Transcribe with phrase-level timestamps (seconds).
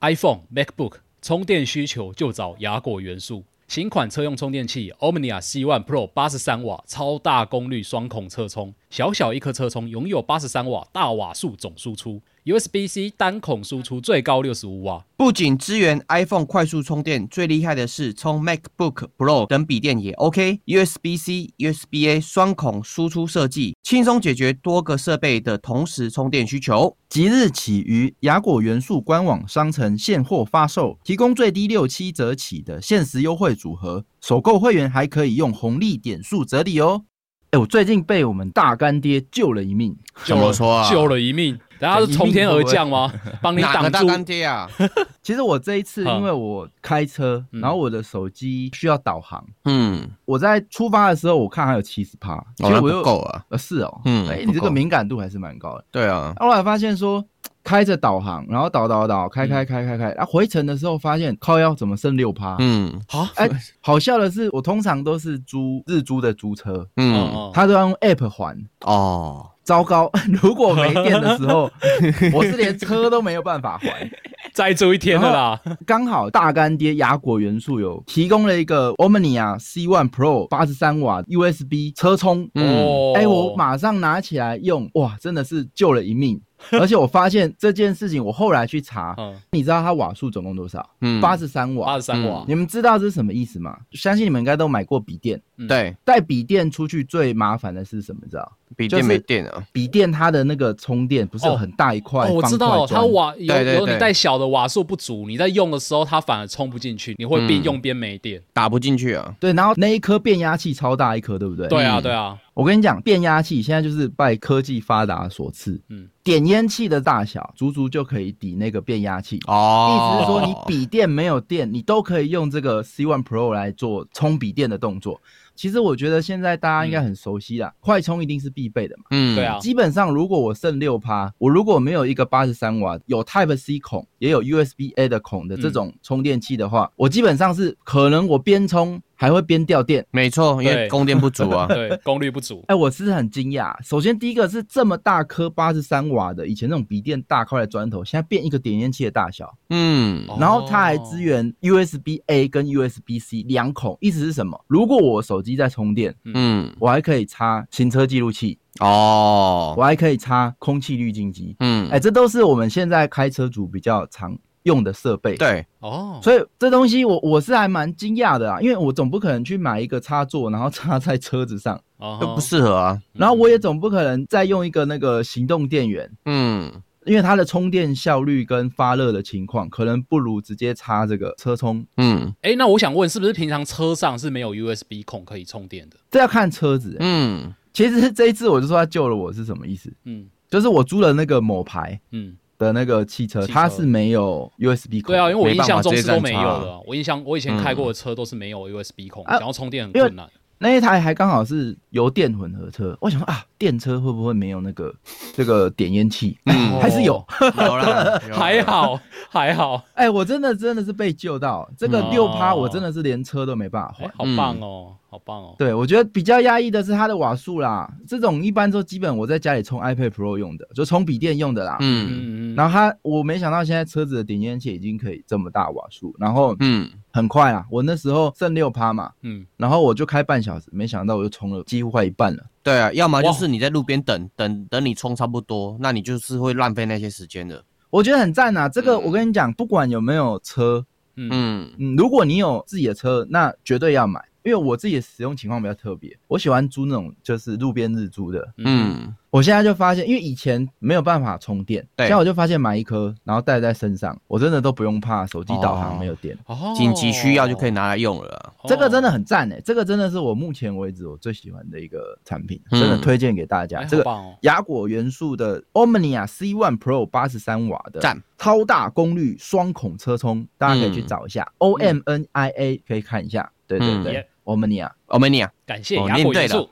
[0.00, 3.44] iPhone、MacBook 充电需求就找亚果元素。
[3.66, 15.04] 新款车用充电器 Omnia C1 Pro 八十三瓦超大功率双孔侧充，小小一颗车充拥有八十三瓦大瓦数总输出，USB-C 单孔输出最高六十五瓦。
[15.16, 26.96] 不仅支援 iPhone 快速充电，最厉害的是充 MacBook Pro 等笔电也 OK，USB-C、USB-A 双孔输出设计，轻松解决多个设备的同时充电需求。
[27.08, 37.04] 即日起于雅果元素官网商城现货发售，提供最低六七折起的限时优惠组合，首购会员还可以用红利点数折抵哦。
[37.52, 40.88] 哎，我最近被我们大干爹救了一命，怎么说啊？
[40.92, 41.58] 救了一命。
[41.78, 43.12] 大家是从天而降吗？
[43.42, 43.90] 帮你挡住。
[43.90, 44.68] 大干爹啊！
[45.22, 49.44] 其实我这一次因为我开车，然后我的手机需要导航。
[49.64, 53.44] 嗯，我在出发的时候我看还有七十趴，其实我又够了。
[53.48, 55.84] 呃，是哦，嗯，哎，你这个敏感度还是蛮高的。
[55.90, 57.24] 对啊，后来发现说
[57.64, 62.56] 开着导航，然后导导导开开开开开，然后回程的时候发现靠腰怎么剩六趴？
[62.60, 63.48] 嗯，好，哎，
[63.80, 68.56] 好笑的是我通常都是租日租的租车，嗯，他都要用 App 还。
[68.82, 69.50] 哦。
[69.66, 70.08] 糟糕！
[70.40, 71.68] 如果没电的时候，
[72.32, 74.08] 我是连车都没有办法还，
[74.54, 75.60] 再租一天的啦。
[75.84, 86.40] 刚好大干爹雅果元素有提供了一个 Omnia C1 Pro 八十三瓦 USB 车充，哦，哎，我马上拿起来用，哇，真的是救了一命。
[86.72, 89.14] 而且我发现这件事情，我后来去查，
[89.50, 90.88] 你知道它瓦数总共多少？
[91.02, 91.86] 嗯，八十三瓦。
[91.86, 92.44] 八十三瓦。
[92.48, 93.76] 你们知道这是什么意思吗？
[93.92, 95.38] 相信你们应该都买过笔电。
[95.68, 98.20] 对，带笔电出去最麻烦的是什么？
[98.24, 98.52] 你知道？
[98.74, 99.62] 笔电没电啊。
[99.72, 102.30] 笔电它的那个充电不是有很大一块？
[102.30, 109.34] 我知道，它瓦有有你带小的瓦数不足，你在用的时候它反而充不进去，你会边用边没电，打不进去啊。
[109.38, 111.68] 对，然后那一颗变压器超大一颗，对不对？
[111.68, 112.36] 对啊，对啊。
[112.54, 115.78] 我跟你讲，变压器现在就是拜科技发达所赐。
[115.90, 119.38] 嗯，点烟器的大小足足就可以抵那个变压器。
[119.46, 125.20] 哦，意思是说，你笔电没有电，你都可以用这个 C One Pro 来做充笔电的动作。
[125.56, 129.04] 其实我觉得现在大家应该很熟悉啦，快充一定是必备的嘛。
[129.10, 129.58] 嗯，对啊。
[129.58, 140.06] 基本上如果我剩六趴，我如果没有一个八十三瓦有 Type C 孔，也有 USB A 的孔的这种充电器的话，我基本上是可能我边充还会边掉电。
[140.10, 142.64] 没错，因为供电不足啊， 对，功率不足。
[142.68, 143.74] 哎，我是很惊讶。
[143.82, 149.52] 首先第一个是这么大颗八十三瓦的，以前那种笔电大块的砖头，现在变一个点烟器的大小。
[149.70, 154.64] 嗯，然后它还支援 USB A 跟 USB C 两孔，意思是什么？
[154.68, 165.34] 如果我手机在充电，嗯，我还可以插行车记录器哦，我还可以插空气滤净机，嗯，哎，这都是我们现在开车族比较常用的设备。
[165.36, 173.00] 对，哦，所以这东西我我是还蛮惊讶的啊，因为我总不可能去买一个插座，然后 插在车子上，哦，都不适合啊。
[173.14, 176.70] 然后我也总不可能再用一个那个行动电源，嗯。
[177.06, 181.86] 因为它的充电效率跟发热的情况，可能不如直接插这个车充。
[181.98, 185.96] 嗯，哎，那我想问，是不是平常车上是没有 USB 孔可以充电的？
[186.10, 186.96] 这要看车子。
[186.98, 189.88] 嗯，其实这一次我就说他救了我是什么意思？
[190.02, 195.14] 嗯，就是我租了那个某牌，嗯的那个汽车，它是没有 USB 孔。
[195.14, 196.80] 对啊，因为我印象中是都没有的。
[196.86, 200.28] 我印象我以前开过的车都是没有 USB 孔，想要充电很困难。
[200.58, 204.94] 那一台还刚好是油电混合车，我想说啊，电车会不会没有那个
[205.34, 206.38] 这个点烟器？
[206.46, 209.82] 嗯， 还是有，有啦， 还好还好。
[209.94, 215.54] 哎，我真的真的是被救到，这个六趴我真的是连车都没办法换，好棒哦，好棒哦。
[215.58, 221.76] 对，我觉得比较压抑的是它的瓦数啦，这种一般都基本我在家里充 iPad Pro 用的，就充笔电用的啦。
[221.80, 222.54] 嗯嗯嗯。
[222.54, 226.90] 然后它，我没想到现在车子的点烟器已经可以这么大瓦数，然后嗯。
[227.16, 227.64] 很快啊！
[227.70, 232.44] 我那时候剩六趴嘛，嗯，然后我就开半小时，没想到我就充了几乎快一半了。
[232.62, 237.64] 对啊，要么就是你在路边等等等你充差不多，那你就是会浪费那些时间的。
[237.88, 238.68] 我觉得很赞啊！
[238.68, 240.84] 这个我跟你讲，不管有没有车，
[241.16, 249.12] 嗯嗯，如果你有自己的车，那绝对要买，因为我自己的使用情况比较特别，我喜欢租那种就是路边日租的，嗯。
[249.28, 256.38] 我现在就发现，因为以前没有办法充电，对，现在我就发现买一颗，然后带在身上，我真的都不用怕手机导航没有电，
[256.74, 258.54] 紧急需要就可以拿来用了。
[258.66, 263.84] 这个真的很赞诶，这个真的是我目前为止我最喜欢的一个产品，真的推荐给大家。
[263.84, 264.04] 这个
[264.42, 268.00] 雅果元素的 Omnia C One Pro 八十三瓦的
[268.38, 273.52] 超大功率双孔车充，大家可以去找一下 O M N I A，可以看一下。
[273.66, 276.70] 对对对，Omnia，Omnia，感谢亚果元素。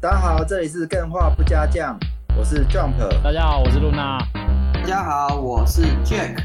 [0.00, 1.98] 大家好，这里是更画不加酱，
[2.36, 2.98] 我是 Jump。
[3.22, 4.18] 大家好，我是露娜。
[4.74, 6.44] 大家好，我是 Jack。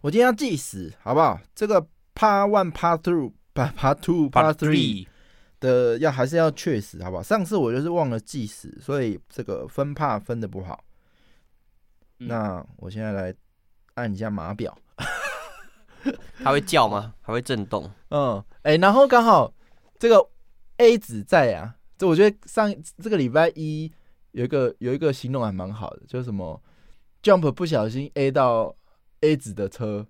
[0.00, 1.38] 我今天要计时，好不好？
[1.54, 1.80] 这个
[2.14, 5.06] Part One、Part Two、Part Part Two、Part Three
[5.60, 7.22] 的要还是要确实，好不好？
[7.22, 10.84] 上次我就是忘了计时，所以这个分 Part 分的不好。
[12.20, 13.34] 嗯、那我现在来
[13.94, 14.76] 按一下码表，
[16.42, 17.14] 它会叫吗？
[17.20, 17.90] 还会震动？
[18.10, 19.52] 嗯，哎、欸，然后刚好
[19.98, 20.28] 这个
[20.78, 23.92] A 子在啊，这我觉得上这个礼拜一
[24.32, 26.60] 有一个有一个形容还蛮好的，就是什么
[27.22, 28.74] Jump 不小心 A 到
[29.20, 30.06] A 子的车，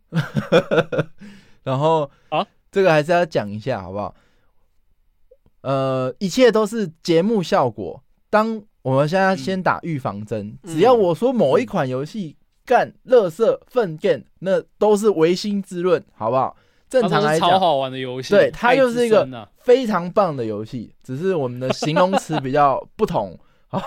[1.65, 4.15] 然后啊，这个还是要讲一下好不好？
[5.63, 8.03] 呃，一切都是节目效果。
[8.31, 16.57] 当我们现在先打预防针，嗯、只要我说某一款游戏干乐色粪便，那都是唯心之论，好不好？
[16.89, 23.39] 正常来讲，超好玩的游戏，对，它就是一个非常棒的游戏，只是我们的形容词比较不同
[23.69, 23.81] 啊。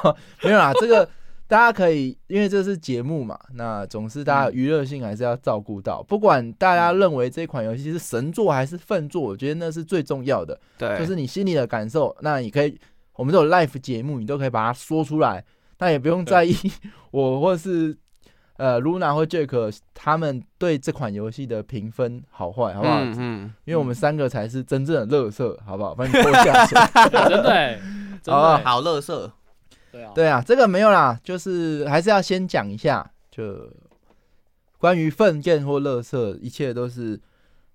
[0.43, 1.07] 没有啦，这个
[1.51, 6.01] 大家可以，因为这是节目嘛，那总是大家娱乐性还是要照顾到。
[6.03, 10.57] 不管大家认为这款游戏是神作还是粪作，我觉得那是最重要的。
[10.77, 12.15] 对，就是你心里的感受。
[12.21, 12.79] 那你可以，
[13.17, 15.43] 我们这种 live 节目，你都可以把它说出来，
[15.79, 16.55] 那也不用在意
[17.11, 17.97] 我或是。
[18.57, 22.99] 呃，Luna 或 Jack 他们对这款游戏的评分好坏，好不好？
[22.99, 25.95] 嗯，嗯，因为我们三个才是真正的乐色，好不好？
[25.95, 26.77] 帮你拖下水，
[27.27, 27.79] 真的，
[28.21, 29.31] 真的 好乐色。
[29.91, 33.69] 对啊，对啊，这个没有啦，就是还是要先讲一下，就
[34.77, 37.19] 关于粪便或垃圾，一切都是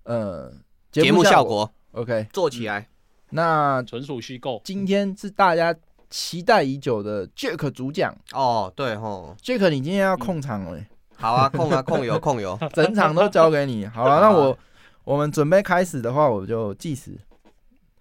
[0.03, 0.51] 呃
[0.91, 1.71] 节目效果。
[1.91, 2.89] OK，做起来，
[3.29, 4.61] 那纯属虚构。
[4.63, 5.75] 今天是大家。
[6.09, 10.87] 期待已久的 Jack 主讲哦，对吼，Jack 你今天要控场了、欸嗯，
[11.17, 13.85] 好啊，控啊，控油，控油， 整场都交给你。
[13.85, 14.57] 好了、 啊，那我
[15.03, 17.19] 我们准备开始的话，我就计时。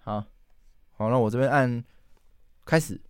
[0.04, 0.22] 好，
[0.96, 1.82] 好，那我这边按
[2.64, 3.00] 开始。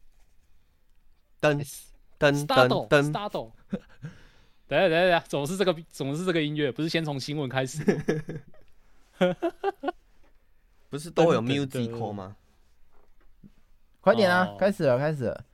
[1.54, 3.50] 噔噔噔噔，
[4.68, 7.82] 等下等下等下，总是这个总是这个音乐，不是先从新闻开始？
[10.88, 12.36] 不是都有 musical 吗？
[14.00, 14.54] 快点啊！
[14.58, 15.44] 开始了，开始了。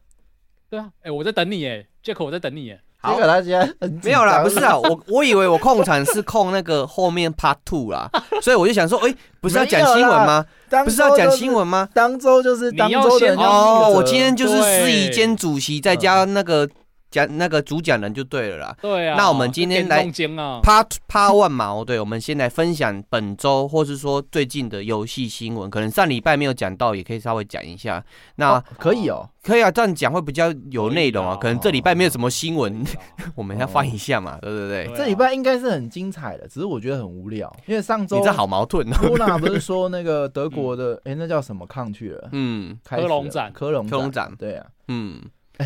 [0.68, 2.80] 对啊，哎，我在等你哎，Jack，我在等你哎。
[3.02, 8.08] 好，他今天没有啦，不是啊，我我以为我控场是控那个后面 Part Two 啦，
[8.40, 10.46] 所以我就想说，哎，不是要讲新闻吗？
[10.84, 11.88] 不是要讲新闻吗？
[11.92, 16.68] 当周就是当周的哦，我今天就是司仪兼主席，再加那个。
[17.12, 18.76] 讲那个主讲人就对了啦。
[18.80, 19.14] 对啊。
[19.16, 28.02] 那我们今天来 Part Part One 嘛，哦，对，我们先来分享本周或是说最近的游戏新闻，可能上礼拜没有讲到，也可以稍微讲一下。
[28.36, 31.36] 那可以哦，可以啊，这样讲会比较有内容啊。
[31.36, 32.82] 可能这礼拜没有什么新闻，
[33.36, 34.90] 我们要放一下嘛，对不对？
[34.96, 38.96] 这礼拜应该是很精彩的，只是我觉得很无聊，因为上周你这好矛盾哦。
[39.02, 42.28] 露娜不是说那个德国的， 哎，那叫什么抗去了？
[42.32, 45.20] 嗯，科隆展，科隆科隆展，对啊，嗯。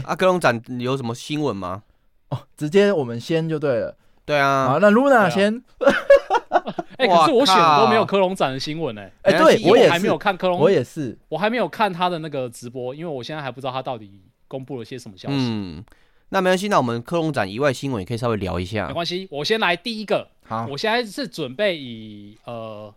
[0.04, 1.82] 阿科隆展有什么新闻吗？
[2.30, 3.96] 哦，直接我们先就对了。
[4.24, 5.62] 对啊，好，那 Luna 先。
[6.96, 9.02] 哎，可是我选的都没有科隆展的新闻呢。
[9.22, 15.36] 哎，对我也还没有看科隆，我也是，我还没有看他的那个直播，因为我现在还不知道他到底公布了些什么消息。
[15.38, 15.84] 嗯，
[16.30, 18.88] 那没关系，那我们科隆展以外新闻也可以稍微聊一下。
[18.88, 20.26] 没关系，我先来第一个。
[20.44, 22.92] 好，我现在是准备以呃，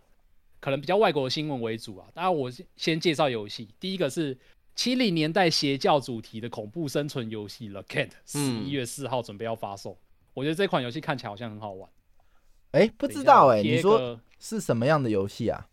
[0.60, 2.06] 可能比较外国的新闻为主啊。
[2.14, 4.36] 当然，我先介绍游戏，第一个是。
[4.80, 9.96] 七零年代邪教主题的恐怖生存游戏《The Cat》十一月四号准备要发售，嗯，
[10.32, 11.90] 我觉得这款游戏看起来好像很好玩。
[12.70, 15.68] 哎，欸，不知道哎，欸，你说是什么样的游戏啊？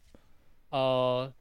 [0.71, 1.31] 呃，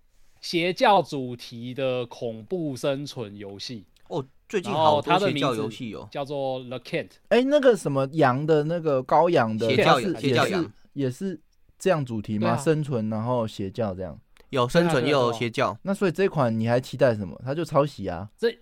[0.41, 7.09] 邪教主题的恐怖生存游戏哦，最近好多邪教游戏哦，叫做《The Cat》。
[7.31, 11.41] 哎，那个什么羊的那个羔羊的邪教，邪教羊也是
[11.77, 12.51] 这样主题吗？
[12.51, 14.17] 啊，生存然后邪教这样。
[14.51, 17.41] 有生存又有邪教，那所以这款你还期待什么？
[17.45, 18.29] 它就抄袭啊？
[18.39, 18.57] 这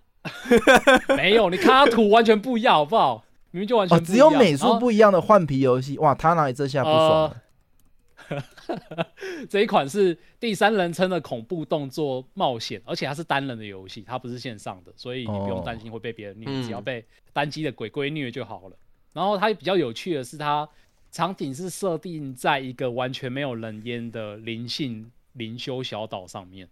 [1.16, 3.24] 没有，你看它图完全不一样，好不好？
[3.50, 5.98] 明明就完全不一样，哦，只有美术不一样的换皮游戏。
[5.98, 7.36] 哇，他哪里这下不爽？
[8.28, 8.42] 呃、
[9.50, 18.76] 这一款是第三人称的恐怖动作冒险，而且它是单人的游戏，它不是线上的，所以你不用担心会被别人虐，哦，只要被单机的鬼鬼虐就好了。
[19.12, 20.66] 然后它比较有趣的是，它
[21.12, 25.10] 场景是设定在一个完全没有人烟的灵性。
[25.34, 26.66] 灵修小岛上面，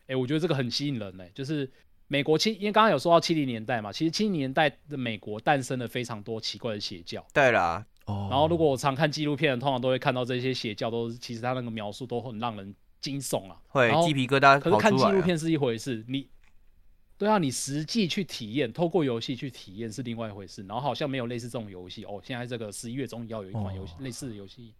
[0.00, 1.30] 哎、欸，我觉得这个很吸引人呢、欸。
[1.34, 1.70] 就是
[2.08, 7.24] 美国七，因为刚刚有说到七零年代嘛，其实七零年代的美国诞生了非常多奇怪的邪教。
[7.32, 8.28] 对啦，哦。
[8.30, 14.58] 然后如果我常看纪录片，通常都会看到这些邪教都是，其实他那个描述都很让人惊悚啊，会鸡皮疙瘩。
[14.60, 16.28] 可是看纪录片是一回事，你
[17.18, 20.62] 对啊，你实际去体验，透过游戏去体验是另外一回事。
[20.64, 24.74] 然后好像没有类似这种游戏哦，现在这个十一月终于要有一款游戏、哦、类似的游戏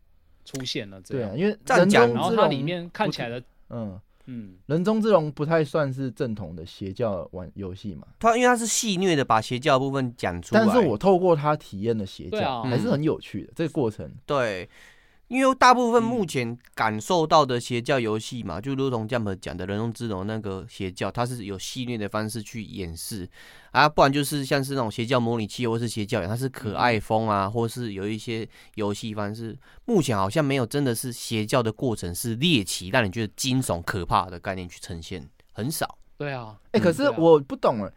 [0.46, 1.30] 出现了，这样。
[1.30, 3.42] 对啊，因为战甲，然后它里面看起来的。
[3.68, 8.08] 嗯嗯，人中之龙不太算是正统的邪教玩游戏嘛？
[8.18, 10.64] 它因为它是戏谑的，把邪教的部分讲出来。
[10.64, 14.10] 但是我透过它体验的邪教，还是很有趣的、嗯、这个过程。
[14.24, 14.68] 对，
[15.28, 23.28] 因为大部分目前感受到的邪教游戏嘛，嗯、就如同 Jump 讲的人中之龙那个邪教，它是有戏谑的方式去演示。
[23.73, 35.99] 啊，不然就是像是那种邪教模拟器或是邪教，它是可爱风啊，嗯、或是有一些游戏方式，目前好像没有真的是邪教的过程是猎奇，让你觉得惊悚可怕的概念去呈现，很少。
[36.16, 37.92] 对啊，哎、欸，可是我不懂了，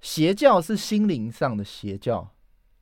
[0.00, 2.26] 邪教是心灵上的邪教，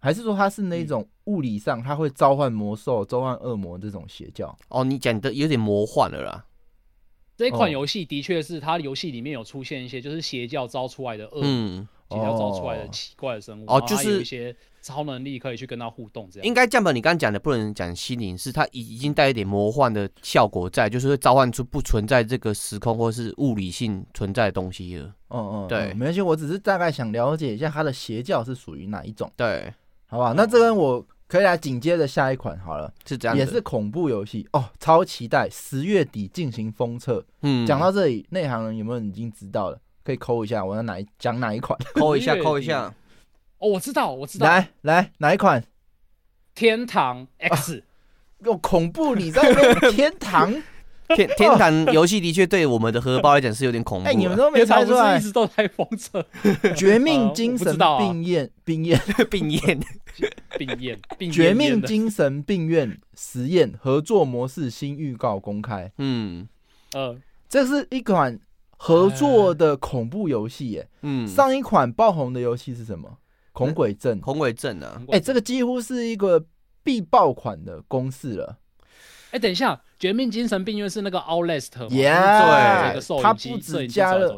[0.00, 4.56] 还是说它是那种物理上它会召唤魔兽、召唤恶魔这种邪教？
[4.68, 6.44] 哦，你讲的有点魔幻了啦。
[7.36, 14.56] 这一款游戏的确是它游戏里面有出现一些就是邪教招出来的恶魔，嗯、邪教招出来的奇怪的生物，哦，就是有一些。
[14.82, 16.90] 超能力可以去跟他互动，这样应该这样吧？
[16.90, 25.14] 你刚刚讲的不能讲心灵，是它已已经带一点魔幻的效果在，就是会召唤出不存在这个时空或是物理性存在的东西了。
[25.28, 29.30] 嗯嗯，对，没关系，我只是大概想了解一下它的邪教是属于哪一种。
[29.36, 29.70] 对，
[30.10, 37.24] 好吧，那这边我可以来紧接着下一款好了，是这样，也是恐怖游戏哦，超期待，十月底进行封测。
[37.42, 39.78] 嗯，讲到这里，内行人有没有已经知道了？
[40.02, 41.78] 可以抠一下，我要哪一讲哪一款？
[41.94, 42.92] 抠一下，抠一下。
[43.58, 44.46] 哦，我知道，我知道。
[44.46, 45.62] 来来，哪一款？
[46.54, 47.84] 天堂 X，
[48.40, 50.52] 有、啊、 恐怖，你在那天堂？
[51.16, 54.08] 天天堂游戏的确对我们的荷包来讲是有点恐怖。
[54.08, 56.24] 哎、欸，你们都没猜出来，一直都在封测。
[56.76, 59.00] 绝命精神 病院，病院，
[59.30, 59.80] 病院，
[60.58, 60.98] 病院，
[61.32, 65.92] 绝命精神病院实验合作模式新预告公开。
[65.98, 66.48] 嗯，
[66.92, 67.16] 呃，
[67.48, 68.38] 这是一款
[68.76, 70.88] 合作的恐怖游戏耶。
[71.02, 73.18] 嗯，上一款爆红的游戏是什么？
[73.52, 75.02] 恐鬼镇，恐鬼镇啊！
[75.08, 76.46] 哎、欸，这个几乎是一个
[76.84, 78.58] 必爆款的公式了。
[79.30, 84.36] 哎、欸，等一下，《绝命精神病院》是那个 Outlast 吗？Yeah, 对，它不止加了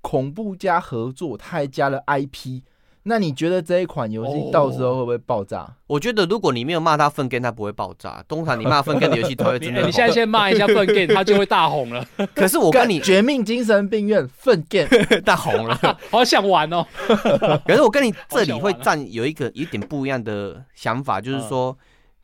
[0.00, 2.62] 恐怖加合作，它还加了 IP。
[3.06, 5.68] 那你觉得这一款游戏到时候会不会爆炸？Oh.
[5.88, 8.24] 我觉得如果你没有骂他粪 game，他不会爆炸。
[8.26, 9.86] 通常你骂粪 game 的游戏，他会真的、 欸。
[9.86, 12.02] 你现在先骂一下粪 game，他就会大红了。
[12.34, 14.88] 可是我跟你绝命精神病院粪 game
[15.20, 16.84] 大红了，好想玩哦。
[17.66, 21.76] 可是我跟你这里会占有一个有一点不一样的想法，就是说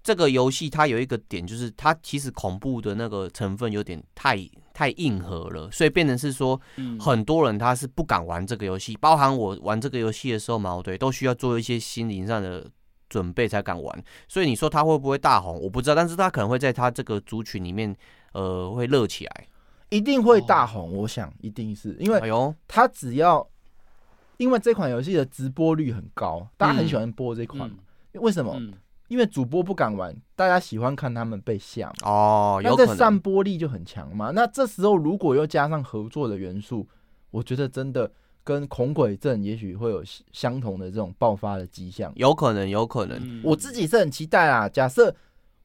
[0.02, 4.38] 这个游戏它有一个点，就是它其实恐怖的那个成分有点太。
[4.72, 6.58] 太硬核了，所以变成是说，
[6.98, 12.66] 很多人他是不敢玩这个游戏，包含我玩这个游戏的时候嘛，对，都需要做一些心灵上的
[13.06, 14.04] 准备才敢玩。
[14.26, 17.94] 所以你说他会不会大红，我不知道，但是他可能会在他这个族群里面，
[18.32, 19.48] 呃，会热起来，
[19.90, 20.96] 一定会大红。
[20.96, 23.46] 我想一定是因为，哎呦，他只要
[24.38, 27.70] 因为这款游戏的直播率很高，大家很喜欢播这款，
[28.14, 28.58] 为什么？
[29.10, 34.30] 嗯因为主播不敢玩，大家喜欢看他们被吓哦，那这散播力就很强嘛。
[34.30, 36.86] 那这时候如果又加上合作的元素，
[37.32, 38.08] 我觉得真的
[38.44, 40.00] 跟恐鬼症也许会有
[40.32, 42.12] 相同的这种爆发的迹象。
[42.14, 43.18] 有可能，有可能。
[43.20, 44.68] 嗯、我自己是很期待啊。
[44.68, 45.12] 假设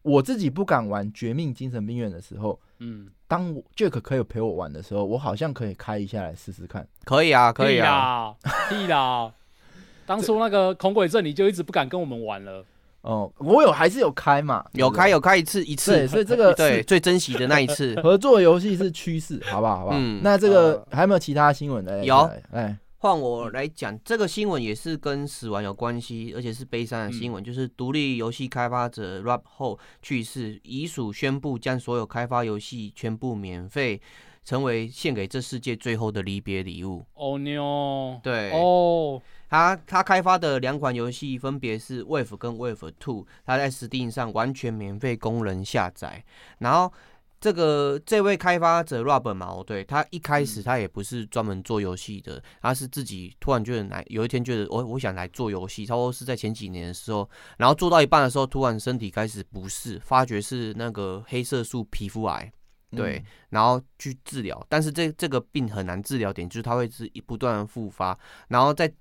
[0.01, 6.87] 我自己不敢玩《绝命精神病院》的时候，嗯，当我 Jack 可以陪我玩的时候，我好像可以开一下来试试看。
[7.03, 9.31] 可以啊，可以啊，可以啦。
[10.07, 12.65] 当初那个恐鬼症，你就一直不敢跟我们玩了。
[13.05, 14.65] 哦，我有还是有开嘛？
[14.73, 19.77] 有开有开一次一次，所以这个对最珍惜的那一次 合作游戏是趋势，好不好？
[19.77, 19.97] 好不好？
[19.99, 22.03] 嗯，那这个还有没有其他新闻的？
[22.03, 34.01] 有，哎，换我来讲，这个新闻也是跟死亡有关系，而且是悲伤的新闻，就是独立游戏开发者 Rob Howe 去世，遗属宣布将所有开发游戏全部免费，
[34.43, 37.05] 成为献给这世界最后的离别礼物。
[37.13, 39.21] 哦妞，对哦。
[39.55, 46.21] 他他开发的两款游戏分别是 Wave 跟 Wave Two，他在 Steam 上完全免费供人下载。
[46.57, 46.91] 然后
[47.39, 62.51] 这个这位开发者 Rob 嘛，对，他一开始他也不是专门做游戏的，他是自己突然觉得来有一天觉得我我想来做游戏，差不多是在前几年的时候，然后做到一半的时候，突然身体开始不适，发觉是那个黑色素皮肤癌，
[62.91, 68.19] 对，然后去治疗，但是这这个病很难治疗，点就是它会是一不断的复发，
[68.49, 68.91] 然后在。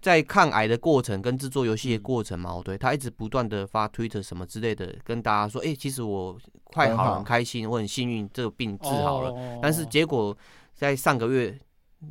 [0.00, 9.30] 在抗癌的过程跟制作游戏的过程嘛，嗯、对，他一直不断的发推特什么之类的，跟大家说，哎、欸，其实我快好了，很开心，我很幸运，这个病治好了。
[9.30, 10.36] 哦、但是结果
[10.72, 11.58] 在上个月，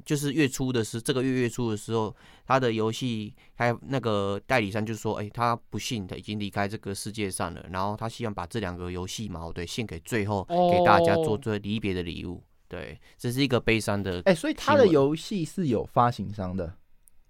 [0.03, 2.13] 就是月初的时，这个月月初的时候，
[2.45, 12.43] 他的游戏还那个代理商就说，哎、欸，他不幸的已经离开这个世界上了，然后他希望把这两个游戏嘛，对，献给最后给大家做最离别的礼物。
[12.67, 14.17] 对，这是一个悲伤的。
[14.25, 16.75] 哎、欸，所以他的游戏是有发行商的。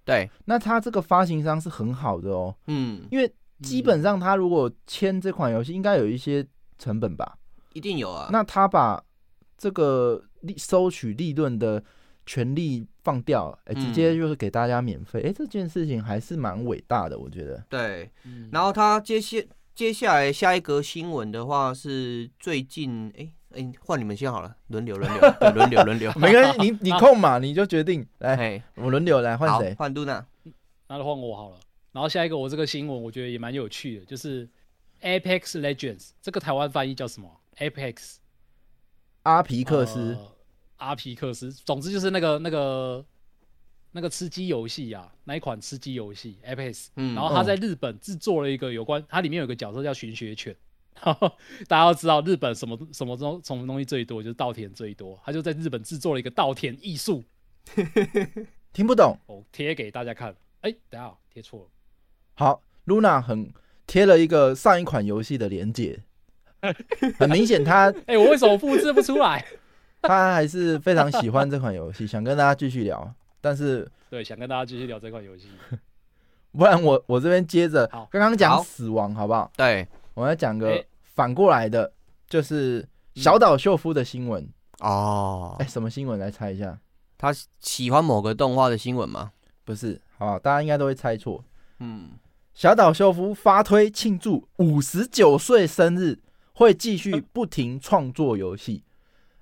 [0.07, 3.29] 对，那他这个发行商是很好的哦，嗯，因为
[3.61, 6.47] 基本上他如果签这款游戏，应该有一些
[6.79, 7.37] 成本吧？
[7.73, 8.29] 一定有啊。
[8.31, 9.03] 那他把
[9.57, 11.83] 这个利收取利润的
[12.25, 17.61] 权利放掉，哎，直接就是给大家免费，哎，这件事情还是蛮伟大的，我觉得。
[17.67, 18.09] 对，
[18.51, 19.37] 然后他接下
[19.75, 29.73] 接下来下一个新闻的话是最近，哎、欸、哎，换、欸、你们先好了，轮流 轮流，轮流轮流， 没关系，你你空嘛，你就决定来，我轮流来换谁？
[29.75, 30.25] 换露娜，
[30.87, 31.57] 那就换我好了。
[31.91, 34.47] 然后下一个我这个新闻我觉得也蛮有趣的，就是
[35.01, 38.17] Apex Legends 这个台湾翻译叫什么？Apex？
[39.23, 40.31] 阿皮克斯、呃，
[40.77, 43.05] 阿皮克斯，总之就是那个那个。
[43.93, 50.55] 那个吃鸡游戏啊，那一款吃鸡游戏 Apex，嗯，然后他在日本制作了一个有关，它里面有个角色叫寻血犬，
[51.67, 57.23] 大家要知道日本什么什么东什么东西最多，就是稻田最多，他就在日本制作了一个稻田艺术，
[58.73, 61.65] 听不懂，我贴给大家看，哎，等下贴错了，
[62.35, 63.53] 好，Luna 很
[63.85, 65.99] 贴了一个上一款游戏的连接，
[67.17, 69.45] 很明显他，哎，我为什么复制不出来？
[70.01, 73.13] 他还是非常喜欢这款游戏，想跟大家继续聊。
[73.41, 75.47] 但是，对，想跟大家继续聊这款游戏，
[76.51, 79.51] 不然我我这边接着刚刚讲死亡，好不好？
[79.55, 79.87] 对，
[80.17, 81.93] 我要讲个反过来的，
[82.27, 82.83] 就是
[83.13, 85.55] 小岛秀夫的新闻哦。
[85.59, 86.17] 哎，什么新闻？
[86.17, 86.75] 来猜一下，
[87.19, 89.31] 他喜欢某个动画的新闻吗？
[89.63, 90.39] 不是，好？
[90.39, 91.43] 大家应该都会猜错。
[91.77, 92.13] 嗯，
[92.55, 96.17] 小岛秀夫发推庆祝五十九岁生日，
[96.53, 98.83] 会继续不停创作游戏。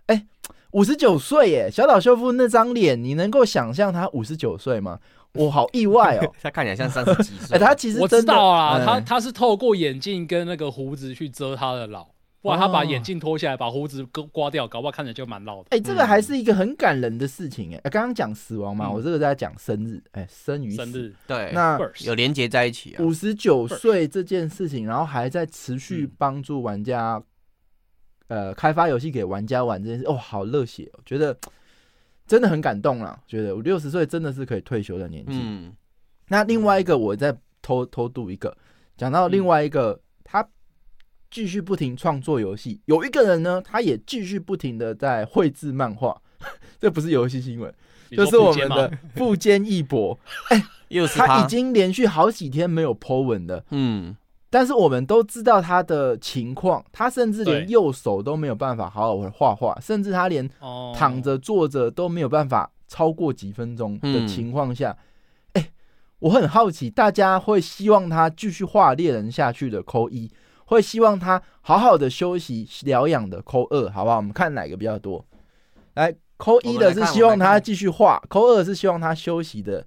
[0.08, 0.28] 哎。
[0.72, 5.00] 五十九岁耶，小岛秀夫那张脸，你能够想象他五十九岁吗？
[5.36, 7.56] 我好意外哦， 他看起来像三十几岁。
[7.56, 12.08] 哎，他其实我知道啊，他他是透过眼镜跟那个胡子去遮他的老，
[12.42, 15.68] 不然他把眼镜脱下来，把胡子割刮掉，搞不好看起来就蛮老的。
[15.72, 17.80] 哎，这个还是一个很感人的事情哎。
[17.90, 23.04] 刚刚讲死亡嘛，我这个在讲生日，哎，生与生日，对，那有连接在一起啊。
[23.04, 27.22] 五十九岁这件事情，然后还在持续帮助玩家。
[28.28, 31.38] 呃，开发游戏给玩家玩这件事，哦，好热血哦，觉得
[32.28, 33.20] 真的很感动啦。
[33.28, 35.40] 觉得我六十岁真的是可以退休的年纪。
[35.42, 35.74] 嗯，
[36.30, 38.56] 那另外一个，我再偷偷渡一个，
[38.98, 40.48] 讲到另外一个，嗯、他
[41.30, 42.82] 继续不停创作游戏。
[42.86, 46.22] 有一个人呢，他也继续不停的在绘制漫画。
[46.80, 47.74] 这不是游戏新闻，
[48.12, 50.20] 就是我们的富坚义博。
[50.50, 53.66] 哎，又是他，他已经连续好几天没有 po 文了。
[53.72, 54.16] 嗯。
[54.56, 60.50] 但是我们都知道他的情况，他甚至连右手都没有办法好好的画画，甚至他连
[60.96, 64.96] 躺着坐着都没有办法超过几分钟的情况下，
[65.56, 65.72] 哎，
[66.20, 70.32] 我很好奇，大家会希望他继续画猎人下去的扣一，
[70.68, 74.16] 会希望他好好的休息疗养的扣二，好不好？
[74.16, 75.26] 我们看哪个比较多？
[75.96, 79.86] 来，扣一的是希望他继续画，扣二是希望他休息的。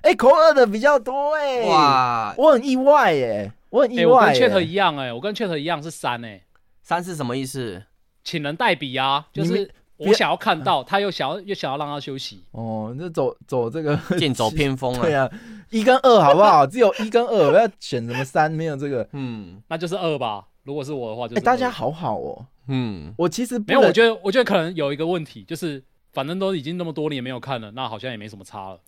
[0.00, 3.52] 哎，扣二的比较多哎，哇，我很意外哎。
[3.70, 6.44] 我很意外、欸，我跟 Chat 一样哎、欸，我跟 Chat 一样是三哎、欸，
[6.82, 7.82] 三是什么意思？
[8.24, 12.44] 请人代笔啊，就是我想要看到，他又想要又想要让他休息。
[12.50, 15.00] 哦，那走走这个 剑走偏锋了。
[15.06, 15.30] 对啊，
[15.70, 16.66] 一跟二好不好？
[16.66, 18.50] 只有一跟二，我要选什么三？
[18.50, 20.46] 没有这个，嗯，那就是二吧。
[20.64, 22.46] 如果是我的话就，就、欸、大家好好哦。
[22.68, 25.82] 嗯，我其实没有，我觉得我觉得可能有一个问题就是。
[26.12, 28.78] 反正都已经那么多年没有看了，那好像也没什么差了。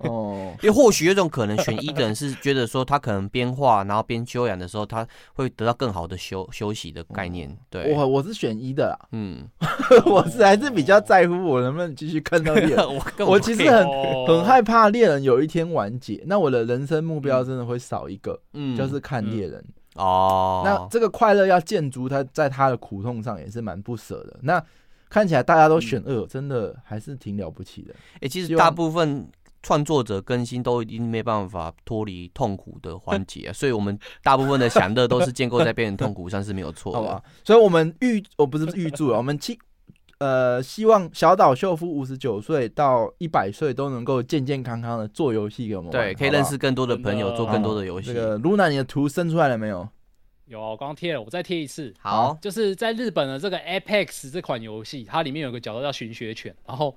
[0.00, 7.56] 哦， 因为或许有种可能，选一的人是觉得说他可能边画然后边休养的时候，他会得到更好的休休息的概念。
[7.70, 9.08] 对，我我是选一的啦。
[9.12, 9.48] 嗯，
[10.06, 12.78] 我是还是比较在乎我能不能继续看到猎人。
[13.18, 13.86] 我我其实很
[14.26, 19.64] 很害怕猎人有一天完结，那我的人生目标真的会少一个，嗯，就是看猎人。
[19.94, 24.38] 哦，那这个快乐要建筑他在他的苦痛上也是蛮不舍的。
[24.42, 24.60] 那。
[25.12, 27.92] 看起来大家都选二，嗯，真的还是挺了不起的。
[28.14, 29.28] 哎，欸，其实大部分
[29.62, 36.96] 创作者更新都已经没办法脱离痛苦的环节，啊， 所以我们大部分的享乐都是建构在别人痛苦上是没有错的。
[37.02, 39.58] 好吧，所以我们预，我不是预祝了，我们期
[40.16, 48.14] 呃希望小岛秀夫五十九岁到一百岁都能够健健康康的做游戏给我们玩，对，可以认识更多的朋友，做更多的游戏。
[48.14, 49.86] 这个 Luna，你的图生出来了没有？
[50.52, 51.92] 有，我刚刚贴了，我再贴一次。
[51.98, 56.94] 好，就是在日本的这个 Apex 这款游戏，它里面有个角色叫寻血犬，然后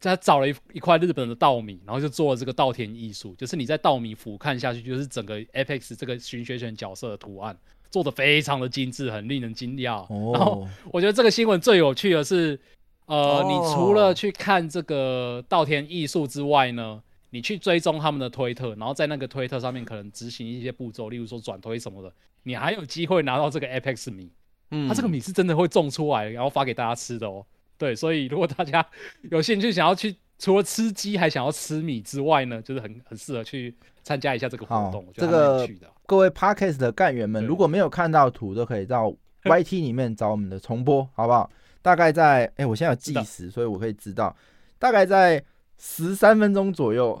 [0.00, 7.56] 他找了一一块日本的稻米，然后就做了这个稻田艺术，就是你在稻米俯瞰下去，就是整个 Apex 这个寻血犬角色的图案
[7.90, 10.04] 做的非常的精致，很令人惊讶。
[10.08, 10.32] 哦。
[10.32, 12.58] 然后我觉得这个新闻最有趣的是，
[13.06, 22.12] 呃，哦、你除了去看这个稻田艺术之外呢，你去追踪他们的推特，然后在那个推特上面可能执行一些步骤，例如说转推什么的。
[22.42, 24.30] 你还有机会拿到这个 Apex 米，
[24.70, 27.42] 嗯，它这个米是真的会种出来，然后发给大家吃的哦。
[27.78, 28.86] 对，所以如果大家
[29.30, 35.06] 有兴趣想要去，除了吃鸡还想要吃米之外呢，就是很很适合去参加一下这个活动。
[35.14, 35.66] 这个
[36.04, 39.10] 各位 Podcast 的干员们，如果没有看到图，都可以到
[39.44, 41.50] YT 里面找我们的重播，好不好？
[41.80, 44.36] 大概在哎、欸，我现在有计时，所以我可以知道，
[44.78, 45.42] 大概在
[45.84, 47.20] 十三分钟左右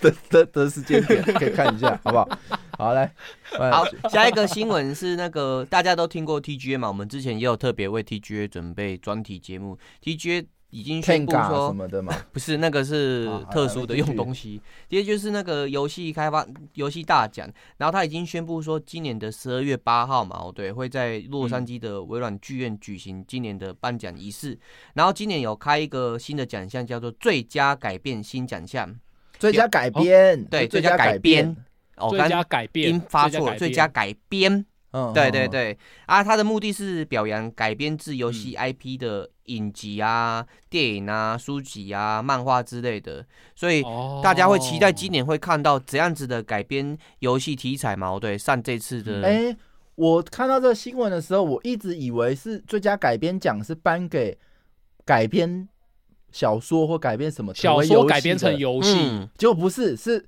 [0.00, 2.28] 的 的的时间点 可以看一下，好不好？
[2.78, 3.12] 好来，
[3.58, 6.86] 好，下一个新闻是那个大家都听过 TGA 嘛？
[6.86, 10.46] 我们之前也有特别为 TGA 准备专题节目，TGA。
[10.70, 12.12] 已经宣布说什么的嘛？
[12.32, 17.50] 不是那个是特殊的用东西，其实就是那个游戏开发游戏大奖。
[17.78, 24.58] 然后他已经宣布说，今年的十二月八号嘛，哦对，会在洛杉矶的微软剧院举行今年的颁奖仪式。
[24.94, 28.94] 然后今年有开一个新的奖项，叫做最佳改变新奖项。
[29.38, 31.54] 最佳改编，对，最佳改编，
[31.96, 34.64] 哦，最佳改编，音发错了，最佳改编。
[34.92, 35.76] 嗯，对对对，
[36.06, 43.82] 啊，他的目的是表扬改编自游戏 IP 的影集啊、电影啊、书籍啊、漫画之类的，所以
[44.22, 48.18] 大家会期待今年会看到怎样子的改编游戏题材嘛？
[48.18, 49.22] 对，上这次的。
[49.24, 49.56] 哎、欸，
[49.94, 54.36] 我看到这个新闻的时候，我一直以为是最佳改编奖是颁给
[55.04, 55.68] 改编
[56.30, 60.26] 小说或改编什么小说改编成游戏，嗯、结果不是，是。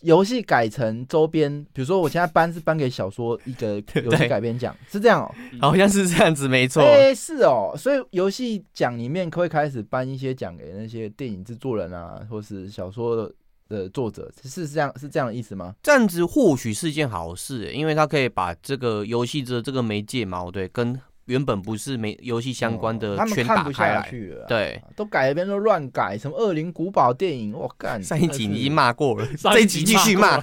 [0.00, 6.82] 游戏改成周边，比如说我现在颁是颁给小说一个 游戏改编奖，是这样哦、喔，好像是这样子，没错。
[6.82, 13.32] 哎、欸，是哦、喔，所以游戏奖里面会开始颁一些奖给那些电影制作人啊，或是小说的
[13.68, 15.74] 的作者，是这样是这样的意思吗？
[15.82, 20.98] 这样子或许是一件好事，因为他可以把这个游戏的这个媒介嘛，对，跟。
[21.26, 24.10] 原本不是没游戏相关的，全打开来，
[24.48, 30.40] 对，都改编都乱改，什么《恶灵古堡》电影，我干， 上一集你已经骂过了，这一集继续骂，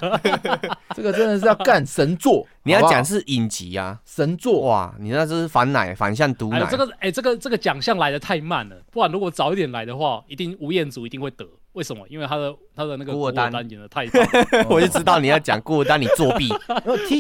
[0.96, 4.62] 这个真的是要干神作， 你要讲是影集啊，神作。
[4.62, 11.46] 哇，你那这是反奶，反向毒奶，这个哎，这个这个奖项来的太慢了，不然如果早一点来的话，一定吴彦祖一定会得。
[11.80, 12.06] 为什么？
[12.10, 14.22] 因为他的他的那个古尔丹演的太棒，
[14.70, 16.50] 我就知道你要讲古尔丹，你作弊，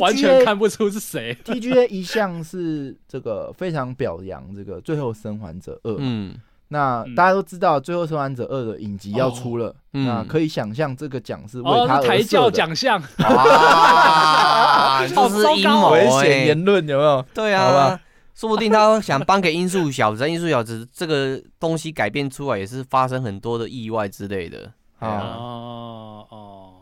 [0.01, 1.33] 完全看不出是谁。
[1.45, 5.91] TGA 一向是这个非常表扬这个《最后生还者二》。
[5.97, 6.35] 嗯，
[6.67, 12.07] 那大家都知道《最后生还者二》的影集要出了，那可以想象这个奖是为他而设的。
[12.09, 17.25] 抬轿奖项啊， 这是阴谋，危险言论有没有？
[17.33, 17.97] 对啊。
[18.39, 24.71] 说不定他想颁给音速小子，音速小子这个东西改编出来也是发生很多的意外之类的。
[24.99, 26.73] 哦哦，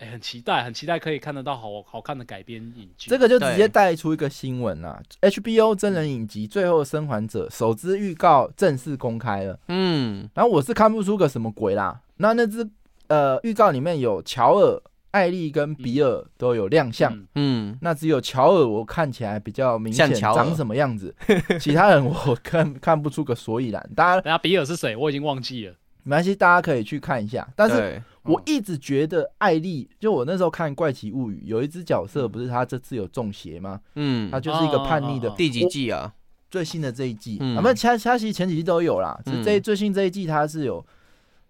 [0.00, 3.08] 哎，很期待，很期待可以看得到好好看的改编影剧。
[3.08, 9.56] 这个就直接带出一个新闻啦，HBO 真人影集《最后生还者》首支预告正式公开了。
[9.68, 12.00] 嗯，然后我是看不出个什么鬼啦。
[12.16, 12.68] 那那只
[13.06, 14.82] 呃预告里面有乔尔。
[15.16, 21.14] 艾莉跟比尔都有亮相，嗯，那只有乔尔我看起来比较明显长什么样子，
[21.58, 23.90] 其他人我看看不出个所以然。
[23.96, 24.94] 大家，等下比尔是谁？
[24.94, 27.48] 我已经忘记了，没关系，大家可以去看一下。
[27.56, 33.80] 但是我一直觉得艾莉，就我那时候看《怪奇物语》，有一只角色不是他这次有中邪吗？
[33.94, 35.30] 嗯，他就是一个叛逆的。
[35.30, 36.12] 第几季啊？
[36.50, 39.18] 最新的这一季，啊，不，其他其他其实前几季都有啦。
[39.24, 40.84] 只是这最新这一季他是有，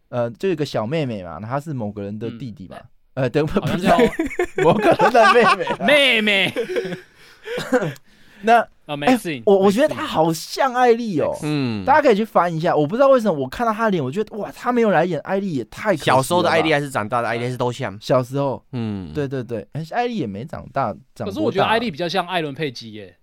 [0.08, 2.76] 呃，就有一个小妹妹嘛，她是某个人的弟弟嘛。
[3.16, 3.88] 呃，等会不是
[4.62, 5.42] 某个人的妹
[5.80, 6.54] 妹， 妹妹。
[8.42, 9.42] 那啊，没事。
[9.46, 12.76] 我我觉得她好像艾丽哦，嗯，大家可以去翻一下。
[12.76, 16.16] 我不知道为什么我看到她的脸，我觉得哇，她没有来演艾丽也太可惜了。
[16.16, 17.98] 小时候的艾丽还是长大的艾丽还是都像？
[18.00, 21.26] 小时候，嗯，对对对，艾丽也没长大，长。
[21.26, 23.16] 可是我觉得艾丽比较像艾伦佩吉耶。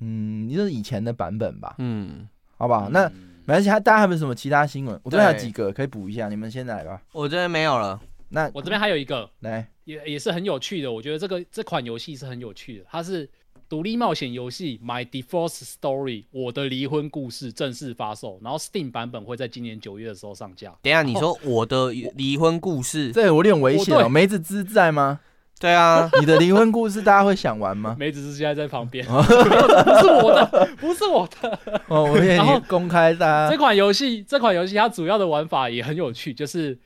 [0.00, 1.76] 嗯，你是以前的版本吧？
[1.78, 2.90] 嗯，好不好？
[2.90, 3.08] 那
[3.44, 5.00] 没关系，大家还有没有什么其他新闻？
[5.04, 7.00] 我这边还有几个可以补一下，你们先来吧。
[7.12, 8.00] 我这边没有了。
[8.28, 13.28] 那我这边还有一个，来也也是很有趣的，我觉得这个这款游戏是很有趣的，它是
[13.68, 20.74] 独立冒险游戏《My Divorce Story》我的离婚故事正式发售，然后 Steam 版本会在今年九月的时候上架。
[20.82, 24.08] 等一下，你说我的离婚故事，这有点危险哦。
[24.08, 25.20] 梅子之在吗？
[25.58, 27.94] 对啊， 你的离婚故事大家会想玩吗？
[27.98, 31.58] 梅子之现在在旁边， 不是我的，不是我的。
[31.86, 36.76] 哦，我然后公开的这款游戏，这款游戏它主要的玩法也很有趣，就是。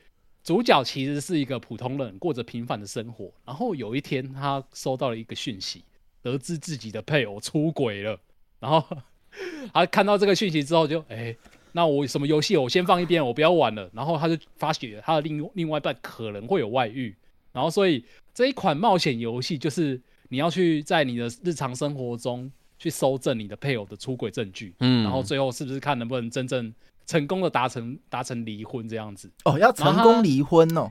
[0.43, 3.31] 主角其实是一个普通人，过着平凡的生活。
[3.45, 5.83] 然后有一天，他收到了一个讯息，
[6.23, 8.19] 得知自己的配偶出轨了。
[8.59, 8.83] 然后
[9.71, 11.35] 他看到这个讯息之后就，就哎，
[11.73, 13.87] 那我什么游戏我先放一边，我不要玩了。
[13.93, 17.15] 然后他就发觉他的另另外一半可能会有外遇。
[17.51, 24.73] 然后所以这一款冒险游戏就是你要去在你的日常生活中去搜证你的配偶的出轨证据。
[24.79, 26.73] 嗯，然后最后是不是看能不能真正。
[27.11, 30.89] 成功的达成达成离婚这样子哦，要成功离婚哦，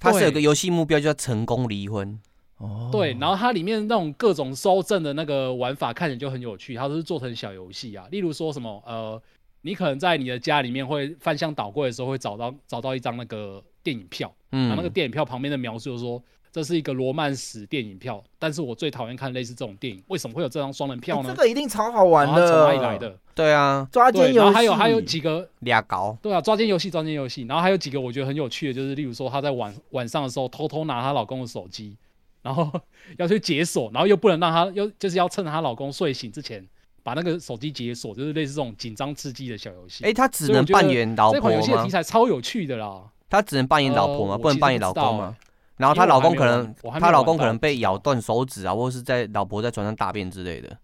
[0.00, 2.18] 它是有个游戏目标叫成功离婚
[2.56, 2.88] 哦。
[2.90, 8.06] 对，然后它里面那种各种搜证的那个玩法看起来就很有趣，它都是做成小游戏啊。
[8.10, 9.20] 例如说什么呃，
[9.60, 16.22] 你可能在你的家里面会翻箱倒柜的时候会找到找到一张那个电影票，嗯，然后那个电影票旁边的描述就是说。
[16.52, 20.02] 这是一个罗曼史电影票，但是我最讨厌看类似这种电影。
[20.08, 21.30] 为什么会有这张双人票呢？
[21.30, 23.18] 欸、这个一定超好玩的，从哪里来的？
[23.34, 31.96] 对啊，抓奸游戏，还有还有几个俩搞，对啊，抓奸游戏，抓奸游戏，然后还有几个我觉得很有趣的，就是例如说她在晚晚上的时候偷偷拿她老公的手机，
[32.42, 32.70] 然后
[33.16, 36.62] 要去解锁，然后又不能让她，又就是要趁她老公睡醒之前
[37.02, 40.04] 把那个手机解锁，就是类似这种紧张刺激的小游戏。
[40.04, 41.34] 哎，她只能扮演老婆吗？
[41.38, 43.02] 这款游戏的题材超有趣的啦。
[43.30, 44.36] 她只能扮演老婆吗？
[44.36, 45.34] 不能扮演老公吗？
[45.82, 50.78] 然后她老公可能，她老公可能被咬断手指啊，或者是在老婆在床上大便之类的。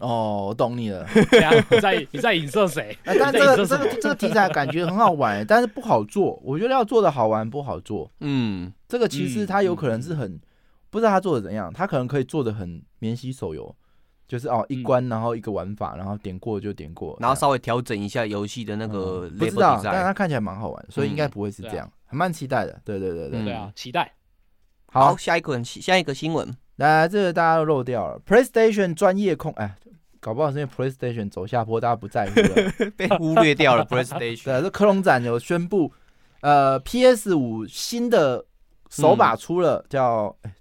[0.00, 1.06] 哦，我懂你了。
[1.70, 2.98] 你在你在影射谁？
[3.04, 6.40] 哎， 但这个这个这个题材感觉很好玩，但是不好做。
[6.42, 8.10] 我觉得要做的好玩不好做。
[8.18, 10.40] 嗯，这个其实他有可能是很
[10.90, 13.72] 不知道他做的怎样，他可能可以做的很免洗手游，
[14.26, 19.30] 就是哦一关然后一个玩法，然后点过就点过，然后稍微调整一下游戏的那个。
[19.38, 22.80] 不知道，但是它看起来蛮好玩，所以应该不会是这样，还蛮期待的。
[22.84, 23.44] 对对对对。
[23.44, 24.12] 对啊，期待。
[24.86, 29.76] 好，下一个下一个新闻，来，这个大家都漏掉了，PlayStation 专业控哎。
[30.18, 33.86] 搞不好是因为 PlayStation 走下坡，大家不在乎了， 被忽略掉了。
[33.88, 35.90] PlayStation 对，这科隆展有宣布，
[36.42, 38.44] 呃，PS 五新的
[38.90, 40.52] 手把出了，叫哎，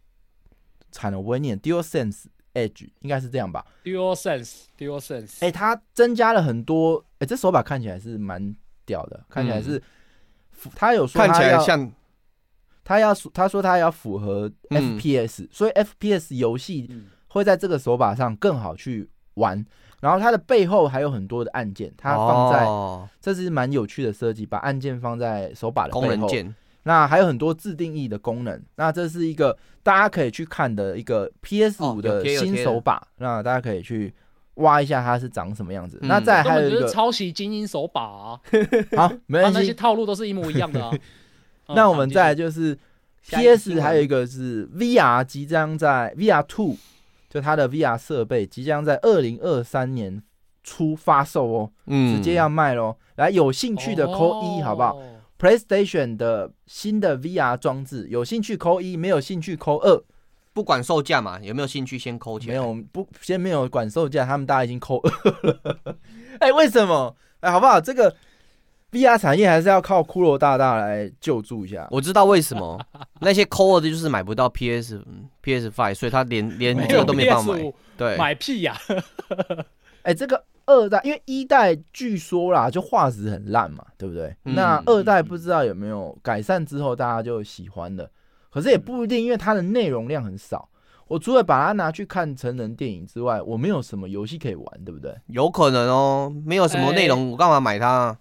[0.91, 9.81] 惨了，我不会念，DualSense Edge 应该是这样吧？DualSense，DualSense，哎，它增加了很多，哎，这手把看起来是蛮屌的，看起来是，
[10.76, 11.91] 他有说他要看起来像，
[12.84, 16.89] 他要他说他要符合 FPS，所以 FPS 游戏
[17.28, 19.10] 会在这个手把上更好去。
[19.36, 19.65] 玩，
[20.02, 26.02] 然后它的背后还有很多的按键，它放在，哦、这是蛮有趣的设计，把按键放在手把的背后。
[26.02, 26.54] 功能键。
[26.84, 28.62] 那还有很多自定义的功能。
[28.76, 34.13] 那这是一个大家可以去看的一个 PS 五的新手把，哦、那大家可以去
[34.60, 36.00] 挖一下它是长什么样子。
[36.02, 38.39] 嗯、那再还有一个抄袭精英手把啊，
[38.95, 40.91] 好， 没关系，啊、那些套路都是一模一样的啊。
[41.76, 42.78] 那我们再来就是
[43.28, 46.78] PS 还有一个是 VR 即将在 VR Two。
[47.30, 50.19] 就它的 VR 设备即将在二零二三年
[50.63, 52.95] 初发售哦，嗯，直接要卖喽。
[53.17, 55.00] 来，有兴趣的扣一，好不好
[55.38, 60.02] ？PlayStation 的新的 VR 装置，有兴趣扣一，没有兴趣扣二，
[60.60, 62.50] 不管售价嘛，有没有兴趣先扣钱？
[62.50, 65.10] 没有，不，先没有管售价，他们大家已经扣二
[65.43, 65.95] 了。
[66.41, 67.15] 哎，为什么？
[67.39, 67.80] 哎，好不好？
[67.80, 68.13] 这个。
[68.91, 71.88] VR 产业还是要靠骷髅大大来救助一下。
[71.91, 72.84] 我知道为什么
[73.22, 75.00] 那些扣二的就是买不到 PS
[75.43, 77.74] PS Five，所以他连连这个都没办法买。
[77.95, 78.76] 对，买屁呀！
[80.02, 84.36] 哎，这个二代因为一代据说啦，就画质很烂嘛，对不对？
[84.45, 88.10] 嗯、那二代不知道有没有改善之后，大家就喜欢了。
[88.49, 90.69] 可是也不一定，因为它的内容量很少。
[91.07, 95.15] 我除了把它拿去看成人电影之外，我没有什么游戏可以玩，对不对？
[95.27, 98.17] 有可能哦，没有什么内容，我干嘛买它？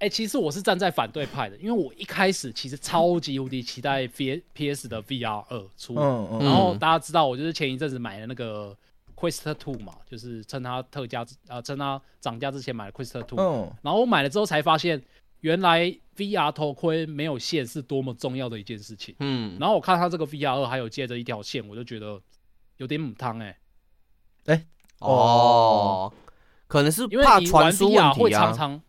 [0.00, 8.76] 哎、欸，其实我是站在反对派的，因为我一开始其实超级无敌期待 V P S 的 V R 二出，嗯嗯、然后大家知道我就是前一阵子买了那个
[9.16, 15.00] Quest Two 嘛，就是趁它特价，呃，趁它涨价之前买了 Quest Two，嗯，然后我买了之后才发现，
[15.40, 22.20] 原来 V R 头盔没有线是多么重要的一件事情，嗯，然后我看他这个 V R 二还有接着一条线，我就觉得
[22.76, 23.58] 有点母汤哎，
[24.46, 24.66] 哎，
[24.98, 26.12] 哦，
[26.66, 28.80] 可能是怕传输会常常。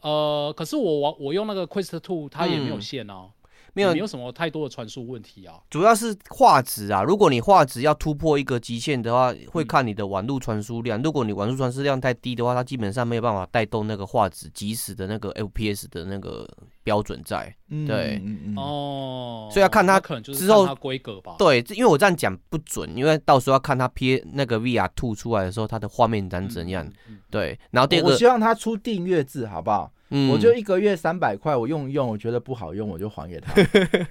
[0.00, 3.26] 呃，可是我我我用那个 Quest Two，它也没有线啊。
[3.26, 3.30] 嗯
[3.74, 7.02] 没有没有什么太多的传输问题啊，主要是画质啊。
[7.02, 11.02] 如果你画质要突破一个极限的话，会看你的网络传输量。
[11.02, 16.48] 如果你网络传输量太低的话，它基本上没有办法带动那个画质即时的那个 FPS 的那个
[16.84, 17.52] 标准在。
[17.88, 18.22] 对，
[18.56, 21.34] 哦，所以要看它可能就是之后规格吧。
[21.38, 26.88] 对，因为我这样讲不准，因为到时候要看它 P 那个 VR Two 出来的时候，它的画面长怎样。
[27.30, 29.90] 对，然后第二个，我希望它出订阅制，好不好？
[30.10, 33.52] 嗯，我就一个月三百块，我用一用，我觉得不好用，我就还给他，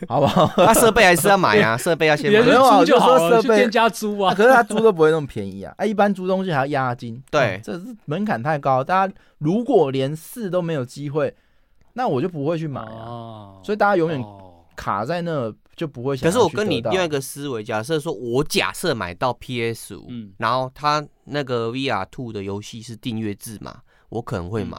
[0.09, 0.51] 好不好？
[0.57, 2.41] 那设备还是要买啊，设备要先买。
[2.41, 8.83] 没有啊，我就说设备店家租啊，可是他租都不会那么便宜啊，啊，一般租东西还要押金，对，这是门槛太高。
[8.83, 11.33] 大家如果连试都没有机会，
[11.93, 13.61] 那我就不会去买啊。
[13.63, 14.23] 所以大家永远
[14.75, 16.29] 卡在那，就不会想。
[16.29, 24.77] 可是我跟你另外一个思维，假设说我假设买到 PS 五，然后他那个 VR Two 的游戏是订阅制嘛，我可能会买。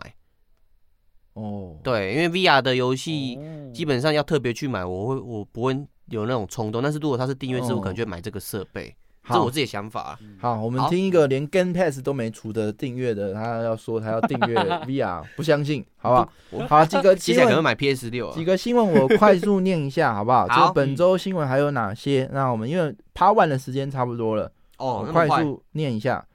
[1.35, 3.37] 哦，对，因为 VR 的游戏
[3.73, 5.73] 基本上要特别去买，我会我不会
[6.07, 6.81] 有那种冲动。
[6.81, 8.95] 但是如果它是订阅制，我可能就会买这个设备，
[9.27, 10.03] 这是我自己的想法。
[10.03, 14.55] 啊好，我们听一个连 Game Pass 都没出的订阅的，他要说他要订阅
[14.87, 16.67] VR， 不相信，好不好？
[16.69, 18.31] 好，几个 新闻，可能买 PS 六。
[18.33, 20.49] 几个新闻我快速念一下，好不好？
[20.49, 22.29] 就本周新闻还有哪些？
[22.33, 26.27] 那我们因为 Part One 的时间差不多了，哦，快速念一下。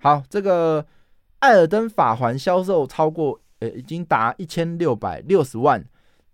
[0.00, 0.82] 好，这个
[1.38, 3.40] 《艾尔登法环》销售超过。
[3.60, 5.82] 呃已经达一千六百六十万，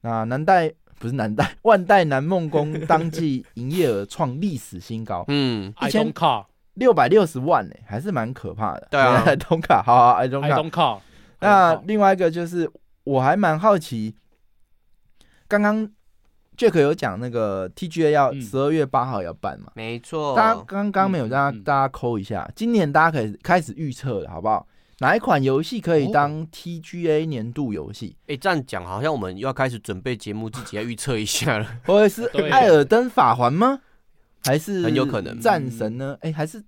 [0.00, 6.12] 那南代不是南代， 万代南梦宫 当季营业额创历史新高，嗯，一千
[6.74, 8.86] 六百六十万呢，还是蛮可怕的。
[8.90, 11.00] 对啊，爱东卡，好好，爱东卡，爱东卡。
[11.40, 12.70] 那另外一个就是，
[13.04, 14.14] 我还蛮好奇，
[15.48, 15.90] 刚刚
[16.56, 19.72] Jack 有讲那个 TGA 要十二月八号要办嘛？
[19.74, 20.36] 没错。
[20.36, 24.66] 大家刚刚没有让大家抠一下，今年大家可以开始预测了，好不好？
[25.00, 28.16] 哪一款游戏可以当 TGA 年度游戏？
[28.26, 31.64] 哎、哦欸，这样讲好像我们又要开始准备节目，自己要预测一下了。
[31.64, 33.80] 会不会是《艾尔登法环》吗？
[34.44, 36.16] 还是很有可能战神呢？
[36.20, 36.62] 哎、欸，还是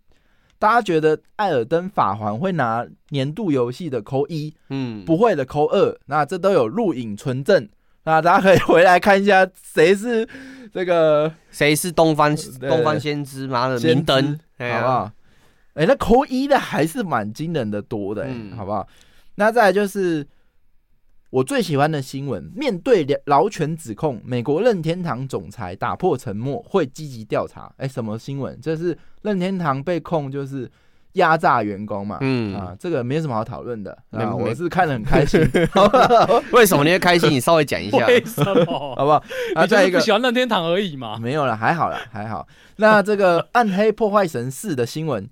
[0.58, 4.54] 大家觉得《艾尔登法环》会拿年度游戏的扣一？
[4.70, 5.98] 嗯，不会的扣二。
[6.06, 7.68] 那这都有录影存证，
[8.04, 10.26] 那大家可以回来看一下谁是
[10.72, 15.12] 这个谁是东方东方先知妈的明灯，好不好？
[15.74, 18.86] 哎、欸，那扣一的还是蛮惊人的多的、欸嗯，好不好？
[19.36, 20.26] 那再来就是
[21.30, 27.72] 我最喜欢的新闻：面对劳权指控，美国任天堂总裁打破沉默，会积极调查。
[27.78, 28.60] 哎、欸，什么新闻？
[28.60, 30.70] 这是任天堂被控就是
[31.14, 32.18] 压榨员工嘛？
[32.20, 33.96] 嗯啊，这个没什么好讨论的。
[34.10, 35.40] 啊，我是看得很开心。
[36.52, 37.30] 为什么你会开心？
[37.30, 38.06] 你稍微讲一下。
[38.06, 38.94] 为什么？
[38.96, 39.24] 好不好？
[39.56, 41.16] 啊，再一个不喜欢任天堂而已嘛？
[41.18, 42.46] 没有了，还好了，还好。
[42.76, 45.26] 那这个《暗黑破坏神四》的新闻。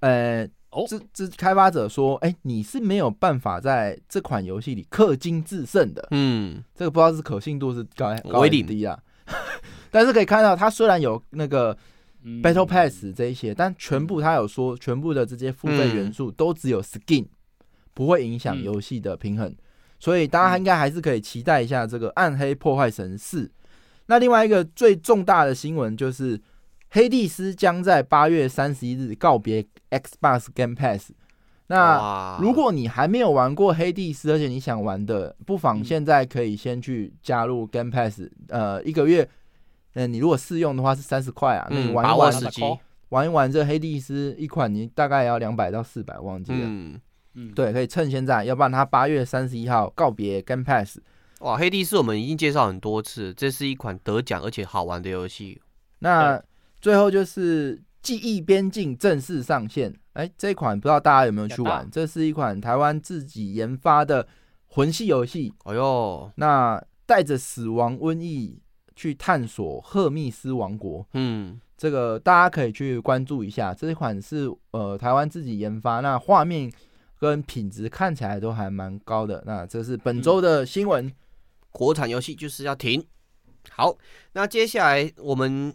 [0.00, 6.06] 呃，哦，这这开发者说，哎、欸，你是没有办法在这款游戏里氪金制胜的。
[6.12, 8.96] 嗯，这个不知道是可信度是高高还是低啊。
[9.90, 11.76] 但是可以看到，它虽然有那个
[12.24, 17.28] Battle Pass 这一些，嗯、但全部它有说，全部的这些付费元素都只有 Skin，、嗯、
[17.92, 19.52] 不会影响游戏的平衡。
[19.98, 23.46] 所以大家应该还是可以期待一下这个《暗黑破坏神四》。
[24.06, 26.40] 那另外一个最重大的新闻就是。
[26.90, 31.12] 黑帝斯将在八月三十一日告别 Xbox Game Pass。
[31.66, 38.22] 那如果你还没有玩过黑帝斯，而且你想玩的，不妨现在可以先去加入 Game Pass。
[38.48, 39.28] 呃，一个月，
[39.92, 41.68] 嗯，你如果试用的话是三十块啊。
[41.70, 42.32] 那你玩一玩，
[43.10, 46.60] 玩一玩这黑帝斯一款，你大概要两百到四百，忘记了。
[46.62, 46.98] 嗯
[47.34, 50.98] 嗯，对，可以趁现在，要不然他八月三十一号告别 Game Pass。
[51.40, 55.60] 哇，黑帝斯我们已经介绍很多次，这是一款得奖而且好玩的游戏。
[55.98, 56.42] 那
[56.80, 61.88] 最后就是记忆边境正式上线，哎、欸，这款不知道大家有没有去玩？
[61.90, 64.26] 这是一款台湾自己研发的
[64.68, 65.52] 魂系游戏。
[65.64, 68.62] 哎呦，那带着死亡瘟疫
[68.94, 73.74] 去探索赫密斯王国，嗯，这个大家可以去关注一下。
[73.74, 76.72] 这一款是呃台湾自己研发，那画面
[77.18, 79.42] 跟品质看起来都还蛮高的。
[79.44, 81.12] 那这是本周的新闻、嗯，
[81.72, 83.04] 国产游戏就是要停。
[83.70, 83.98] 好，
[84.32, 85.74] 那接下来我们。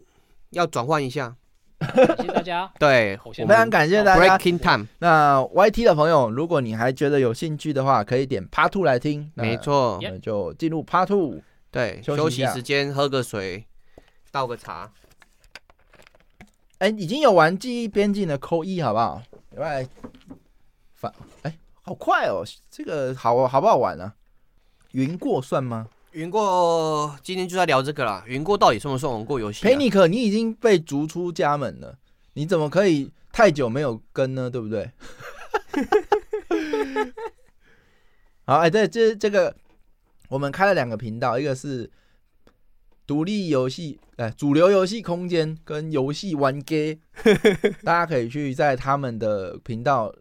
[0.53, 1.35] 要转换一下，
[1.95, 2.71] 谢谢大家。
[2.79, 4.37] 对，非常感谢大家。
[4.37, 4.87] Breaking time。
[4.99, 9.31] 那 YT 的朋友，如果你还觉得有兴趣的话，可以点 Part Two 来听。
[9.35, 11.41] 没错，我们就进入 Part Two。
[11.71, 13.65] 对，休息时间喝个水，
[14.31, 14.91] 倒个茶。
[16.77, 19.21] 哎、欸，已经有玩记忆边境的扣一，好不好？
[19.51, 19.87] 另外，
[20.93, 21.11] 反
[21.43, 24.13] 哎，好快哦，这个好好不好玩啊？
[24.91, 25.87] 云过算吗？
[26.13, 28.23] 云过今天就在聊这个啦。
[28.28, 29.63] 云过到底算不算玩过游戏？
[29.63, 31.97] 佩尼克，你已经被逐出家门了，
[32.34, 34.47] 你怎么可以太久没有跟呢？
[34.47, 34.91] 对不对？
[38.45, 39.56] 好，哎、欸，对，这这个
[40.30, 41.89] 我们开了两个频道，一个是
[43.08, 46.99] 独立游戏，哎，主流游戏空间跟游戏玩家，
[47.84, 50.13] 大家可以去在他们的频道，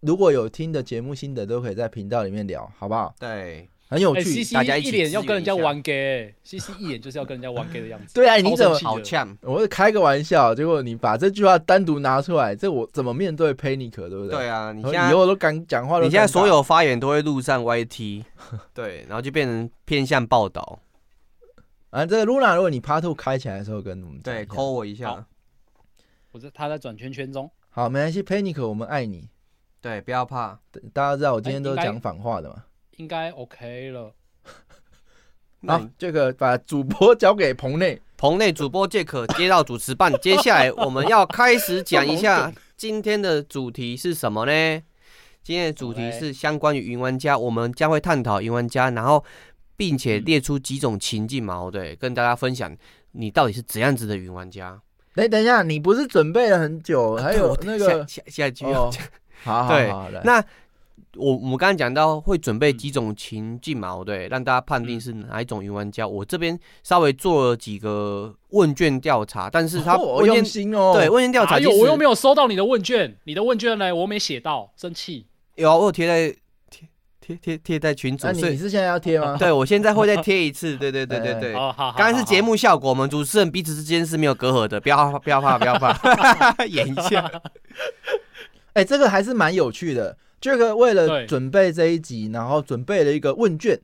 [0.00, 3.14] 如果有听的节目心得，都可以在频道里面聊，好不好？
[3.20, 3.68] 对。
[3.88, 8.12] 很有趣，大家一脸要跟人家玩 gay，西西一脸就是要跟人家玩 gay 的样子。
[8.14, 9.34] 对啊，你怎么好呛？
[9.40, 14.28] 我是开个玩笑，结果你把这句话单独拿出来，这我怎么面对 Panic，对不对？
[14.28, 18.24] 对啊，你现在以后都敢讲话，你现在所有发言都会录上 YT，
[18.74, 20.80] 对，然后就变成偏向报道。
[21.90, 25.24] 啊，这个 Luna，如果你 Part Two 开起来的时候跟我们对 call 我一下，
[26.32, 27.50] 我在他在转圈圈中。
[27.70, 29.30] 好，没关系，Panic，我们爱你。
[29.80, 30.58] 对，不要怕，
[30.92, 32.64] 大家知道我今天都是讲反话的嘛？
[32.98, 34.12] 应该 OK 了。
[35.66, 40.12] 好，这个把主播交给棚内，棚内主播杰克接到主持棒。
[40.20, 44.82] 接下来我们要开始讲一下 今天的主题是什么呢？
[45.42, 49.24] 今天的主题是相关于云玩家，我们将会探讨云玩家，然后
[49.76, 52.76] 并且列出几种情境嘛，对，跟大家分享
[53.12, 54.80] 你到底是怎样子的云玩家。
[55.14, 57.16] 哎，等一下，你不是准备了很久？
[57.16, 58.90] 还有那个下下一句哦，
[59.42, 60.44] 好，好 好好，那。
[61.18, 66.06] 我我们刚刚讲到会准备几种情境嘛，对，让大家判定是哪一种云玩家。
[66.06, 75.26] 我这边稍微做了几个问卷调查，但是他问卷、哦、用心哦，对，问卷调查，哎呦，我又没有收到你的问卷，你的问卷呢，我没写到，生气。
[75.56, 76.36] 有啊，我有贴在
[76.70, 76.88] 贴
[77.20, 78.26] 贴贴贴在群组。
[78.26, 79.36] 那、啊、你是现在要贴吗？
[79.36, 80.76] 对，我现在会再贴一次。
[80.76, 81.52] 对对对对对。
[81.52, 87.28] 刚刚是节目效果，我们主持人彼此之间是没有隔阂的，不要不要怕不要怕，不要怕 演一下。
[88.74, 90.16] 哎、欸，这个还是蛮有趣的。
[90.40, 93.78] 这个为了准备这一集，然后准备了一个问卷，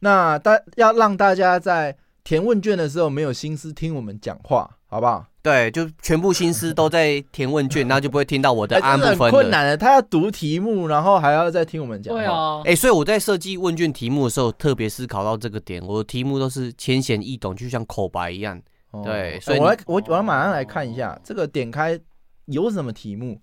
[0.00, 5.24] 那大要让大家在填问卷的时候没有心思听我们讲话，好不好？
[5.42, 9.18] 对，就全部心思都在填问卷， 然后就不会听到我的安部分。
[9.18, 12.20] 很困难的，他要读题目，然后还要再听我们讲话。
[12.20, 15.82] 对啊，哎、欸，所以我在设计问卷题目的时候，特别思考到这个点。
[15.84, 18.60] 我的题目都是浅显易懂，就像口白一样。
[18.92, 21.98] 哦、对，所以我来，我我要马上来看一下、哦、这个点开
[22.44, 23.40] 有什么题目，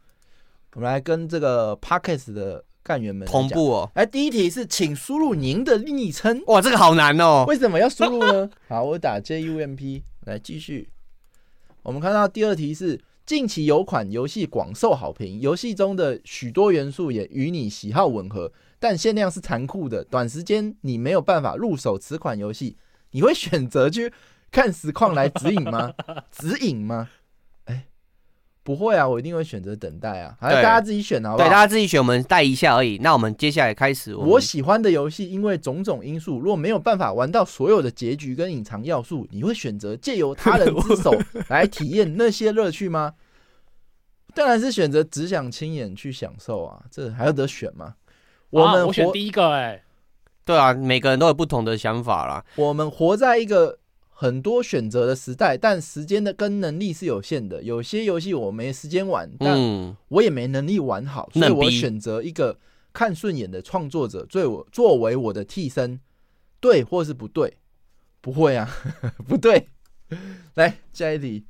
[0.75, 3.91] 我们来跟这个 Podcast 的干员们同步哦。
[3.95, 6.41] 哎，第一题是，请输入您的昵称。
[6.47, 7.43] 哇，这个好难哦。
[7.47, 8.49] 为什么要输入呢？
[8.69, 10.89] 好，我打 JUMP 来继续。
[11.81, 22.77] 我们看到第二题是，近期有款游戏广受好评，游戏中的许多元素也与你喜好吻合，但限量是残酷的，短时间你没有办法入手此款游戏，
[23.11, 24.13] 你会选择去
[24.51, 25.93] 看实况来指引吗？
[26.31, 27.09] 指引吗？
[28.61, 31.47] 不会啊，我一定会选择等待啊，还是大家自己选好不好？
[31.47, 32.99] 对，大家自己选，我们带一下而已。
[32.99, 41.11] 那我们接下来开始我，我喜欢的游戏，因为种种因素，如果没有办法玩到所有的结局跟隐藏要素，你会选择借由他人之手
[41.49, 43.13] 来体验那些乐趣吗？
[44.35, 47.95] 当然是选择只想亲眼去享受啊，这还要得选吗？
[48.51, 49.83] 我们、啊、我选第一个哎、欸，
[50.45, 52.45] 对啊，每个人都有不同的想法啦。
[52.55, 53.79] 我们活在一个。
[54.21, 57.63] 很多选择的时代，但时间的跟能力是有限的。
[57.63, 62.59] 有些游戏我没时间玩，但我也没能力玩好，嗯、所以我选择一个
[62.91, 66.01] 看顺眼的创作者，作为作为我的替身。
[66.59, 67.55] 对或是不对？
[68.19, 68.69] 不会啊，
[69.25, 69.69] 不对。
[70.55, 71.45] 来下一题，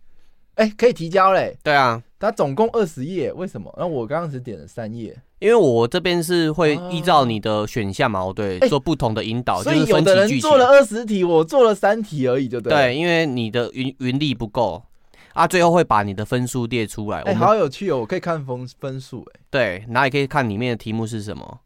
[0.60, 1.58] 哎、欸，可以提交嘞。
[1.64, 3.74] 对啊，它总共二十页，为什么？
[3.78, 5.18] 那我刚刚只点了三页。
[5.40, 12.74] 因为我这边是会依照你的选项嘛，对，做不同的引导，就是有的人做了二十题，我做了三题而已，就对。
[12.74, 14.84] 对，因为你的云云力不够
[15.32, 17.22] 啊，最后会把你的分数列出来。
[17.22, 19.40] 哎，好有趣哦，我可以看分分数哎。
[19.50, 21.62] 对，然后也可以看里面的题目是什么。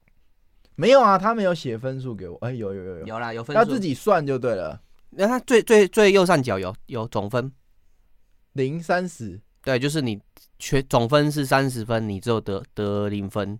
[0.75, 2.37] 没有啊，他没有写分数给我。
[2.41, 4.79] 哎，有有有有，有啦，有分数，要自己算就对了。
[5.09, 7.51] 那他最最最右上角有有总分，
[8.53, 9.39] 零三十。
[9.63, 10.19] 对，就是你
[10.59, 13.57] 全总分是三十分，你只有得得零分。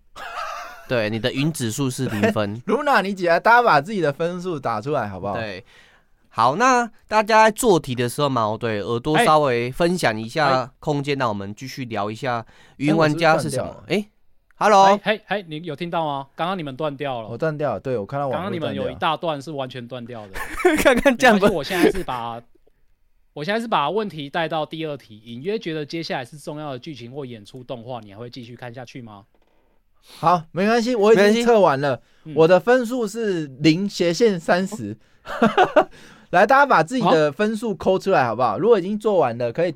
[0.86, 2.60] 对，你的云指数是零分。
[2.68, 5.32] Luna，你起来，大家把自己的分数打出来，好不好？
[5.32, 5.64] 对，
[6.28, 12.44] 好，那大家在做题的时候嘛，对，耳朵稍微分享一下空间，那我们继续聊一下
[12.76, 13.82] 云玩家是什么？
[13.88, 14.06] 哎
[14.56, 16.26] ，Hello，嘿，嘿，你有听到吗？
[16.36, 20.32] 刚刚你们断掉了，我断掉了，对，我看到我刚刚你们有一大段是完全断掉的。
[20.76, 22.38] 看看这样子，我现在是把。
[23.34, 29.24] 我现在是把问题带到第二题，隐约觉得接下来是重要的剧情或演出动画，你还会继续看下去吗？
[30.18, 32.00] 好，没关系，我已经测完了，
[32.36, 34.96] 我的分数是零斜线三十。
[36.30, 38.56] 来，大家把自己的分数抠出来好不好？
[38.58, 39.74] 如果已经做完了，可以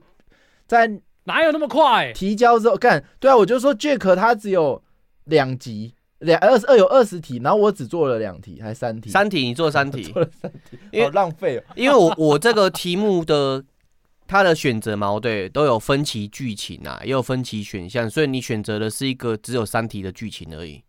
[0.66, 2.12] 在哪有那么快？
[2.12, 3.04] 提交之后干？
[3.18, 4.80] 对啊，我就说 Jack 他只有
[5.24, 5.94] 两集。
[6.20, 9.08] 两二十二有二十题，然后我只做了两题，还三题？
[9.10, 11.62] 三题，你做三题， 做了三题， 好浪费哦。
[11.76, 13.64] 因为我我这个题目的
[14.26, 20.82] 它的选择嘛，对，都有分歧剧情啊，也有分歧选项，所以你选择的是一个只有三题的剧情而已。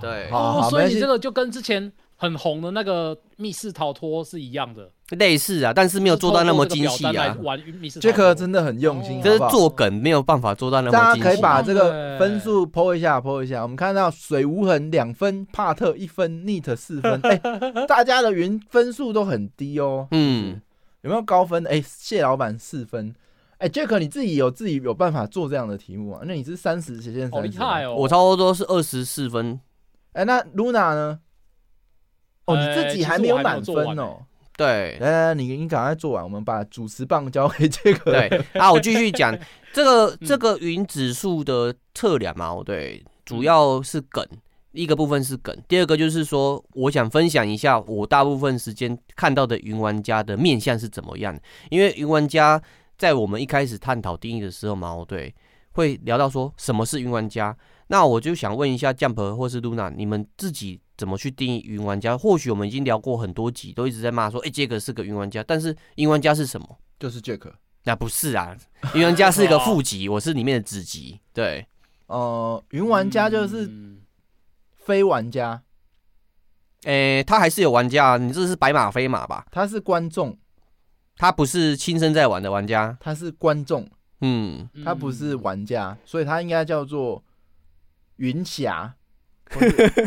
[0.00, 1.90] 对，哦，所以你这个就跟之前
[2.22, 4.88] 很红的那个密室逃脱是一样的。
[5.18, 7.36] 类似啊，但是没有做到那么精细啊。
[8.00, 11.04] 杰克真的很用心，这是做梗，没有办法做到那么精细。
[11.04, 13.62] 大家可以把这个分数 po 一下，po 一下。
[13.62, 17.20] 我们看到水无痕两分，帕特一分，Neat 四分。
[17.26, 17.36] 哎，
[17.88, 20.06] 大家的云分数都很低哦。
[20.12, 20.60] 嗯，
[21.00, 21.64] 有没有高分？
[21.66, 23.12] 哎，谢老板四分。
[23.58, 26.22] 哎，杰克你自己有自己有办法做这样的题目啊？
[26.24, 27.96] 那你是三十斜线三十，好厉害哦。
[27.96, 29.60] 我差不多是二十四分。
[30.12, 31.18] 哎，那 Luna 呢？
[32.46, 34.18] 哦，你自己还没有满分哦。
[34.54, 38.12] 对，来来来，你你赶快做完，我们把主持棒交给这个。
[38.12, 39.36] 对，啊，我继续讲
[39.72, 44.24] 这个这个云指数的测量嘛，对，主要是梗，
[44.72, 51.36] 一个部分是梗，第二个就是说，我想分享一下我大部分时间看到的云玩家的面相是怎么样，
[51.70, 52.60] 因为云玩家
[52.98, 55.34] 在我们一开始探讨定义的时候嘛，对，
[55.72, 60.78] 会聊到说什么是云玩家，那我就想问一下 Jump 或是 Luna，你们自己。
[61.02, 62.16] 怎么去定义云玩家？
[62.16, 65.42] 或许我们已经聊过很多集，都一直在骂说，哎、欸，杰克是个云玩家。
[65.42, 66.78] 但是云玩家是什么？
[66.96, 67.52] 就是 Jack。
[67.82, 68.56] 那不是啊，
[68.94, 71.18] 云玩家是一个副级，我是里面的子级。
[71.32, 71.66] 对，
[72.06, 73.68] 呃，云玩家就是
[74.76, 75.60] 非玩家。
[76.84, 79.44] 哎、欸，他还是有玩家，你这是白马非马吧？
[79.50, 80.38] 他是观众，
[81.16, 83.88] 他不是亲身在玩的玩家，他是观众。
[84.20, 87.24] 嗯，他不是玩家，所以他应该叫做
[88.18, 88.94] 云侠。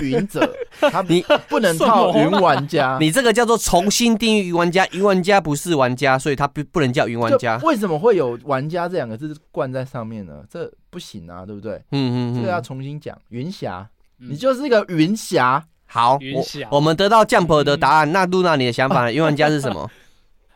[0.02, 4.88] 云者， 他你不能套云玩家， 你这个叫做重新定义云玩家。
[4.91, 7.58] 云玩家不是玩家，所以他不不能叫云玩家。
[7.64, 10.43] 为什么会有玩家这两个字冠在上面呢？
[10.50, 11.76] 这不行啊，对不对？
[11.91, 13.18] 嗯嗯，这个要重新讲。
[13.30, 15.66] 云霞，你就是一个云霞。
[15.88, 18.12] 好，我我们得到 Jump 的答案。
[18.12, 19.12] 那露娜，你的想法呢？
[19.14, 19.89] 云玩家是什么？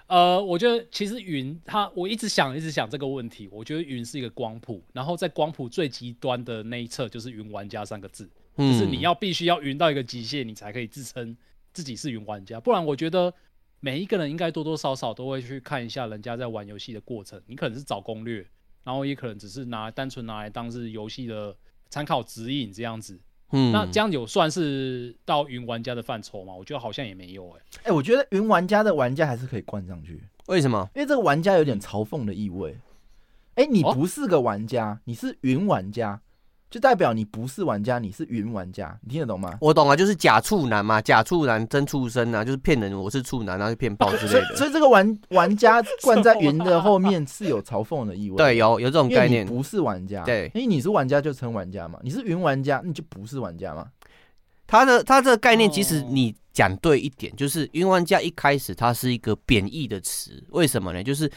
[0.07, 3.47] 呃，我觉得其实云它，我一直想一直想这个问题。
[3.51, 8.27] 我觉得云是一个光谱，然后在光谱最极端的那一侧就是云玩家三个字，
[8.59, 11.35] 嗯、就是你要必须要云到一个极限，你才可以自称
[11.73, 12.59] 自己是云玩家。
[12.59, 13.33] 不然，我觉得
[13.79, 17.41] 每一个人应该多多少少都会去看一下人家在玩游戏的过程。
[17.47, 18.45] 你可能是找攻略，
[18.83, 21.55] 然后也可能只是拿单纯拿来当是游戏的
[21.89, 23.17] 参考指引这样子。
[23.51, 26.53] 嗯，那这样有算是到云玩家的范畴吗？
[26.53, 27.79] 我觉得好像也没有哎、欸。
[27.79, 30.21] 哎、欸，我觉得云玩家的玩家还是可以冠上去。
[30.47, 30.87] 为什么？
[30.93, 32.77] 因为这个玩家有点嘲讽的意味。
[33.55, 36.21] 哎、欸，你不是个玩家，哦、你是云玩家。
[36.69, 39.57] 就代表你不是玩家，你是云玩家，你听得懂吗？
[39.59, 44.53] 我懂啊，就是假处男嘛，假处男真畜生啊，就是骗人，我是处男，然后就骗炮之类的。
[44.55, 48.37] 所以这个玩玩家冠在云的后面是有嘲讽的意味。
[48.37, 49.43] 对，有有这种概念。
[49.47, 53.87] 不是玩家，对，因为你是玩家就称玩家嘛，你是云玩家，你就不是玩家嘛。
[54.67, 61.03] 他的他这个概念，其实你讲对一点，就是云玩家一开始它是一个贬义的词，为什么呢？
[61.03, 61.31] 就是。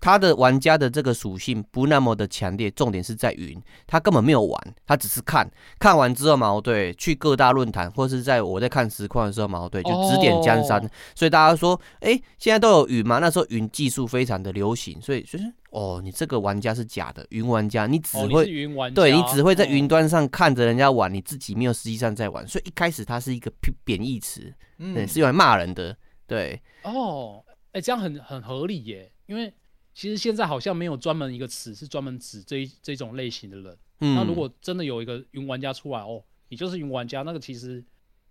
[0.00, 5.48] 他的玩家的这个属性不那么的强烈，重点是在云，他根本没有玩，他只是看，
[5.78, 10.82] 看完之后嘛，对，去各大论坛或是在我在看实况的时候嘛，对，就指点江山。
[10.82, 13.18] 哦、所以大家说，哎、欸，现在都有云嘛？
[13.18, 23.52] 那时候云技术非常的流行，所以就是，哦，你这个玩家是假的，云玩家，你只会，云玩家，对，你只会在云端上看着人家玩，你自己没有实际上在玩，所以一开始它是一个
[23.84, 25.94] 贬义词，嗯，是用来骂人的，
[26.26, 26.58] 对。
[26.84, 29.52] 哦，哎、欸，这样很很合理耶，因为。
[30.00, 33.76] 其实现在好像没有专门一个词是专门指这一这种类型的人。
[34.00, 37.84] 嗯，那如果真的有一个云玩家出来哦，你就是云玩家，那个其实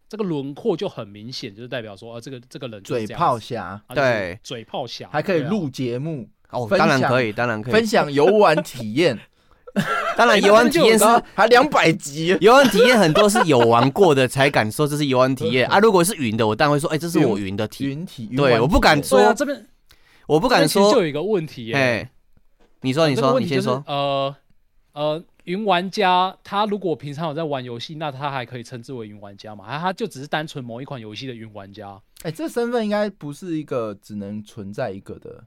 [0.08, 9.20] 这个轮廓就很明显，就是代表说，呃，这个这个人嘴炮侠，对，嘴炮侠还可以录节目哦，当然可以，当然可以分享游玩体验，
[10.18, 11.06] 当然游玩体验是
[11.36, 15.78] 还两百集， 游玩体验很多是有玩过的才敢说这是游玩体验啊。
[15.78, 19.68] 如果是云的，我当然会说，哎，这是我云的体云体，对，我不敢说这边。
[20.30, 22.08] 我不敢说，就有一个问题哎，
[22.82, 23.84] 你说，你说，你先说。
[23.88, 24.36] 呃
[24.94, 29.66] 呃，云玩家他如果平常有在玩游戏，那他还可以称之为云玩家嘛？
[29.66, 32.00] 还他就只是单纯某一款游戏的云玩家？
[32.22, 35.44] 哎，这身份应该不是一个只能存在一个的。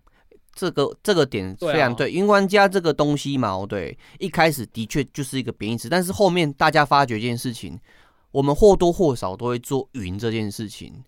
[0.52, 7.78] 这个这个点非常对，云玩家这个东西嘛，对，一开始的确就是一个贬义词，但是后面大家发觉一件事情，
[8.32, 11.04] 我们或多或少都会做云这件事情，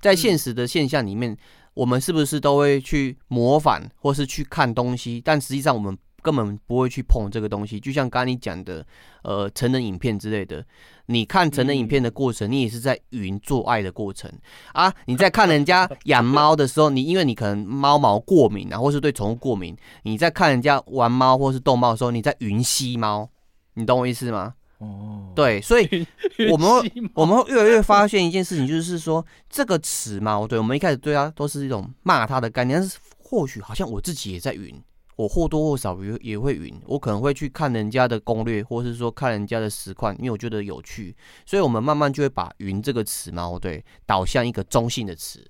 [0.00, 1.36] 在现实的现象里面。
[1.78, 5.22] 我们是不是都会去模仿，或是去看东西？
[5.24, 7.78] 但实际上我们根本不会去碰这个东西。
[7.78, 8.84] 就像刚刚你讲的，
[9.22, 10.64] 呃，成人影片之类的，
[11.06, 14.28] 你看成人影片的过程，你也是在云做爱的过程
[14.72, 14.92] 啊。
[15.06, 23.30] 你在看人家养猫的时候，你因为你可能猫毛过敏啊，或是对宠物过敏，你在看人家玩猫或是逗猫的时候，你在云吸猫，
[23.74, 24.54] 你懂我意思吗？
[24.78, 26.06] 哦，对，所以
[26.50, 34.72] 我们会我们会越来越发现一件事情，就是说这个词嘛，对，我们一开始对它都是一种骂它的概念，但是或许好像我自己也在云，
[35.16, 45.44] 我或多或少也也会云，我可能会去看人家的攻略，或是说看人家的实况，因为我觉得有趣，所以我们慢慢就会把云这个词嘛，对，导向一个中性的词。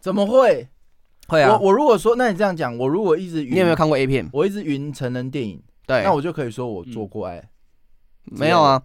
[0.00, 0.68] 怎么会？
[1.28, 4.28] 会啊，我我如果说，那你这样讲，我如果一直云，你有没有看过 A 片？
[4.32, 7.38] 我一直云成人电影，对，那我就可以说我做过爱。
[7.38, 7.48] 嗯
[8.26, 8.82] 没有啊，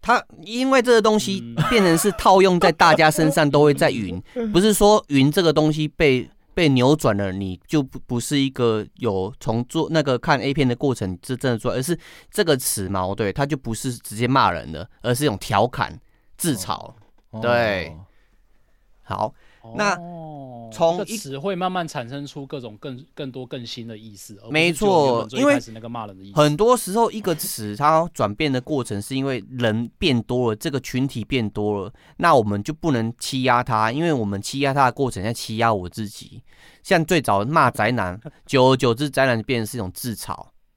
[0.00, 4.20] 他因为这个东西变成是套用在大家身上都会在云，
[4.52, 11.98] 不是说云这个东西被被扭转了，你就不不是一个有从做那个看 A 片的过程是真的做，而是
[12.30, 15.98] 这个词嘛，对，他就不是直接骂人的，而是一种调侃、
[16.36, 16.92] 自嘲，
[17.40, 17.96] 对，
[19.02, 19.34] 好。
[19.76, 19.96] 那
[20.72, 36.42] 从一词会慢慢产生出各种更更多更新的意思，没错，因为那个骂人的意思，很多时候一个词它转变的过程是因为人变多了，这个群体变多了，那我们就不能欺压他，因为我们欺压他的过程在欺压我自己。
[36.82, 40.34] 像最早骂宅男，久而久之宅男就变成是一种自嘲，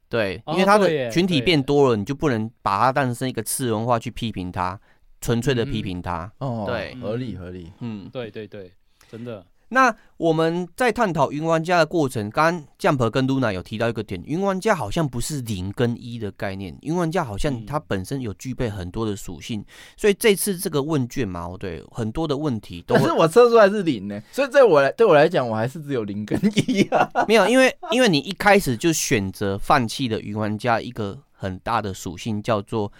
[0.10, 4.80] 对，因为他的群体变多了，你就不能把它当成一个次文化去批评他。
[5.26, 8.72] 纯粹的批评他，哦，对，合理合理，嗯，对对对，
[9.10, 9.44] 真的。
[9.70, 19.66] 那我们在探讨云玩家的过程，刚刚 Jump 跟 Luna 有提到一个点，云玩家好像不是零跟一的概念，云玩家好像它本身有具备很多的属性，
[19.98, 32.92] 所以这次这个问卷嘛，对，很多的问题都，但是我测出来是零呢，所以对我来对我来讲，我还是只有零跟一啊， 没有，因为因为你一开始就选择放弃了云玩家一个很大的属性，叫做。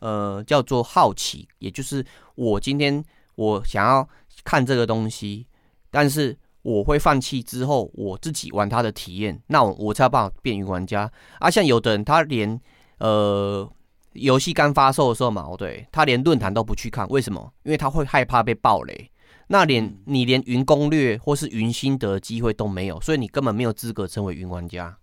[0.00, 3.02] 呃，叫做好奇，也就是我今天
[3.36, 4.06] 我想要
[4.44, 5.46] 看这个东西，
[5.90, 11.10] 但是我会放弃之后，我自己玩它的体验，那我我才有办法变云玩家。
[11.38, 12.60] 啊，像有的人他连
[12.98, 13.70] 呃
[14.14, 17.52] 游戏刚发售的时候嘛，对，他连论坛都不去看，为什么？
[17.62, 19.10] 因为他会害怕被暴雷。
[19.48, 24.96] 那连你连云攻略或是云心得机会都没有，所以你根本没有资格成为云玩家。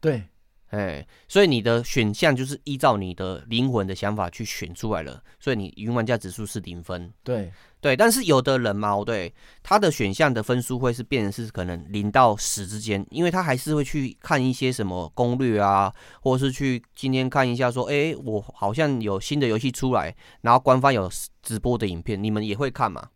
[0.00, 0.24] 对。
[0.70, 7.12] 哎，所以你的选项就是依照你的灵魂的想法去选出来了，所以你云玩家指数是零分。
[7.22, 21.10] 对对，但是有的人嘛，对，他的选项的分数会是变成是可能零到十之间，因为他还是会去看一些什么攻略啊，或者是去今天看一下说，哎，我好像有新的游戏出来，然后官方有
[21.42, 23.08] 直播的影片，你们也会看嘛？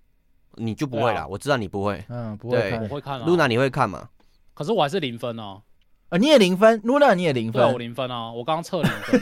[0.56, 3.26] 你就不会啦，啊、我知道你不会，嗯，不会看，我会看啊。
[3.26, 4.08] Luna 你会看吗？
[4.54, 5.42] 可是我还是零分哦。
[5.42, 5.73] 啊，
[6.18, 9.20] 你也零分，Luna 你也零分，对，我零分啊，我刚刚测零分。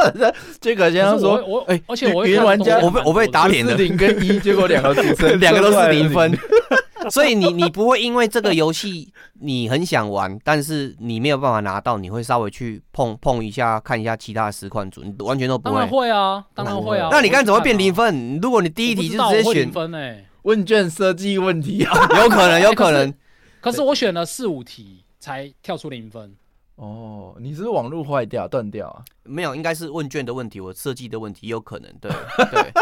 [0.60, 6.36] 这个先生说，我哎，而且我云玩家，我被我被打脸了，零跟一，结果两个组成， 两个都是零分。
[7.10, 15.74] 所以你你不会因为这个游戏你很想玩，但是你没有办法拿到，你会稍微去碰碰一下，看一下其他的实况组，你完全都不会。
[15.74, 17.10] 当然会啊，当然会啊。
[17.12, 18.40] 那你刚才怎么会变零分？
[18.40, 21.92] 如果你第一题就直接选分哎，问卷设计问题啊，
[22.22, 23.12] 有可能，有可能。
[23.60, 26.36] 可是我选了四五题才跳出零分。
[26.74, 29.02] 哦，你是，是网络坏掉断掉啊？
[29.22, 31.90] 没有，应该是问卷的问题，我设计的问题有可能。
[31.98, 32.12] 对
[32.52, 32.72] 对，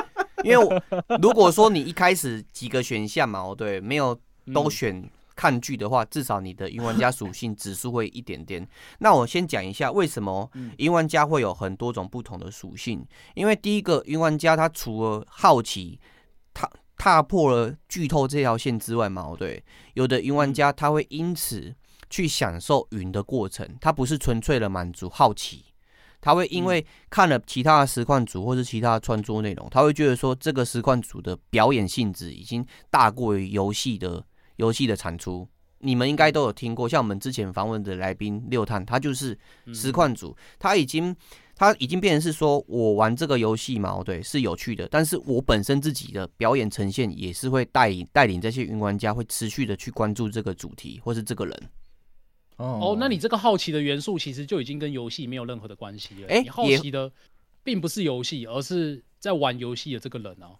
[0.42, 0.82] 因为我
[1.20, 4.18] 如果说你一开始几个选项嘛，对，没有
[4.52, 8.66] 都选看剧的话，嗯、至少你的云玩家属性指数会一点点。
[8.98, 13.06] 那我先讲一下为什么云玩家会有很多种不同的属性。
[13.34, 16.00] 因为第一个云玩家他除了好奇，
[16.52, 19.62] 他踏破了剧透这条线之外嘛，对，
[19.94, 21.74] 有的云玩家他会因此。
[22.12, 25.64] 去享受云的过程，他不是纯粹的满足好奇，
[26.20, 34.22] 他会因为看了其他的实况组或是其他的创作内容，他会觉得说这个实况组的表演性质已经大过于游戏的
[34.56, 35.48] 游戏的产出。
[35.84, 39.36] 你们应该都有听过，像我们之前访问的来宾六探，他就是
[39.74, 41.16] 实况组，他已经
[41.56, 51.70] 他已经变成是说我玩这个游戏嘛，对，是有趣的，但是我本身自己的表演呈现也是会带领带领这些云玩家会持续的去关注这个主题或是这个人。
[52.62, 56.28] 哦，oh, 那你这个好奇的元素其实就已经跟游戏没有任何的关系了。
[56.28, 57.10] 哎、欸，你好奇的
[57.64, 60.56] 并不是游戏，而是在玩游戏的这个人哦、啊。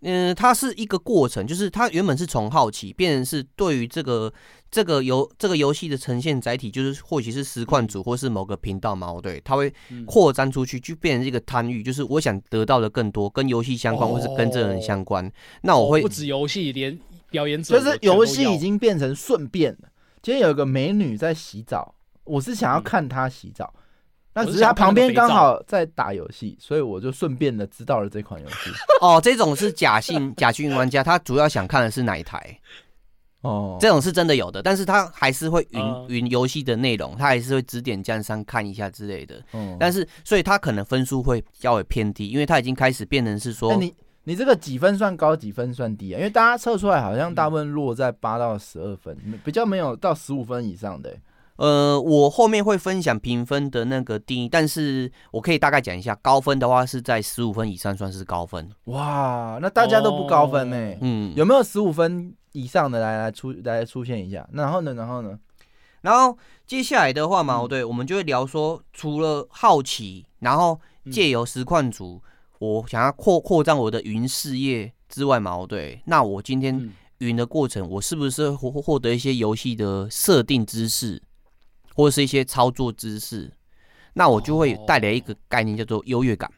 [0.00, 4.32] 嗯，它是一个过程，就是它原本是从好奇变成是对于这个
[4.70, 9.72] 这个游这个游戏的呈现载体，就是或许是实况组或是某个频道嘛，对，它会
[10.06, 15.24] 扩张出去，就变成一个贪欲，就是我想得到的更多，跟游戏相关或是跟这个人相关。
[15.24, 15.32] Oh,
[15.62, 16.96] 那我会不止游戏，连
[17.30, 19.88] 表演者就是游戏已经变成顺便了。
[20.22, 21.94] 今天有一个美女在洗澡，
[22.24, 23.72] 我是想要看她洗澡，
[24.34, 28.70] 那、嗯、只是她旁边刚好在打游戏，所以我就顺便的知道了这款游戏。
[29.00, 32.58] 哦，这种是假性 假性玩家，他主要想看的是哪一台？
[33.42, 39.40] 哦，这种是真的有的，但是他还是会云云游戏的内容，他还是会指点江山看一下之类的。
[39.52, 43.76] 嗯，但是所以他可能分数会较为偏低，因为他已经开始变成是说。
[43.76, 43.94] 你
[44.36, 46.18] 这个几分算高，几分算低啊？
[46.18, 51.16] 因为大家测出来好像大部分落在八到十二分，比较没有到十五分以上的。
[51.56, 58.70] 呃，我后面会分享评分的那个定义，但是我可以大概讲一下，高分的话是在十五分以上算是高分。
[58.84, 60.76] 哇，那大家都不高分呢？
[60.76, 64.48] 哦、嗯，有没有十五分以上的来来出来出现一下？
[64.52, 64.94] 然后呢？
[64.94, 65.36] 然后呢？
[66.02, 70.78] 然后接下来的话嘛，对，我们就会聊说，除了好奇，然后
[71.10, 72.22] 借由实况组。
[72.58, 81.22] 我想要扩扩张我的云事业之外嘛，对，那我今天云的过程，我是不是获获得一些游戏的设定知识，
[81.94, 83.52] 或者是一些操作知识？
[84.14, 86.50] 那我就会带来一个概念叫做优越感。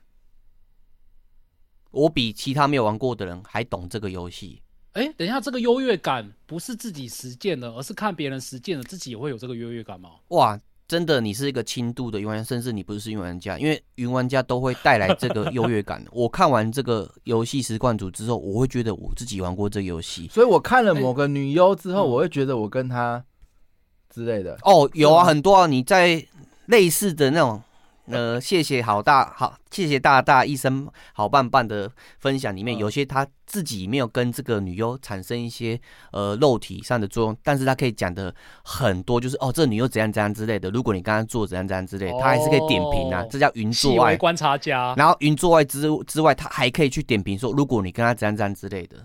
[1.90, 4.62] 我比其他没有玩过的人还懂这个游戏。
[4.92, 10.10] 哎，等一下，这个优越感不是自己实践的，而是看别人实践的，自己也会有这个优越感吗？
[10.28, 10.58] 哇！
[10.90, 16.04] 真的，你是一个轻度的云玩家，甚至你不是云玩家，因为云玩家都会带来这个优越感。
[16.10, 23.24] 我看完这个游戏实况组之后，我会觉得我自己玩过这个游戏，所以我看了某个女优之后，我会觉得我跟她
[24.12, 24.58] 之类的。
[24.62, 26.26] 哦，有啊，很多啊，你在
[26.66, 27.62] 类似的那种。
[28.06, 35.80] 呃，谢谢好大好，谢谢大大一生好棒棒的分享里面，有些他自己没有跟这个女优产生一些
[36.12, 38.34] 呃肉体上的作用，但是他可以讲的
[38.64, 40.70] 很多，就是哦，这女优怎样怎样之类的。
[40.70, 44.92] 如果你刚刚做怎样怎样之类，他还是可以点评啊，这叫云作外观察家。
[44.96, 48.96] 然后云作外之之外，他还可以去点评说，如果你跟他怎样怎样之类的。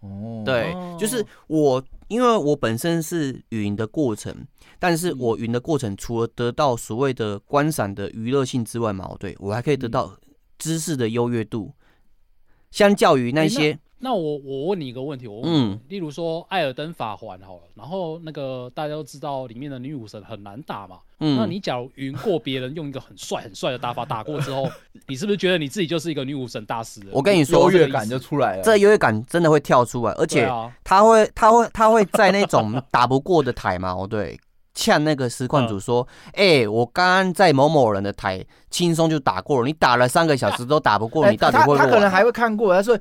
[0.00, 4.34] 哦，对，就是我，因为我本身是云的过程，
[4.78, 10.16] 但是我云的过程除了得到所谓的观赏的娱乐性之外嘛，对，我还可以得到
[10.58, 11.72] 知识的优越度，
[12.70, 24.66] 相较于那些那我我问你一个问题，我问你，嗯，例如说《艾尔登法环》好了，然后那个大家都知道里面的女武神很难打嘛，嗯，那你假如赢过别人用一个很帅很帅的打法打过之后，
[25.06, 27.02] 你是不是觉得你自己就是一个女武神大师？
[27.12, 30.50] 我跟你说，优越感就出来了，这优越感真的会跳出来，而且
[30.82, 34.40] 他会他会他会在那种打不过的台嘛，哦对，
[34.72, 41.76] 呛那个实况主说，哎、嗯欸，我刚刚在某某人的台轻松就打过了，你打了三个小时都打不过，欸、你到底会不会？
[41.76, 42.98] 他他可能还会看过，他说。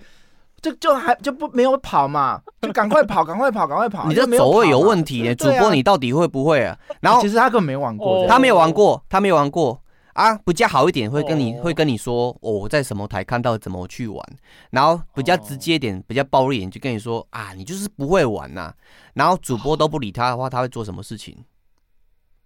[0.61, 4.07] 就就还就不没有跑嘛，就赶快跑，赶快跑，赶快跑。
[4.07, 6.77] 你这走位有问题耶，主播你到底会不会啊？
[6.99, 9.81] 然后其实他根本没玩过，他没有玩过，他没有玩过
[10.13, 10.35] 啊。
[10.45, 14.23] 比较好一点会跟你会跟你说，我在什么台看到怎么去玩。
[14.71, 18.73] 然后比较直接一点，比较暴力一点就跟你说啊，你就是不会玩呐。
[19.13, 21.37] 然后主播都不理他的话，他会做什么事情？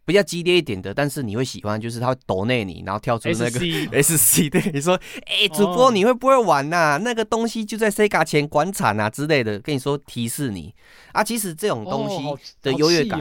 [0.05, 3.59] 比较激烈一点的，但是你会喜欢，就是他会抖内你，然后跳出那个
[3.91, 4.95] S C， 对你说，
[5.25, 10.73] 哎、欸，主播你会不会玩呐、那个东西就在 Sega 前广场啊之类的，跟你说提示你。
[11.13, 11.23] 啊。
[11.23, 12.17] 其实这种东西
[12.61, 13.19] 的优越感，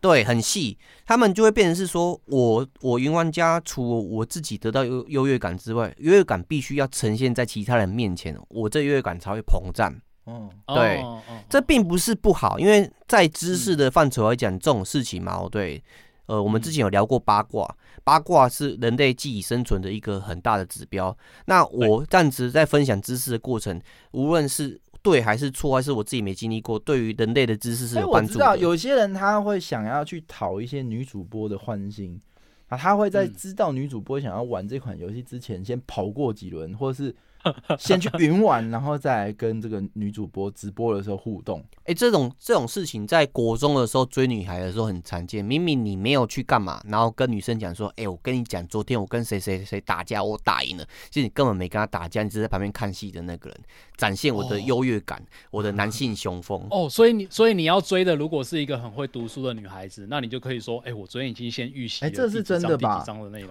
[0.00, 0.76] 对，很细，
[1.06, 9.94] 他们就会变成是说我我云玩家，除了我自己得到优优越感之外，优越感必须要呈现在其他人面前，我这优越感才会膨胀。
[10.26, 15.82] 嗯，对，哦哦、这并不是不好，因为在知识的范畴来讲，这种事情嘛，对。
[16.26, 21.16] 呃，我们之前有聊过八卦，八卦是人类记忆生存的一个很大的指标。
[21.46, 23.80] 那我这样子在分享知识的过程，
[24.12, 28.32] 无论是对还是错，还是我自己没经历过，对于人类的知识是有帮助的。
[28.32, 32.20] 我知道有些人他会想要去讨一些女主播的欢心
[32.68, 37.14] 啊，他会在知道女主播想要玩这款游戏之前，先跑过几轮，或者是。
[37.78, 41.60] 先去云玩，然后再来跟这个女主播直播的时候互动。
[41.78, 45.44] 哎、欸，这种这种事情在国中的时候追女孩的时候很常见。
[45.44, 53.60] 明明你没有去干嘛，然后跟女生讲说：“哎、欸，我跟你讲，昨天我跟谁谁谁打架，我打赢了。”其实你根本没跟他打架，你只是在旁边看戏的那个人，
[53.96, 56.66] 展现我的优越感，哦、我的男性雄风。
[56.70, 63.04] 哦，所以你所以你要追的，如果是一个很会读书的女孩子，那你就可以说：“哎、欸，我昨天已经先预习。”哎，这是真的吧？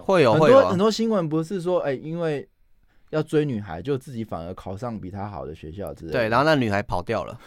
[0.04, 2.48] 会有很多很多新闻不是说：“哎、欸，因为。”
[3.14, 6.18] 要追女孩，就自己反而考上比她好的学校之类的。
[6.18, 7.38] 对，然后那女孩跑掉了。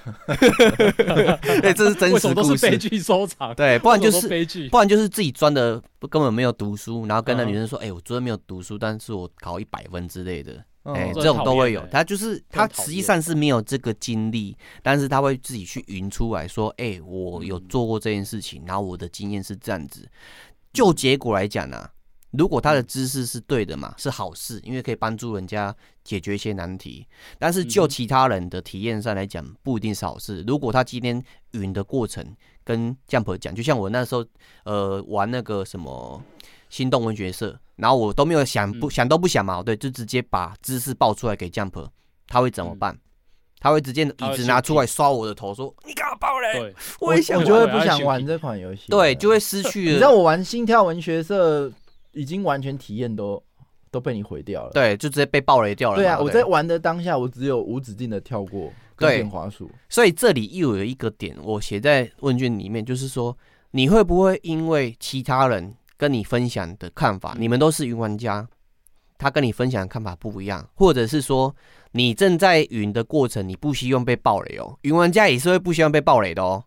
[1.61, 2.33] 对， 这是真实故事。
[2.33, 3.53] 都是悲剧收场。
[3.53, 10.53] 对，不然就是悲剧，不然就是自己钻的根本没有读书，然后跟那女生说：“哎、嗯欸，我昨天没有读书，但是我考一百分之类的。
[10.83, 11.85] 嗯”哎、欸，这种都会有。
[11.91, 20.07] 他就是他实际上是没有这个经历，但是他会自己去云出来说：“哎、欸，我有做过这件事情，然后我的经验是这样子。”
[20.71, 21.91] 就结果来讲呢、啊。
[22.31, 25.73] 如果他的知识是对的嘛，是好事，因为可以帮助人家
[26.03, 27.07] 解决一些难题。
[27.39, 30.43] 但是就其他人的体验上来讲，不一定是好事。
[30.45, 32.25] 如果他今天云的过程
[32.65, 34.25] 跟 Jump 讲，就像我那时候
[34.65, 36.21] 呃玩那个什么
[36.69, 41.87] 心动文学社，然后我都没有想不想都不想嘛，对，就直接把知识爆出来给 Jump，
[42.27, 42.97] 他会怎么办？
[43.59, 46.75] 他会直接椅子拿出来刷我的头，说你干嘛爆雷？
[46.99, 49.91] 我也想，我就会不想玩这款游戏，对，就会失去 了。
[49.93, 51.71] 你知道我玩心跳文学社。
[52.17, 53.41] 已经完全体验都
[53.89, 55.95] 都被你毁掉了，对，就直接被爆雷掉了。
[55.95, 59.71] 对啊，我在玩的当下，我只有无止境的跳过对滑鼠。
[59.87, 63.35] 所以这里又有一个点，我写在问卷里面，就是说
[63.71, 68.45] 你会不会因为其他人跟你分享的看法，你们都是云玩家，
[69.17, 71.55] 他跟你分享的看法不一样，或者是说
[71.91, 76.63] 你正在云的过程，你不希望被爆雷哦，云玩家也是会不希望被爆雷的哦。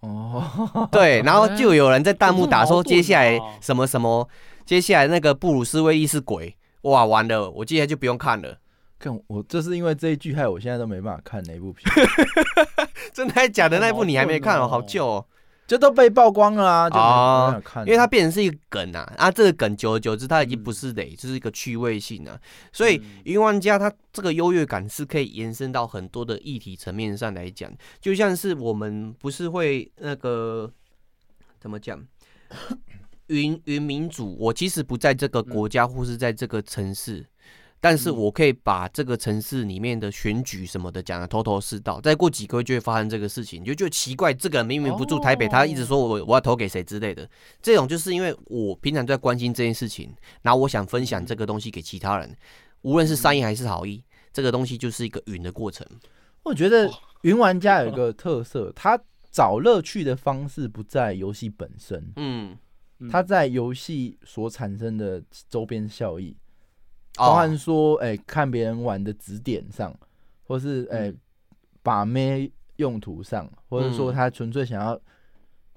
[0.00, 4.28] 哦，对，然后就有人在弹幕打说接下来什么什么。
[4.64, 8.58] 接下来那个布鲁斯威利是鬼哇，完了，我接下来就不用看了。
[8.98, 11.92] 看我，这是因为这一句害我现在都没办法看那部片。
[13.12, 13.78] 真的还假的？
[13.80, 15.26] 那部你还没看哦，好旧哦，
[15.66, 16.88] 这都被曝光了啊！
[16.92, 22.38] 哦，因为它变成是一个梗啊，啊，这个梗久而久之，它已经不是雷，就是一个趣味性啊。
[22.72, 30.70] 所以云玩家他这个优越感是可以延伸到很多的议题层面上来讲，就像是我们不是会那个
[31.58, 32.00] 怎么讲？
[33.28, 37.26] 云云民主，我其实不在这个国家或是在这个城市，嗯、
[37.80, 42.00] 但是我可以把这个城市里面的选举什么的讲的头头是道。
[42.00, 47.28] 再过几个月就会发生这个事情，你就觉得奇怪，这个人明明不住台北，他一直说我我要投给谁之类的。
[47.62, 52.36] 这种就是因为我平常在关心这件事情，然后我想分享这个东西给其他人，
[52.82, 54.02] 无论是善意还是好意，
[54.32, 55.86] 这个东西就是一个云的过程。
[56.42, 56.90] 我觉得
[57.22, 58.98] 云玩家有一个特色，他
[59.30, 62.58] 找乐趣的方式不在游戏本身，嗯。
[63.10, 66.36] 他在游戏所产生的周边效益，
[67.16, 69.94] 包含说，哎、欸，看别人玩的指点上，
[70.44, 71.14] 或是哎、欸，
[71.82, 75.00] 把妹用途上，或者说他纯粹想要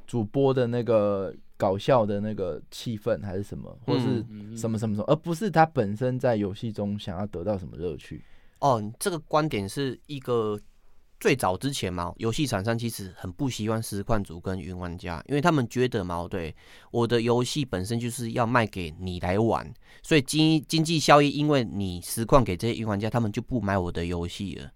[0.07, 4.23] 主播的那个搞笑的那个气氛，还是什么，或是
[4.57, 8.21] 什么什么什么，而不是他本身在游戏中想要得到什么乐趣。
[8.59, 10.59] 哦，这个观点是一个
[11.19, 16.53] 最早之前嘛，游戏厂商其实很不喜欢实况主跟云玩家，因为他们觉得嘛，对，
[16.91, 24.69] 我的游戏本身就是要卖给你来玩，所以经经济效益，因为你实况给这些云玩家，他们就不买我的游戏了。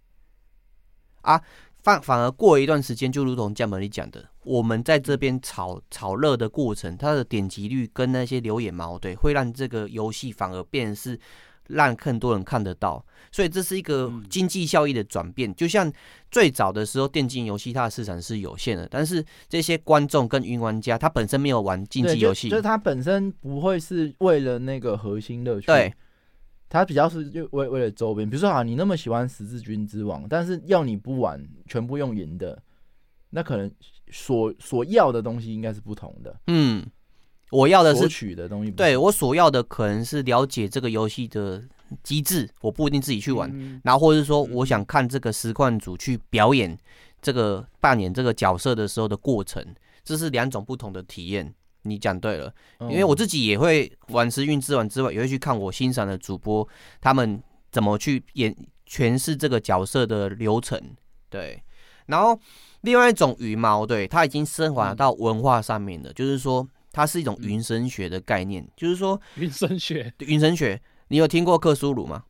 [1.22, 1.42] 啊，
[1.84, 11.20] 反反而过一段时间，就如同江本里讲的，我们在这边炒炒热的过程，它的点击率跟那些留言嘛，对，会让这个游戏反而变是。
[11.70, 15.54] 让更多人看得到，所以这是一个经济效益的转变。
[15.56, 15.92] 就像
[16.30, 25.94] 最早的时候，电竞游戏它的市场是有限的，但是这些观众跟云玩家，他本身没有玩竞技游戏，就是他本身不会是为了那个核心乐趣，对，
[26.68, 28.30] 他比较是就为为了周边。
[28.30, 32.62] 比如说啊，你那么喜欢十字军之王，但是要你不玩，全部用赢的，
[33.30, 33.72] 那可能
[34.12, 36.40] 所所要的东西应该是不同的。
[36.48, 36.86] 嗯。
[37.52, 41.64] 我要的是取的东西，对，我所要的可能是了解这个游戏的
[42.04, 46.78] 机制，我不一定自己去玩，嗯、然后或者是说我想看这个实况组去表演
[47.22, 49.66] 这个扮演这个角色的时候的过程，
[50.04, 51.52] 这是两种不同的体验。
[51.82, 56.68] 你讲对了，因为我自己也会玩时运之王之外，也会去看我欣赏的主播
[57.02, 57.42] 他们
[57.72, 58.56] 怎么去演
[58.88, 60.80] 诠释这个角色的流程。
[61.30, 61.64] 对，
[62.06, 62.40] 然后
[62.82, 66.68] 另外一种羽毛，对，它已经升华到文化上面了，嗯、就是说。
[67.00, 72.24] 它是一种云神学的概念，嗯、就是说云神学，云神学，你有听过克苏鲁吗？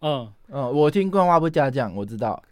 [0.00, 0.32] 嗯。
[0.50, 2.42] 嗯，我听过话不加酱，我知道，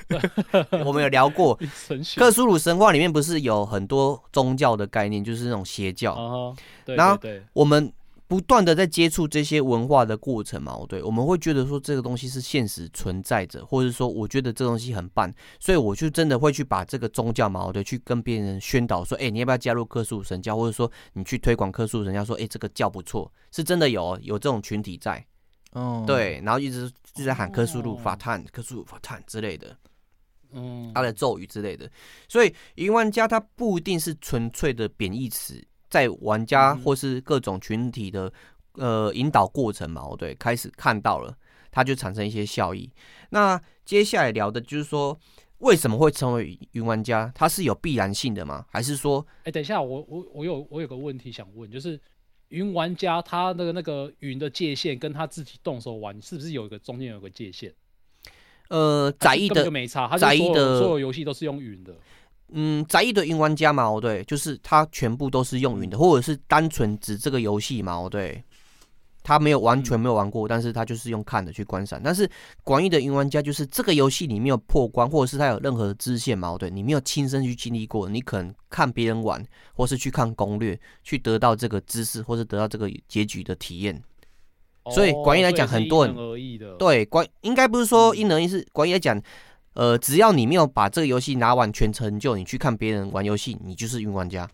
[0.84, 1.58] 我们有聊过。
[2.16, 7.18] 克苏鲁神话里面不是有很多宗教的概念，就是那种邪教，哦、对对对，然后
[7.52, 7.92] 我们。
[8.28, 25.24] 不断的在接触这些文化的过程嘛，对，我们会觉得说这个东西是现实存在着，或者说我觉得这东西很棒，所以我就真的会去把这个宗教嘛，对，去跟别人宣导说，哎，你要不要加入克苏鲁神教，或者说你去推广克苏鲁神教，说，哎，这个教不错，是真的有有这种群体在，
[25.72, 29.74] 哦，对，然后一直就在喊克苏鲁法坦、克苏鲁法坦之类的，
[30.52, 31.90] 嗯，他的咒语之类的，
[32.28, 35.66] 所以云玩家他不一定是纯粹的贬义词。
[35.88, 38.32] 在玩家或是各种群体的
[38.74, 41.36] 呃引导过程嘛，对，开始看到了，
[41.70, 42.90] 它就产生一些效益。
[43.30, 45.18] 那接下来聊的就是说，
[45.58, 47.32] 为什么会成为云玩家？
[47.34, 48.64] 它是有必然性的吗？
[48.70, 51.98] 还是说，哎，等一下，我我我有我有个问题想问，就是
[52.48, 57.74] 云玩家他那个那个云的界限，跟他自己动手玩，是不是有一个中间有个界限？
[58.68, 61.96] 呃，窄义的没差，窄义的所有游戏都是用云的。
[62.50, 68.42] 嗯，宅一的云玩家嘛，对，就是他全部都是用云的，或者是单纯指这个游戏嘛，对，
[69.22, 72.00] 他没有完全没有玩过，但是他就是用看的去观赏。
[72.02, 72.26] 但是
[72.64, 79.44] 广义的云玩家就是这个游戏你没有破关，或者是他有任何的支线嘛，对，你没有亲身去经历过，你可能看别人玩，
[79.74, 84.02] 或是去看攻略，去得到这个知识，或是得到这个结局的体验。
[84.90, 86.16] 所以广义来讲，很多人
[86.78, 89.20] 对广应该不是说因人而异，是广义来讲。
[89.78, 94.48] 呃，只要你没有把这个游戏拿完全成就，你去看别人玩游戏，你就是云玩家。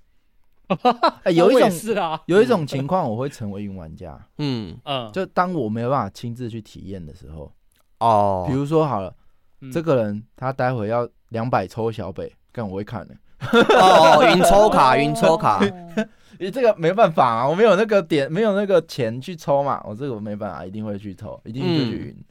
[1.23, 4.21] 欸、有一种是啊， 有一种情况我会成为云玩家。
[4.37, 7.51] 嗯嗯，就当我没有办法亲自去体验的时候，
[8.01, 9.15] 哦，比如说好了，
[9.63, 13.15] 嗯、这个人他待会要两百抽小北，但我会看的。
[13.81, 15.59] 哦，云抽卡，云抽卡，
[16.39, 22.11] 你这个没办法啊，我没有那个点，没有那个钱去抽嘛，我这个我没办法，一定会去抽，一定会去云。
[22.11, 22.25] 嗯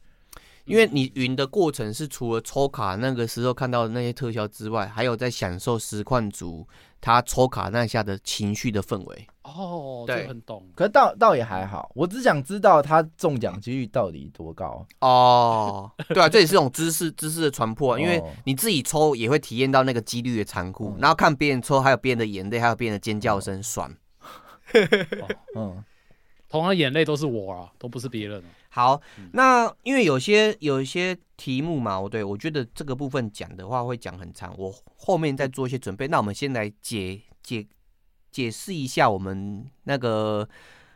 [0.66, 6.66] 因为你云的过程是除了抽卡那个时候看到的那些特效之外，还有在享受实况组
[7.02, 9.28] 他抽卡那下的情绪的氛围。
[9.44, 10.66] 哦，对，很懂。
[10.74, 14.88] 可是倒倒也还好，我只想知道他中奖几率到底多高。
[15.02, 23.94] 哦，对啊，这也是种知识知识的传播，因为你自己抽也会体验到那个几率的残酷，哦、然后看别人抽，还有别人的眼泪，还有别人的尖叫声，爽。
[25.56, 25.84] 嗯，
[26.50, 28.42] 同样眼泪都是我啊，都不是别人。
[28.76, 29.00] 好，
[29.34, 36.08] 那因为有些有一些题目嘛，我对我觉得这个部分讲的话会讲很长，我后面再做一些准备。
[36.08, 37.64] 那我们先来解解
[38.32, 40.50] 解释一下我们那个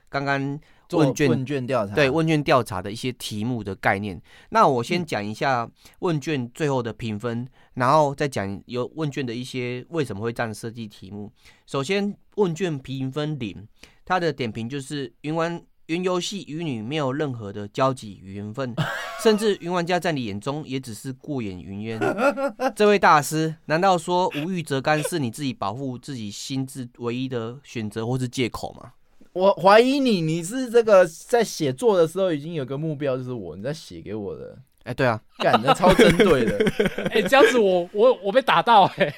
[0.10, 0.60] 刚刚
[0.94, 4.20] 问卷问卷调查对问卷调查的一些题目的概念。
[4.50, 5.70] 那我先讲一下
[6.00, 11.32] 问卷最后的评分，嗯、然后再讲有问卷的一些为什么会这样设计题目。
[11.68, 13.68] 首先，问卷评分零，
[14.04, 15.64] 它的点评就是云玩。
[15.88, 18.76] 云游戏与你没有任何的交集与缘分，
[19.24, 22.00] 甚至云玩家在你眼中也只是过眼云烟。
[22.76, 28.92] 这位大师，难道说无欲则刚是你自己保护自己心智唯一的选择或是借口吗？
[29.32, 34.58] 我怀疑你，你是这个在写作的时候已经有个目标，就是我你在写给我的。
[34.84, 36.58] 哎，对啊，干的超针对的。
[37.12, 39.14] 哎，这样子我我我被打到哎，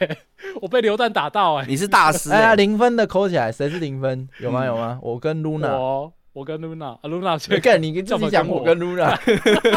[0.62, 1.66] 我被流弹打到哎。
[1.68, 4.28] 你是大师，哎呀，零分的扣起来，谁是零分？
[4.40, 4.66] 有吗？
[4.66, 5.00] 有吗？
[5.02, 5.78] 我跟 Luna。
[5.78, 6.14] 我
[6.46, 9.20] 跟露娜，啊露娜，你看你跟自己讲我跟露娜，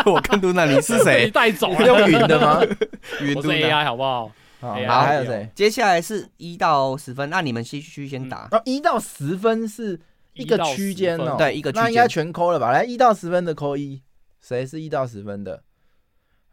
[0.06, 1.24] 我跟露娜，你是谁？
[1.24, 2.62] 你带走了用云的吗？
[3.20, 4.30] 云 AI 好不好？
[4.60, 5.48] 好，还有谁？
[5.54, 8.48] 接下来是一到十分，那你们先去先打。
[8.64, 9.98] 一到十分是
[10.34, 12.70] 一个区间哦，对，一个区间，那应该全扣了吧？
[12.70, 14.00] 来，一到十分的扣一，
[14.40, 15.62] 谁是一到十分的？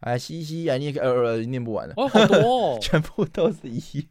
[0.00, 4.08] 哎，西西，哎，你呃呃念不完了，哦，好多哦， 全部都是一。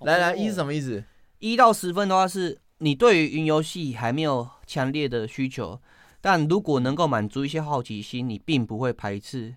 [0.00, 1.02] 来来，一是什么意思？
[1.38, 5.80] 一到十分的话，是你对于云游戏还没有强烈的需求，
[6.20, 9.56] 但如果能够满足一些好奇心，你并不会排斥。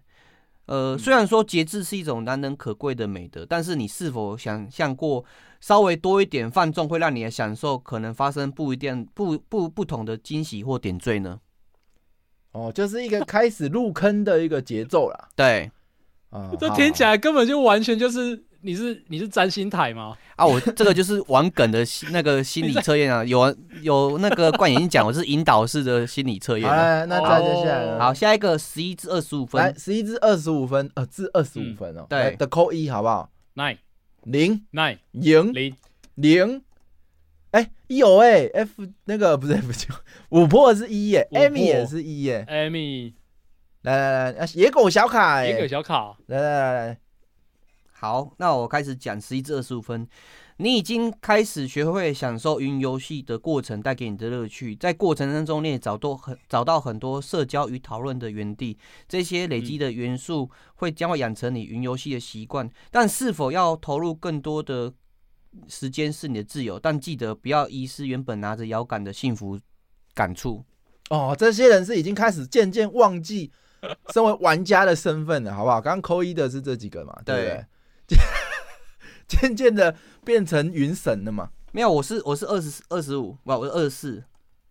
[0.66, 5.24] 呃，虽然说节制是一种难能可贵的美德，但是你是否想象过，
[5.60, 11.40] 稍微多一点放纵会让你的享受可能发生不一定不不不同的惊喜或点缀呢？
[12.54, 15.30] 哦，就是一个开始入坑的一个节奏啦。
[15.36, 15.70] 对，
[16.32, 18.44] 啊，这听起来根本就完全就是。
[18.64, 20.18] 你是你是占星台吗？
[20.38, 26.70] 啊，我这个就是玩梗的那个心理测验啊，有有那个冠言讲，我是引导式的心理测验。
[26.70, 32.06] 哎，那再接下来，好，下一个十一至二十五分，来十一至二十五分，呃，至二十五分哦。
[32.10, 33.78] 对，的扣一好不好？nine。
[34.24, 34.66] 零。
[34.72, 35.76] Nine 零零。
[36.16, 36.62] 零，
[37.52, 39.94] 哎，有哎，F 那个不是 F 九，
[40.30, 43.14] 五破是一耶，Amy 也是一耶，Amy，
[43.82, 46.98] 来来来，野狗小卡，野狗小卡，来来来来。
[48.04, 50.06] 好，那我开始讲十一至二十五分。
[50.58, 58.78] 你已经开始学会享受云游戏的过程带给你的乐趣，在过程当中你也找到很找到很多社交与讨论的园地。
[59.08, 62.70] 这些累积的元素会将会养成你云游戏的习惯。
[62.92, 64.92] 但是否要投入更多的
[65.70, 69.58] 时间是你的自由，但记得不要遗失原本拿着摇杆的幸福
[70.14, 70.62] 感触。
[71.10, 73.50] 哦，这些人是已经开始渐渐忘记
[74.12, 75.80] 身为玩家的身份了，好不好？
[75.80, 77.66] 刚刚扣一的是这几个嘛，对不对？
[79.28, 81.50] 渐渐的变成云神了嘛？
[81.72, 84.24] 没有，我是我是二十二十五，不，我是二十四。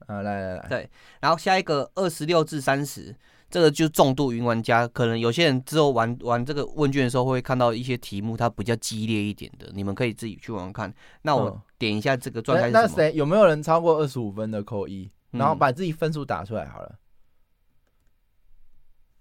[0.07, 0.90] 啊，来来来，对，
[1.20, 3.14] 然后下一个二十六至三十，
[3.49, 4.86] 这个就重度云玩家。
[4.88, 10.93] 可能有些人之后玩玩这个问卷的时候，会看到一些题目，它比较激烈一点的，你们可以自己去玩玩看。
[11.22, 12.70] 那我点一下这个状态？
[12.70, 16.88] 那谁有没有人超过二十五分的扣一，然后把自己分数打出来好了。
[16.93, 16.99] 嗯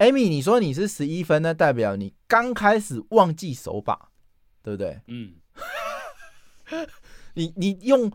[0.02, 4.10] Amy，你说你是十一分，那代表你刚开始忘记手把，
[4.64, 5.00] 对不对？
[5.08, 5.34] 嗯。
[7.34, 8.12] 你你用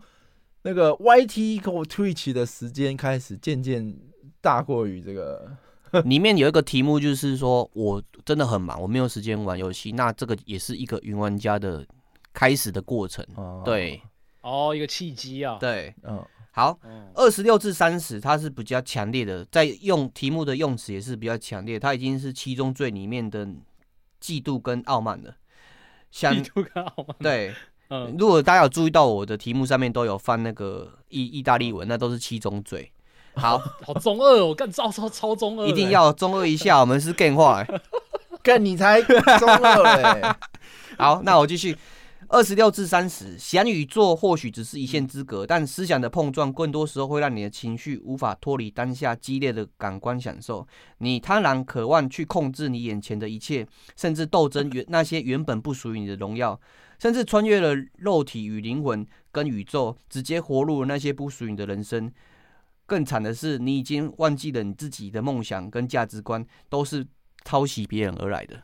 [0.63, 3.95] 那个 YT 或 Twitch 的时间开始渐渐
[4.41, 5.57] 大过于这个。
[6.03, 9.93] 里面有一个题目就是说，我真的很忙，我没有时间玩游戏。
[9.93, 11.85] 那这个也是一个云玩家的
[12.33, 13.25] 开始的过程。
[13.35, 14.01] 哦、对。
[14.41, 15.57] 哦，一个契机啊。
[15.59, 15.95] 对。
[16.03, 16.23] 嗯。
[16.51, 16.77] 好，
[17.13, 23.45] 二十六至三十，它是比较强烈的，在用题目的用词也是比较强烈，它已经是七宗罪里面的
[24.19, 25.35] 嫉妒跟傲慢了。
[26.17, 27.15] 嫉妒跟傲慢。
[27.19, 27.53] 对，
[27.89, 32.91] 嗯，如果大家有注意到我的题目上面都有放那个意意大利文，那都是七宗罪。
[33.35, 37.65] 好， 好中二哦，干超超超中二，一定要中二一下， 我们是 game 化，
[38.41, 40.35] 干你才中二嘞。
[40.97, 41.77] 好，那我继续。
[42.29, 50.67] 二十六至三十，想与做或许只是一线之隔，但思想的碰撞更多时候会让你的情绪无法脱离当下激烈的感官享受。
[50.97, 53.65] 你贪婪渴望去控制你眼前的一切，
[53.95, 56.59] 甚至斗争原那些原本不属于你的荣耀，
[56.99, 62.11] 甚至穿越了肉体与灵魂跟宇宙，直接活入了那些不属于你的人生。
[62.85, 67.07] 更惨的是，你已经忘记了你自己的梦想跟价值观都是
[67.45, 68.63] 抄袭别人而来的。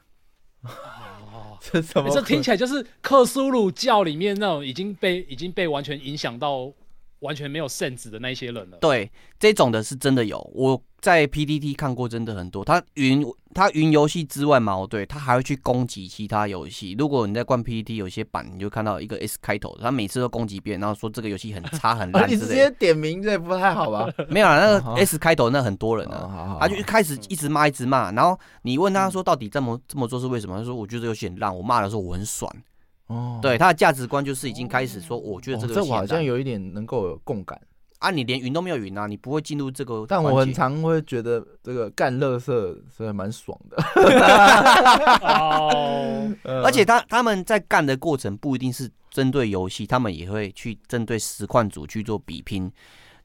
[1.61, 2.09] 这什么？
[2.09, 6.71] 这听起来就是克苏鲁教里面那种已经被已经被完全影响到
[7.19, 8.77] 完全没有 sense 的那些人了。
[8.79, 12.63] 对，这种的是真的有，我在 PTT 看过，真的很多。
[12.63, 13.21] 他云
[13.53, 16.95] 他云游戏之外嘛，对，他还会去攻击其他游戏。
[16.97, 22.29] 如果你在逛 PTT 有些版，你就看到一个 S 开头的，他每次都攻击别人，然后说这个游戏很差很烂。
[22.31, 24.09] 你直接点名这不太好吧？
[24.29, 30.57] 没有啊，那个 S 开头那很多人啊，他就一开始一直骂一直骂，然后你问他说到底这么这么做是为什么？
[30.57, 32.49] 他说我觉得游戏很烂，我骂的时候我很爽。
[33.07, 37.59] 哦，对，他的价值观就是已经开始说，我觉得这个游戏好像有一点能够有共感。
[38.03, 40.05] 啊，你连云都没有云啊，你不会进入这个。
[40.09, 43.81] 但我很常会觉得这个干乐色是蛮爽的。
[45.21, 52.69] 哦 而且他他们在干的过程不一定是针对游戏，他们也会去针对实况组去做比拼。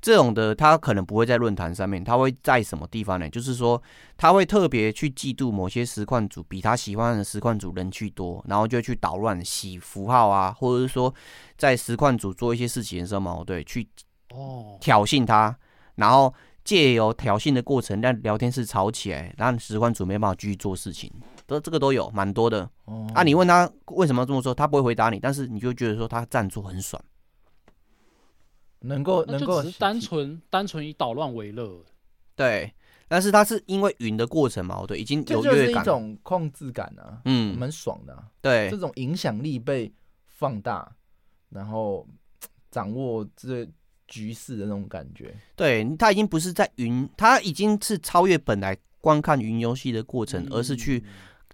[0.01, 3.29] 这种的他可能不会在论坛上面，他会在什么地方呢？
[3.29, 3.83] 就是说
[4.17, 11.13] 他会特别去嫉妒某些实况组比他喜欢的实况组人去多，然后就去捣乱、洗符号啊，或者是说
[11.57, 13.85] 在实况组做一些事情的时候嘛，对，去。
[14.31, 15.57] 哦，挑衅他，
[15.95, 16.33] 然后
[16.65, 21.11] 借由挑衅的过程让聊天室吵起来，让实况主没办法继续做事情，
[21.47, 22.69] 都这个都有蛮多的。
[22.85, 27.03] 哦，啊，你问他为什么要这么说，他不会回答你，但是你就觉得说他站住很爽。
[28.81, 31.85] 能够能够只是单纯单纯以捣乱为乐。
[32.37, 32.73] 对，
[33.09, 38.29] 但是他是因为云的过程嘛，对，已经有这就是一种控制感啊，嗯，蛮爽的、啊。
[38.41, 39.93] 对，这种影响力被
[40.27, 40.95] 放大，
[41.49, 42.07] 然后
[42.71, 43.69] 掌握这
[44.09, 45.33] 局势的那种感觉。
[45.55, 51.05] 对，它已经不是在云，它已经是超越本来观看云游戏的过程，嗯、而是去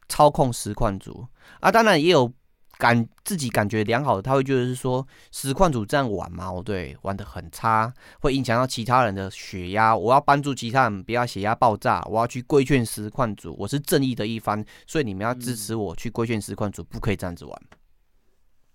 [0.09, 1.26] 操控实况组
[1.61, 1.70] 啊。
[1.70, 2.32] 当然也有。
[2.76, 9.96] 感自己感觉良好的，他会觉得是说实况组这样玩嘛，哦对，玩的很差，会影响到其他人的血压。
[9.96, 17.62] 我要帮助其他人不要血压爆炸，我要去规劝实况组，我是正义的一方，所以你们要支持我去规劝实况组，不可以这样子玩。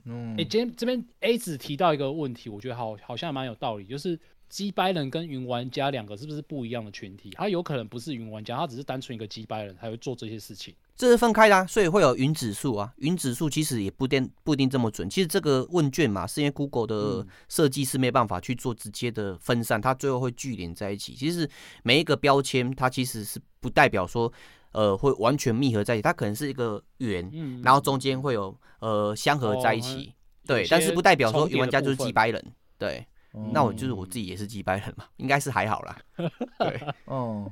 [0.10, 7.30] 嗯，哎、欸，今天这边 A 子提到一个问题，我觉得好好像蛮有道理，就是击败人跟云玩家两个是不是不一样的群体？
[7.34, 10.74] 他有可能不是云玩家，他只是单纯一个击败人，才会做这些事情。
[10.96, 12.92] 这是分开的啊，所以会有云指数啊。
[12.98, 15.10] 云指数其实也不定不一定这么准。
[15.10, 21.14] 其实这个问卷嘛，是因为 Google 的设计是没办法去做直接的分散，它最后会聚连在一起。
[21.14, 21.50] 其实
[21.84, 24.30] 每一个标签，它其实是不代表说，
[24.72, 26.02] 呃，会完全密合在一起。
[26.02, 27.30] 它可能是一个圆，
[27.64, 30.14] 然后中间会有呃相合在一起。
[30.46, 32.54] 对，但是不代表说云玩家就是击败人。
[32.78, 33.06] 对，
[33.54, 35.98] 那我就是我自己也是击败人嘛，应该是还好啦。
[36.60, 37.52] 对，哦，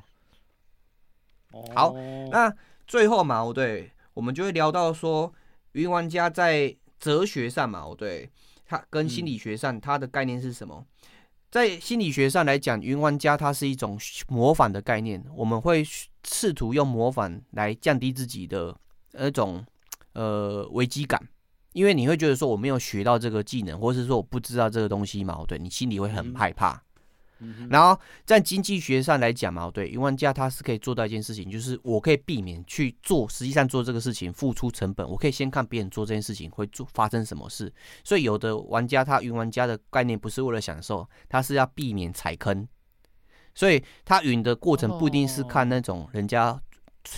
[1.75, 1.93] 好，
[2.31, 2.53] 那。
[2.87, 5.33] 最后嘛，我对，我们就会聊到说，
[5.73, 8.31] 云玩家在哲学上嘛，我对，
[8.65, 10.85] 他跟心理学上他的概念是什么？
[11.51, 13.99] 在心理学上来讲，云玩家它是一种
[14.29, 15.83] 模仿的概念，我们会
[16.29, 18.75] 试图用模仿来降低自己的
[19.13, 19.65] 那种
[20.13, 21.21] 呃危机感，
[21.73, 26.81] 因为你会觉得说我没有学到这个技能，或是说我不知道这个东西嘛，对，你心里会很害怕。
[27.69, 37.71] 然后在经济学上来讲嘛，对，云玩家他是可以做到一件事情，就是我可以避免去做，实际上做这个事情付出成本，我可以先看别人做这件事情会做发生什么事。
[38.03, 42.67] 所以有的玩家他云玩家的概念不是为了享受，他是要避免踩坑。
[43.57, 46.61] 所以他云的过程不一定是看那种人家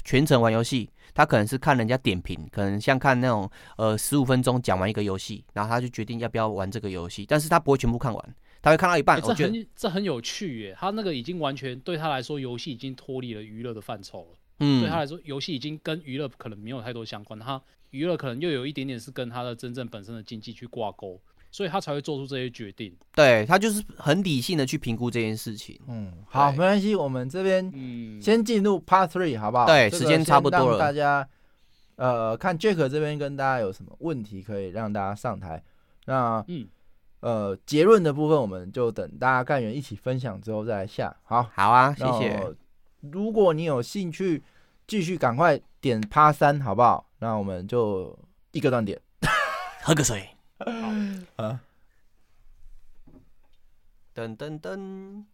[0.05, 8.35] 全程玩游戏，他可能是看人家点评，可能像看那种呃十五分钟讲完一个游戏，然后他就决定要不要玩这个游戏，但是他不会全部看完。
[8.61, 10.75] 他会看到一半，欸、这很这很有趣耶。
[10.79, 14.37] 他那个已经完全对他来说，游戏已经脱离了娱乐的范畴了。
[14.59, 17.37] 嗯，对他来说，游戏已经跟娱乐可能没有太多相关。
[17.37, 17.61] 他
[17.91, 21.21] 娱乐可能又有一点点是跟他的真正本身的经济去挂钩，
[21.51, 22.95] 所以他才会做出这些决定。
[23.13, 25.79] 对，他就是很理性的去评估这件事情。
[25.87, 29.65] 嗯，好，没关系，我们这边嗯先进入 Part Three 好不好？
[29.65, 30.79] 对，时间差不多了。
[30.79, 31.27] 大家
[31.95, 35.63] 呃看 Jack 这边跟大家有什么问题可以让大家上台。
[36.05, 36.67] 那嗯。
[37.21, 41.13] 呃，结论的部分我们就等大家干员一起分享之后再来下。
[41.23, 42.55] 好，好啊，谢谢。
[43.01, 44.41] 如果你有兴趣，
[44.87, 47.05] 继续赶快点趴三，好不好？
[47.19, 48.17] 那我们就
[48.53, 48.97] 一个断点，
[49.83, 50.29] 喝个水。
[50.59, 51.61] 好啊，
[54.13, 55.25] 噔噔噔。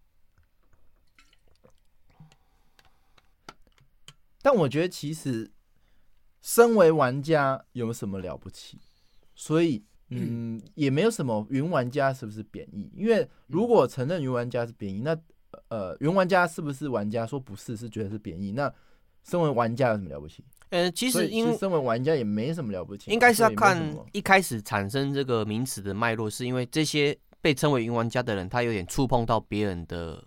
[4.41, 5.51] 但我觉得其实，
[6.41, 8.79] 身为玩家有什么了不起？
[9.35, 9.83] 所以。
[10.09, 12.91] 嗯，也没有什么云玩家是不是贬义？
[12.95, 15.19] 因为如果承认云玩家是贬义，那
[15.67, 17.25] 呃，云玩家是不是玩家？
[17.25, 18.51] 说不是，是觉得是贬义。
[18.51, 18.71] 那
[19.23, 20.45] 身为玩家有什么了不起？
[20.69, 30.23] 呃，其实因为身为玩家也没什么了不起，应该是要看一开始产生这个名词的脉络，是因为这些被称为云玩家的人，他有点触碰到别人的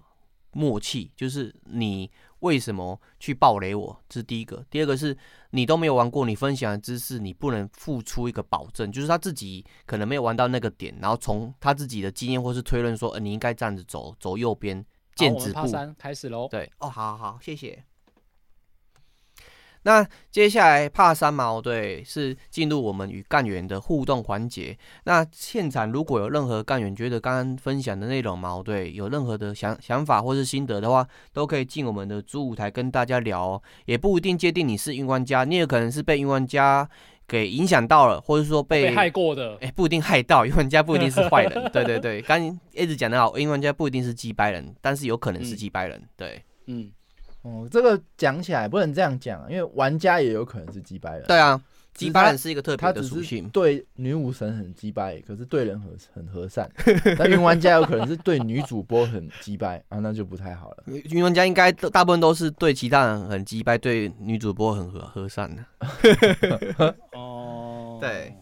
[0.52, 2.10] 默契，就是你。
[2.40, 4.00] 为什么去暴雷我？
[4.08, 4.64] 这是第一个。
[4.70, 5.18] 第二个是
[5.50, 14.86] 你都没有玩过，你分享的知识你不能付出一个保证，就是他自己可能没有玩到那个点，然后从他自己的经验或是推论说，呃，你应该这样子走，走右边，
[15.16, 15.68] 剑指步。
[15.98, 16.46] 开始喽。
[16.48, 17.84] 对，哦，好好好，谢谢。
[19.82, 24.76] 那接下来帕三毛对，是进入我们与干员的互动环节。
[25.04, 33.62] 那现场如果有任何干员觉得刚刚分享的内容毛对有任何的想想法或是心得的话，都可以进我们的主舞台跟大家聊哦。
[33.86, 36.88] 也不一定界定你是运玩家，你也可能是被运玩家
[37.26, 39.54] 给影响到了，或者说被，被害过的。
[39.54, 41.70] 哎、欸，不一定害到因为人家，不一定是坏人。
[41.72, 46.02] 对 对对，刚一直讲的好，云玩家不一定是击败人，但是有可能是击败人。
[46.16, 46.90] 对，嗯。
[47.48, 51.26] 哦，这个讲起来不能这样讲，因为玩家也有可能是击败人。
[51.26, 51.58] 对啊，
[51.94, 53.48] 击败人是一个特别的属性。
[53.48, 56.70] 对女武神很击败，可是对人很很和善。
[57.18, 60.84] 但云玩家有可能是对女主播很击败啊，那就不太好了。
[60.86, 65.64] 云玩家应该大部分都是对其他人很击败，对女主播很和和善的。
[67.12, 68.34] 哦， 对。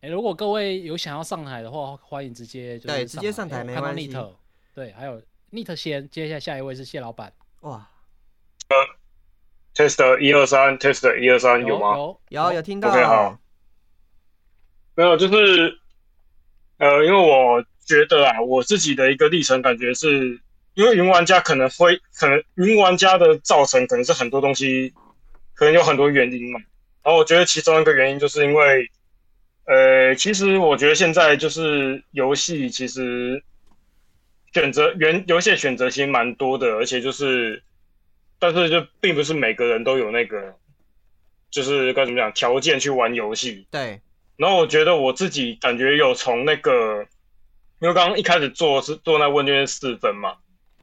[0.00, 4.16] 哎，如果各位有想要上台的话，欢迎直接就对直接上台没关系。
[4.74, 7.32] 对，还有 Neat 先，接下来下一位是谢老板。
[7.64, 7.88] 哇，
[8.68, 8.76] 呃
[9.74, 11.96] ，test 一二三，test 一二三，有吗？
[11.96, 12.90] 有有有听到。
[12.90, 13.38] OK 好，
[14.94, 15.78] 没有，就是
[16.76, 20.38] 呃，因为我觉得啊，我自己的一个历程感觉是，
[20.74, 24.92] 因为云玩家可能会，可能云玩家的造成可能是很多东西，
[25.54, 26.60] 可能有很多原因嘛。
[27.02, 28.90] 然后我觉得其中一个原因就是因为，
[29.64, 33.42] 呃，其实我觉得现在就是游戏其实
[34.54, 37.62] 选择原游戏选择其实蛮多的，而且就是，
[38.38, 40.54] 但是就并不是每个人都有那个，
[41.50, 43.66] 就是该怎么讲条件去玩游戏。
[43.70, 44.00] 对。
[44.36, 47.06] 然后我觉得我自己感觉有从那个，
[47.80, 50.34] 因为刚刚一开始做是做那问卷四分嘛。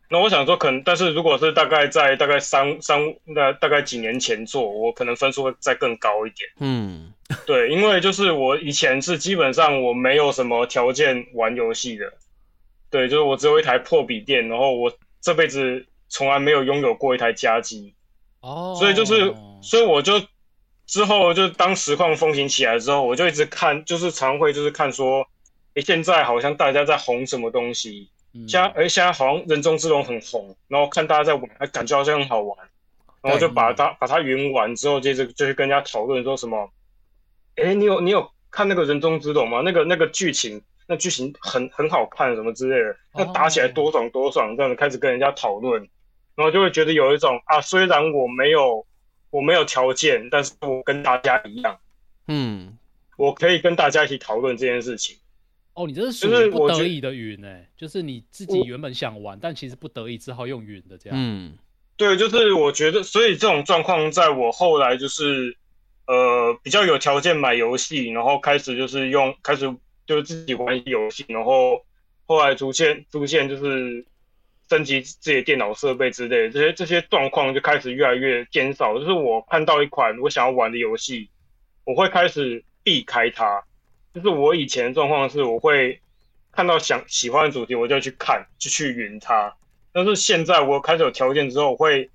[0.10, 6.49] 那我想说，可能，但是如果是大概在大概三三那大概几年前做，我可能分数会再更高一点。
[6.60, 7.14] 嗯，
[7.48, 12.11] 对，因为就是我以前是基本上我没有什么条件玩游戏的，
[12.92, 17.96] 对，就是我只有一台破笔电，然后我这辈子从来没有拥有过一台家机。
[18.42, 20.22] 哦，所以就是，所以我就
[20.86, 25.26] 之后就当实况风行起来之后，我就一直看，就是常会就是看说，
[25.76, 28.10] 诶，现在好像大家在红什么东西。
[28.48, 32.58] 现在，哎，现在好像人中之龙很红，然后看大家在玩，还感觉好像很好玩，
[33.22, 36.70] 然后就把它把它云完之后，接着就去跟人家讨论说什么，
[37.56, 39.62] 哎，你有你有看那个人中之龙吗？
[39.66, 40.62] 那个那个剧情，
[40.92, 45.82] 那剧情很很好看，什么之类的，那打起来多爽多爽，这样子开始跟人家讨论，
[46.36, 48.86] 然后就会觉得有一种啊，虽然我没有
[49.30, 51.80] 我没有条件，但是我跟大家一样，
[52.28, 52.78] 嗯，
[53.16, 55.16] 我可以跟大家一起讨论这件事情。
[55.76, 61.18] 哦，你这是属于不得已的云哎，就是你自己原本想玩，但其实不得已只好用云的这样。
[61.18, 61.54] 嗯，
[61.96, 65.56] 对，就是我觉得，所以这种状况在我后来就是
[66.08, 69.74] 呃比较有条件买游戏，然后开始就是用开始
[70.12, 71.82] 就是自己玩游戏，然后
[72.26, 74.06] 后来逐渐逐渐就是
[74.70, 79.00] 升级自己的电脑设备之类的，这些这些状况就开始越来越减少。
[79.00, 81.30] 就是我看到一款我想要玩的游戏，
[81.86, 83.64] 我会开始避开它。
[84.14, 85.98] 就是我以前的状况是，我会
[86.52, 89.56] 看到想喜欢的主题，我就去看，就去云它。
[89.94, 92.10] 但是现在我开始有条件之后，我会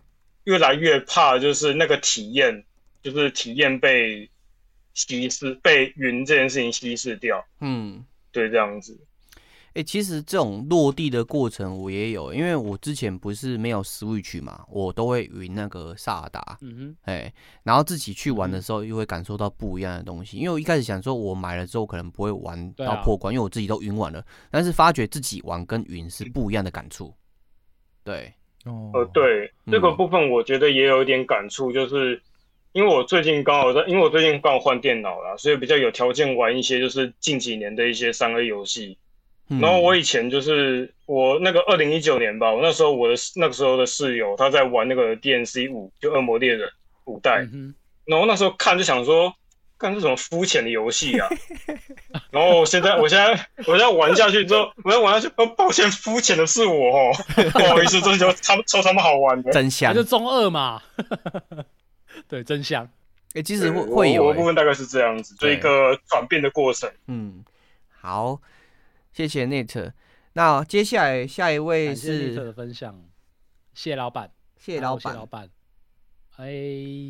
[0.45, 2.63] 越来越怕，就是那个体验，
[3.03, 4.29] 就是体验被
[4.97, 7.45] 稀释，被云这件事情稀释掉。
[7.61, 8.99] 嗯，对，这样子。
[9.69, 17.31] 哎、欸，其实这种落地的过程我也有，因为我之前不是没有 Switch 嘛，我都会云那个萨尔达，嗯哼，哎，
[17.63, 20.39] 然后自己去玩的时候又会感受到不一样的东西。
[20.39, 27.13] 因为我一开始想说，我买了之后可能不会玩到破关，因为我自己都云玩了，但是发觉自己玩跟云是不一样的感触。
[28.03, 28.33] 对，
[28.65, 32.19] 哦，呃，对，这个部分我觉得也有一点感触，就是
[32.77, 38.99] 因为我最近刚好在，因为我最近刚好换电脑了，所以比较有条件玩一些就是近几年的一些三 A 游戏。
[39.49, 46.69] 然后我以前就是我那个二零一九年吧，我那时候我的那个时候的室友他在玩那个 DNC 五，就恶魔猎人
[47.07, 47.49] 五代。
[48.05, 49.33] 然后那时候看就想说，
[49.79, 51.27] 干这种肤浅的游戏啊。
[52.31, 53.33] 然后现在我现在
[53.67, 57.13] 我现在玩下去之后，我要玩下去，哦，抱歉，肤浅的是我哦，
[57.55, 60.83] 不好意思，这就超超他妈好玩的，真香，就中二嘛。
[62.29, 62.89] 对，真相。
[63.35, 66.91] 哎，其实会会有部分大概是这样子，就一个转变的过程。
[67.07, 67.45] 嗯，
[67.89, 68.41] 好。
[69.13, 69.93] 谢谢 Net，
[70.35, 73.03] 那接下来下一位是 Net 的分享，
[73.73, 75.51] 谢老板，谢老板，谢老板，
[76.37, 76.47] 哎，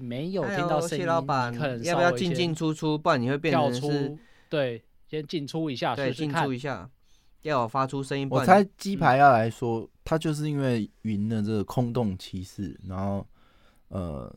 [0.04, 1.52] 没有听到声音，谢老板，
[1.82, 2.96] 要不要进进出出？
[2.96, 4.16] 不然你会变成是，
[4.48, 6.88] 对，先进出一下，对，进出一下，
[7.42, 8.28] 要我发出声音。
[8.30, 13.26] 我猜鸡排要来说，他就是因为云的这个空洞骑士，然后
[13.88, 14.32] 呃，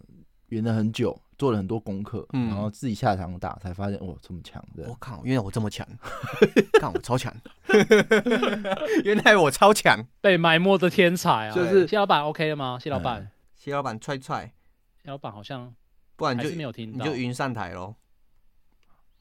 [0.49, 1.19] 云了很久。
[1.39, 4.83] 做了很多功课，嗯，然后自己下场打，才发现哇，这么强的！
[4.89, 5.87] 我靠，原来我这么强，
[6.81, 7.33] 看我超强，
[9.05, 11.55] 原来我超强，被埋没的天才啊！
[11.55, 12.77] 就是谢老板 OK 了吗？
[12.77, 14.51] 谢老板，谢老板踹踹，
[15.01, 15.73] 谢老板好像，
[16.17, 17.95] 不然就没有听到，你就云上台喽。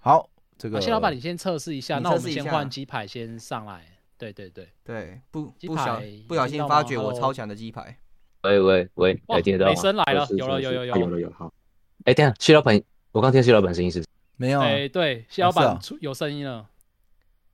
[0.00, 0.28] 好，
[0.58, 3.84] 这个谢老板你先测试一下，那我们先换鸡排先上来。
[4.18, 7.96] 对对对对，不不小不小心发觉我超强的鸡排。
[8.42, 9.74] 喂喂喂，听得到吗？
[9.74, 11.52] 美声来了，有了有有有有了有好。
[12.04, 12.80] 哎，等下，谢老板，
[13.12, 14.04] 我刚听谢老板声音是？
[14.36, 14.60] 没有。
[14.60, 16.66] 哎，对，谢老板出有声音了。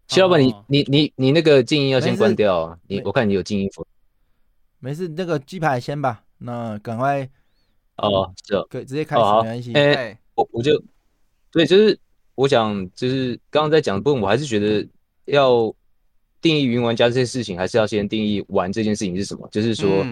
[0.08, 2.78] 谢老板，你你你你那个静音要先关掉啊！
[2.86, 3.86] 你我看你有静音符。
[4.78, 6.22] 没事，那个鸡排先吧。
[6.38, 7.28] 那赶快。
[7.96, 9.72] 哦，是哦，可以直接开始，没关系。
[9.72, 10.82] 哎，我我就，
[11.50, 11.98] 对，就是
[12.34, 14.86] 我想，就是刚刚在讲的部分，我还是觉得
[15.24, 15.74] 要
[16.44, 19.48] 定义云玩家这些事情，还是要先定义玩这件事情是什么。
[19.50, 20.06] 就是说，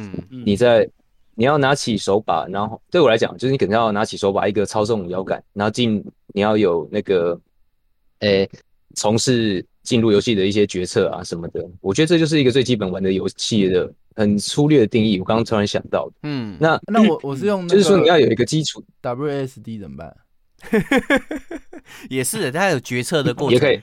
[0.44, 0.88] 你在。
[1.34, 6.04] 你要拿起手把，然后对我来讲，就是你肯定要拿起手把一个操纵摇杆，然后进
[6.34, 7.40] 你要有那个，
[8.18, 8.46] 诶，
[8.94, 11.66] 从事进入游戏的一些决策啊什么的。
[11.80, 15.18] 我觉得这就是一个最基本玩的游戏的很粗略的定义。
[15.18, 20.14] 我刚刚突然想到的，嗯，那那我我是用，就是说你要有一个基础 WSD 怎么办？
[22.10, 23.80] 也是，它有决策的过程，也可以。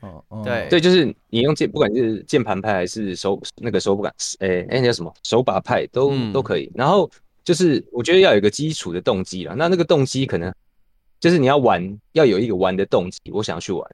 [0.00, 6.70] 哦哦，对对，就是你用键，不管是键盘派还是手那个手感，哎哎，那叫什么手把派都、嗯、都可以。
[6.74, 7.10] 然后
[7.44, 10.52] 就是我觉得要有一个基础的动机啦，那那个动机可能
[11.18, 13.90] 就是你要玩，要有一个玩的动机，我想要去玩。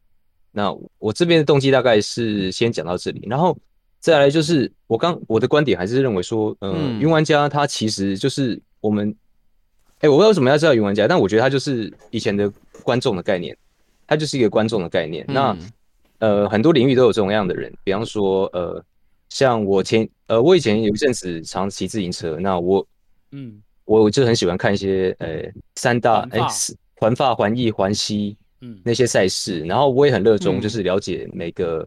[0.50, 3.56] 那我这边的动机大概是先讲到这里，然后
[4.00, 9.14] 再来就是我刚我的观点还是认为说，呃、嗯，云玩家他其实就是我们，
[10.00, 12.52] 哎，我不知道为什么要知道云玩家，但我觉得他就是以前的
[12.82, 13.56] 观众的概念，
[14.06, 15.24] 他就是一个观众的概念。
[15.28, 15.56] 嗯、那
[16.22, 18.80] 呃，很多领域都有这种样的人，比方说，呃，
[19.28, 22.86] 像我前，呃，我以前有一阵子常骑自行车，那我，
[23.32, 25.42] 嗯，我就很喜欢看一些，呃，
[25.74, 26.38] 三大，哎，
[26.94, 31.84] 环法、环意、环西，嗯，那些赛事，然后我也很热衷，就是了解每个，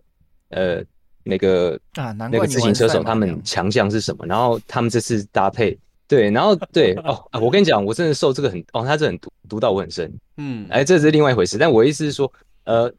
[0.49, 0.83] 嗯、呃，
[1.23, 5.79] 每个啊，那个自行车手他们强项是什么，然后他们这次搭配，
[6.09, 12.29] 对，然后对，哦，我跟你讲，我真的受这个很，哦，他这很毒，毒到我很深，嗯，哎，这是另外一回事，但我意思是说，
[12.65, 12.93] 呃。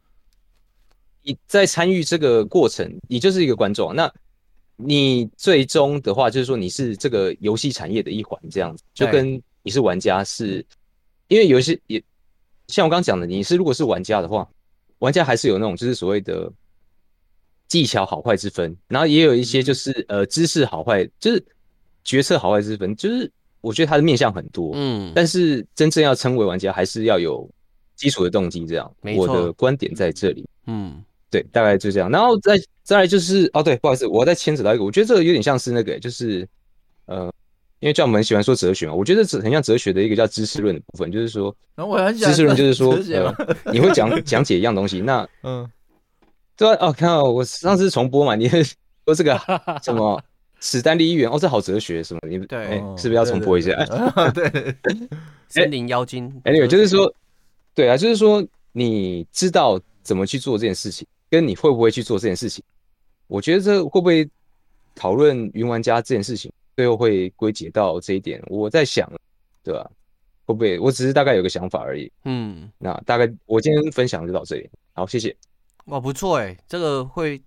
[1.26, 3.92] 你在参与这个过程，你就是一个观众。
[3.92, 4.08] 那
[4.76, 10.64] 你最终的话，就是说你是这个游戏产业的一环，这样子，就跟你是玩家是，
[11.26, 12.00] 因为游戏也
[12.68, 14.48] 像我刚刚讲的，你是如果是玩家的话，
[15.00, 16.48] 玩家还是有那种就是所谓的
[17.66, 21.44] 技巧好坏之分，然后也有一些就是呃知识好坏，就是
[22.04, 23.28] 决策好坏之分，就是
[23.62, 27.50] 我觉得它的面向很多，嗯，但是真正要称为玩家，还是要有
[27.96, 31.02] 基础的动机，这样，我的观点在这里，嗯。
[31.36, 36.48] 对，大概就这样，然后再再来就是哦，对，不好意思，我再牵扯到一个，我觉得这个有点像是那个，就是
[37.04, 37.30] 呃，
[37.80, 43.34] 因为叫我们喜欢说哲学嘛，我觉得这很像哲学的一个叫知识论的部分，就是说，然后我还知识论就是说，呃，
[43.70, 45.68] 你会讲讲解一样东西，那 嗯，
[46.56, 48.48] 对哦，看到我上次重播嘛，你
[49.04, 49.38] 说这个
[49.84, 50.22] 什么
[50.60, 53.72] 史丹利议员，哦，这好哲学什么，你对，是不是要重播一下？
[54.32, 54.74] 对，
[55.48, 57.12] 森林妖精，哎，那个就是说，
[57.74, 58.42] 对啊，就是说
[58.72, 61.06] 你知道怎么去做这件事情。
[61.30, 62.62] 跟你会不会去做这件事情，
[63.26, 64.28] 我觉得这会不会
[64.94, 68.42] 讨论云玩家这件事情，最后会归结到这一点。
[68.46, 69.10] 我在想，
[69.62, 69.90] 对吧？
[70.46, 70.78] 会不会？
[70.78, 72.10] 我只是大概有个想法而已。
[72.24, 74.70] 嗯，那大概我今天分享就到这里。
[74.92, 75.36] 好，谢谢。
[75.86, 77.42] 哇，不错哎，这个会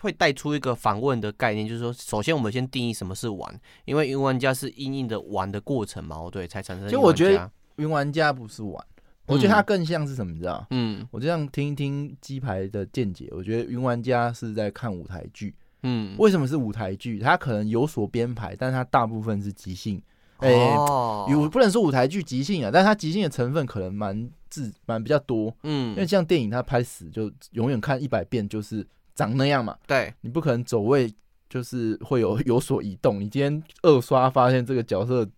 [0.00, 6.88] 会带出一个反问的概念，就是说，首先我们先定义什么是玩，因为云玩家是因应的玩的过程嘛，对，才产生。
[6.88, 8.82] 就我觉得云玩家不是玩。
[9.28, 10.66] 我觉得它更像是什么，你知道？
[10.70, 15.54] 嗯，我这样听一听鸡排的见解，我觉得云玩家是在看舞台剧。
[15.84, 17.20] 嗯，为什么是舞台剧？
[17.20, 20.02] 它可能有所编排，但它大部分是即兴。
[20.38, 25.54] 哎、哦，有、欸、不能说舞台剧即兴啊，但它即兴的成分可能蛮自蛮比较多。
[25.62, 28.84] 嗯，因为像电影它拍死就永远看一百遍，就是
[29.14, 29.76] 长那样嘛。
[29.86, 31.12] 对，你不可能走位
[31.48, 33.20] 就是会有有所移动。
[33.20, 35.28] 你今天二刷发现这个角色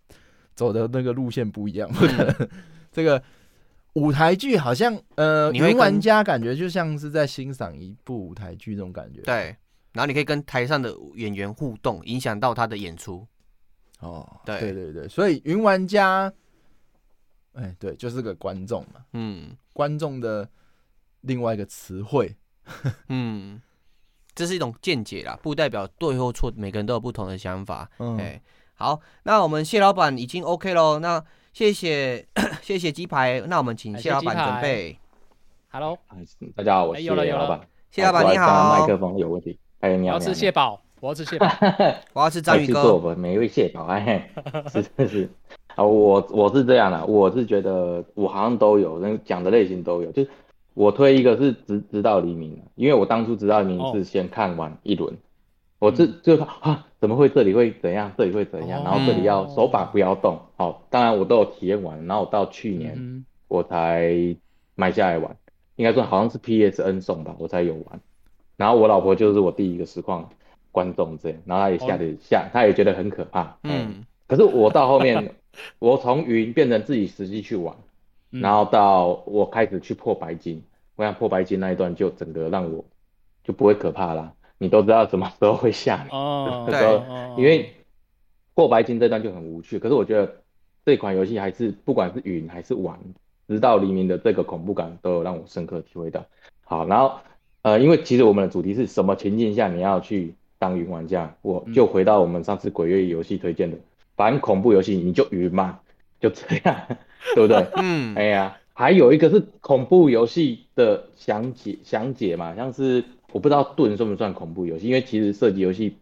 [0.55, 2.49] 走的那个路线不一样，不可能、嗯、
[2.93, 3.23] 这个。
[3.95, 9.21] 舞台剧好像，呃，云玩家感觉就像是在欣赏一部舞台剧这种感觉。
[9.23, 9.57] 对，
[9.93, 13.27] 然后你可以跟台上的演员互动，影响到他的演出。
[13.99, 16.33] 哦，对对对对，所以云玩家，
[17.55, 19.05] 哎、欸，对，就是个观众嘛。
[19.12, 20.49] 嗯，观众的
[21.23, 22.37] 另外一个词汇。
[23.09, 23.61] 嗯，
[24.35, 27.91] 这是一种见解啦，不代表对或错，每个人都有不同的想法。
[27.99, 28.41] 嗯，哎，
[28.75, 31.25] 好，那我们谢老板已经 OK 喽，那。
[31.61, 32.24] 谢谢
[32.62, 34.97] 谢谢鸡排，那我们请谢老板准备。
[35.70, 35.99] Hello，
[36.57, 37.61] 大家好，我是谢老板。
[37.91, 38.81] 谢老板你好。
[38.81, 39.59] 麦克风有问题。
[39.78, 41.47] 还有你要吃蟹堡，我要吃蟹堡，
[42.15, 43.15] 我要吃章鱼哥。
[43.15, 44.27] 每一位蟹堡，哎，
[44.73, 45.31] 是是是。
[45.77, 50.11] 啊，我我是这样的，我是觉得我好像都有，那讲的类型都有。
[50.12, 50.31] 就是
[50.73, 55.15] 我推一个是直直到黎明，因为我当初直到黎明是先看完一轮。
[55.81, 64.36] 我这就说啊，怎么会这里会怎样，这里会怎样，然后这里要手把不要动，好，当然我都有体验完，然后我到去年我才
[64.74, 65.35] 买下来玩，
[65.77, 68.01] 应该说好像是 PSN 送吧，我才有玩，
[68.59, 70.28] 然后我老婆就是我第一个实况
[70.70, 75.35] 观众这样，然后她也吓得吓，她也觉得很可怕，嗯，可是我到后面，
[75.78, 77.74] 我从云变成自己实际去玩，
[78.28, 80.62] 然后到我开始去破白金，
[80.97, 82.85] 我想破白金那一段就整个让我
[83.43, 84.35] 就不会可怕啦。
[84.62, 87.74] 你都知道什么时候会下雨哦， 对，因为
[88.53, 89.78] 过白金这段就很无趣。
[89.78, 90.43] 可是我觉得
[90.85, 93.01] 这款游戏还是不管是云还是玩，
[93.49, 96.27] 直到黎明的这个恐怖感都有让我深刻体会到。
[96.62, 97.20] 好，然后
[97.62, 103.78] 呃，因为其实我们的主题是什么情境下你要去当云玩家，我就回到我们上次鬼月游戏推荐的，
[104.15, 105.81] 反正恐怖游戏你就云嘛，
[106.20, 106.77] 就这样，
[107.35, 107.66] 对不对？
[107.81, 113.03] 嗯，哎呀，还有一个是恐怖游戏的详解详解嘛，像是。
[113.32, 115.97] 我不知道盾算不算恐怖游戏，因为其实射击游戏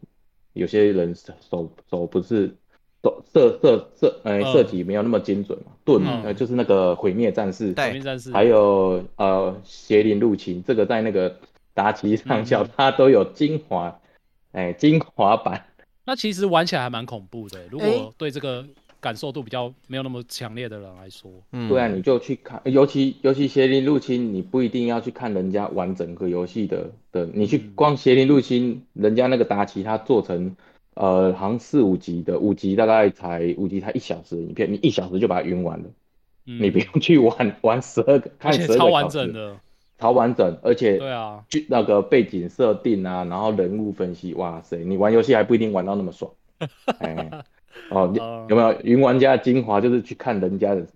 [0.52, 2.54] 有些人手手不是
[3.02, 5.72] 手射射射呃射击没有那么精准嘛。
[5.84, 11.34] 盾呃就是那个毁灭战士，毁灭战士，还有呃邪灵入侵，这个在那个
[11.74, 14.00] 达奇上校，它都有精华，
[14.52, 15.64] 哎，精华版。
[16.04, 18.64] 那其实玩起来还蛮恐怖的，如果对这个
[19.00, 30.56] 感受度比较没有那么强烈的人来说，嗯，对啊，你就去看，尤其尤其邪灵入侵，你不一定要去看人家玩整个游戏的的，你去光邪灵入侵，人家那个达奇他做成，
[30.94, 35.84] 呃，好像四五集的，五集大概才五集才一小时的影片，你一小时就把它云完了，
[36.46, 39.56] 嗯，你不用去玩 玩十二个，看十二个，超完整的。
[40.00, 46.30] 超完整，而且对啊，那个背景设定啊，然后人物分析，哇塞，你玩游戏还不一定玩到那么爽。
[47.00, 47.44] 哎，
[47.90, 49.80] 哦，有没有云玩家的精华？
[49.80, 50.86] 就是去看人家的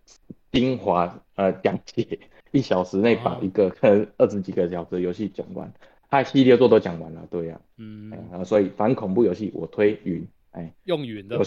[0.50, 2.18] 精华，呃，讲解
[2.50, 5.72] 一小时内把一个可能二十几个小时的游戏讲完，
[6.10, 11.44] 他系列作都讲完了，对呀、啊，嗯，然后所以反恐怖游戏我推云，哎，用云的，有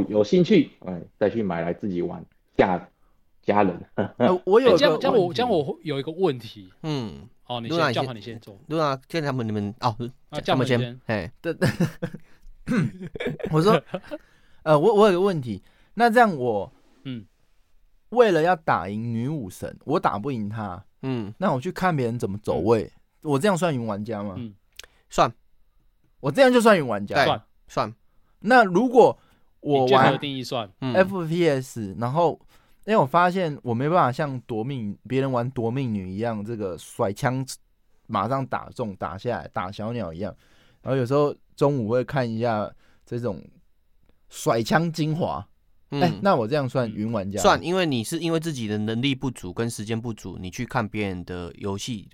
[0.00, 2.24] 有有兴趣，哎，再去买来自己玩
[2.56, 2.88] 下。
[3.44, 3.76] 家人，
[4.18, 9.92] 呃、我有这样这样我这样我有一个问题，嗯，哦，你先叫他你先做，对啊，现在他们你们哦，
[10.30, 11.68] 叫他们先，哎，对对，
[13.50, 13.82] 我说，
[14.62, 15.62] 呃，我我有个问题，
[15.94, 16.72] 那这样我，
[17.04, 17.24] 嗯，
[18.10, 22.84] 为了要打赢女武神，我打不赢她，嗯，那我去看别人怎么走位，
[23.22, 24.34] 嗯、我这样算云玩家吗？
[24.38, 24.54] 嗯，
[25.10, 25.32] 算，
[26.20, 27.42] 我这样就算云玩家，算。
[27.68, 27.94] 算。
[28.40, 29.18] 那如果
[29.60, 30.70] 我玩定义算。
[30.80, 32.40] FPS，然后。
[32.84, 37.46] 因为我发现我没办法像夺命别人玩夺命女一样，这个甩枪
[38.08, 40.34] 马上打中打下来打小鸟一样，
[40.82, 42.68] 然后有时候中午会看一下
[43.06, 43.40] 这种
[44.32, 45.46] 甩枪精华。
[45.90, 47.38] 哎、嗯欸，那我这样算云玩家？
[47.38, 52.08] 算，因为你是因为自己的能力不足跟时间不足，你去看别人的游戏，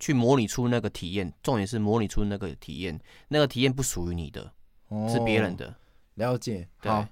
[0.00, 1.32] 去模拟出那个体验。
[1.40, 4.52] 重点是模拟出那个体验，那个体验不属于你的，
[4.88, 5.72] 哦、是别人的。
[6.14, 6.68] 了解。
[6.78, 7.06] 好，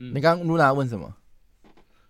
[0.00, 1.14] 嗯、你刚刚露娜问什么？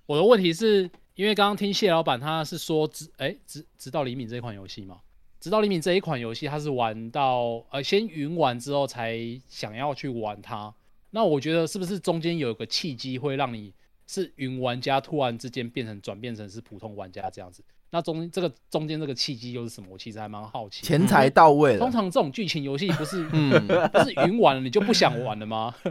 [0.07, 5.01] 我的问题是因为刚刚听谢老板他是说直哎直直到黎明这一款游戏嘛，
[5.40, 10.73] 直到黎明这一款游戏他是玩到呃先云玩之后才想要去玩它，
[11.16, 13.72] 那我觉得是不是中间有一个契机会让你
[14.06, 17.62] 是云玩家突然之间变成转变成是普通玩家这样子？
[17.88, 19.86] 那中这个中间这个契机又是什么？
[19.93, 20.84] 我其实还蛮好奇。
[20.84, 21.78] 钱财到位了。
[21.78, 23.51] 通常这种剧情游戏不是嗯
[23.90, 25.74] 不是云玩了你就不想玩了吗？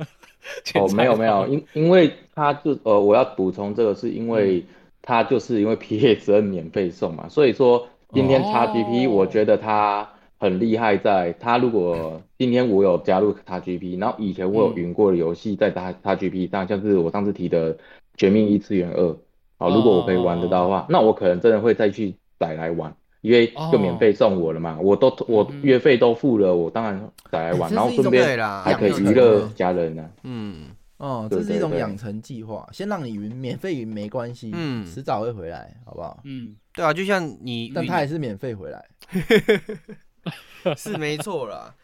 [0.76, 4.64] 哦，没有没有，因因为他就呃，我要补充这个，是因为
[5.02, 10.08] 他就是因为 PSN 免费送嘛，所以说今天 XGP 我觉得他
[10.46, 17.74] 很厉害，在他如果今天我有加入 XGP，然后以前我有云过的游戏在他 XGP 上，像是我上次提的
[18.16, 19.02] 《绝命异次元二》，
[19.58, 22.96] 好，如果我可以玩得到的话，那我可能真的会再去载来玩。
[23.22, 30.08] 因为就免费送我了嘛，我都我月费都付了，我当然再来玩，然后顺便还可以娱乐家人呢。
[30.22, 30.66] 嗯，
[30.98, 36.20] 哦，这是一种养成计划，先让你云，免费云没关系，嗯，迟早会回来，好不好？
[36.24, 38.86] 嗯，对啊，就像你，但他也是免费回来，
[40.78, 41.76] 是没错啦。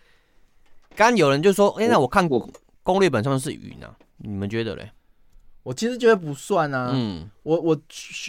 [0.96, 2.50] 刚刚有人就说，哎，那我看过
[2.84, 4.92] 攻略本上是云啊，你们觉得嘞？
[5.64, 7.82] 我其实觉得不算啊，嗯，我我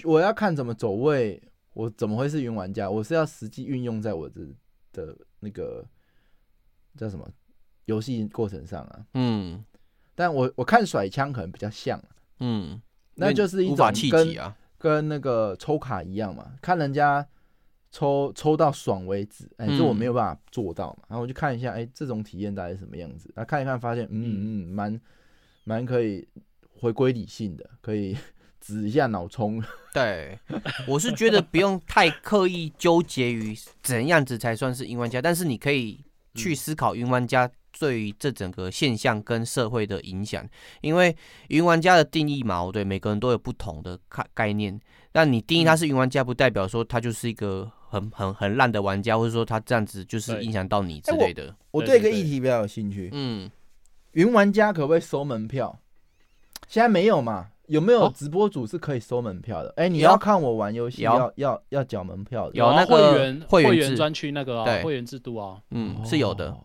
[0.05, 1.43] 我要看怎么走位。
[1.75, 2.91] 我怎么会是云玩家？
[2.91, 4.43] 我是要实际运用在我的
[4.93, 5.83] 的那个
[6.99, 7.27] 叫什么
[7.87, 9.07] 游戏过程上啊。
[9.15, 9.65] 嗯，
[10.15, 11.99] 但我我看甩枪可能比较像，
[12.41, 12.79] 嗯，
[13.15, 14.37] 那就是一种跟
[14.77, 17.27] 跟那个抽卡一样嘛，看人家
[17.93, 21.05] 抽抽到爽为止，哎，这我没有办法做到嘛。
[21.09, 23.31] 然后我就看一下，哎，这种体验大概是什么样子？
[23.37, 25.01] 那看一看，发现，嗯嗯，蛮
[25.63, 26.27] 蛮可以
[26.81, 28.17] 回归理性的，可以。
[28.65, 29.61] 指一下脑充，
[29.93, 30.39] 对，
[30.87, 35.99] 我是觉得不用太刻意纠结于怎样子才算是云玩家，但是你可以
[36.37, 37.51] 去思考云玩家
[37.81, 40.49] 对于这整个现象跟社会的影响，
[40.81, 41.17] 因为
[41.49, 44.81] 云玩家的定义嘛，对，每个人都有不同的概概念。
[45.11, 51.43] 但你定义他是云玩家，不代表说他就是一个很很很烂的玩家，或者说他这样子就是影响到你之类的。
[51.43, 53.51] 欸、我，我对一个议题比较有兴趣，嗯，
[54.13, 55.79] 云玩家可不可以收门票？
[56.67, 57.49] 现在没有嘛？
[57.67, 59.69] 有没有直播主是可以收门票的？
[59.77, 62.55] 哎、哦欸，你要看我玩游戏要要要缴门票的。
[62.55, 66.57] 有那个会员会员专区那个啊，对会员制度啊，嗯，是有的。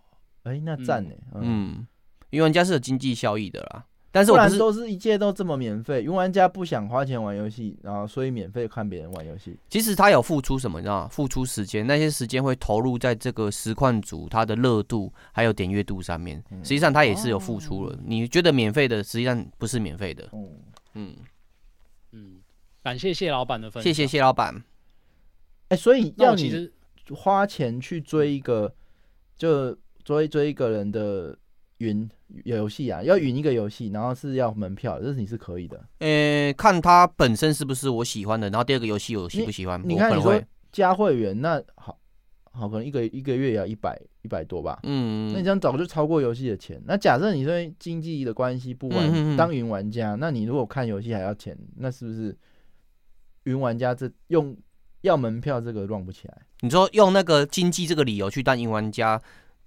[0.44, 1.14] 哎、欸，那赞呢？
[1.36, 1.86] 嗯，
[2.30, 3.84] 云玩家是有经济效益的啦。
[4.18, 9.56] 但是我不是都是一切都这么免费，云玩家不想花钱玩游戏，然后所以免费看别人玩游戏。
[9.70, 11.08] 其实他有付出什么，你知道吗？
[11.10, 16.44] 付出时间，那些时间会投入在这个实况组他的热度还有点阅度上面。
[16.64, 17.96] 实际上他也是有付出了。
[17.96, 20.28] 嗯、你觉得免费的，实际上不是免费的。
[20.34, 20.50] 嗯
[20.96, 21.16] 嗯
[22.14, 22.40] 嗯，
[22.82, 23.84] 感谢谢老板的分享。
[23.84, 24.56] 谢谢谢老板。
[25.68, 26.72] 哎、欸，所以要你
[27.12, 28.74] 花钱去追一个，
[29.38, 31.38] 就追追一个人的
[31.78, 32.10] 云
[32.44, 35.78] 游戏啊，要云一个游戏，然后是要门票，这是你是可以的。
[36.00, 39.80] 呃、欸，看他本身是不是我喜欢的，然后第二个游戏我喜不喜欢。
[39.84, 40.42] 你，你看你说
[40.72, 41.98] 加会员，那好
[42.52, 44.80] 好，可能一个一个月也要一百一百多吧。
[44.84, 46.82] 嗯，那你这样早就超过游戏的钱。
[46.86, 52.36] 那假设你说经济的关系不玩，嗯、当云玩家，那你如果看游戏还要钱，那是不是
[53.44, 54.58] 云玩家这用
[55.02, 56.42] 要门票这个 run 不起来？
[56.62, 59.22] 你说用那个经济这个理由去当云玩家？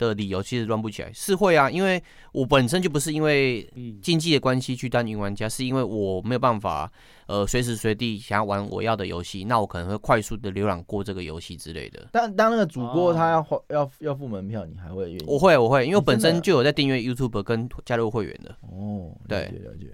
[0.08, 2.02] 的理由其实 run 不起来，是会啊，因为
[2.32, 3.62] 我本身就不是因为
[4.02, 6.90] 经济的关系去当云玩家，是因为我没有办法，
[7.26, 12.08] 呃，随时随地想要玩我要的游戏，那我可能会快速的浏览过这个游戏之类的。
[12.12, 15.24] 但当那个主播他要花、哦、要要付门票，你还会愿意？
[15.26, 18.56] 我会我会，因为我本身就有在订阅 YouTube 跟加入会员的。
[18.62, 19.86] 哦，对，了解。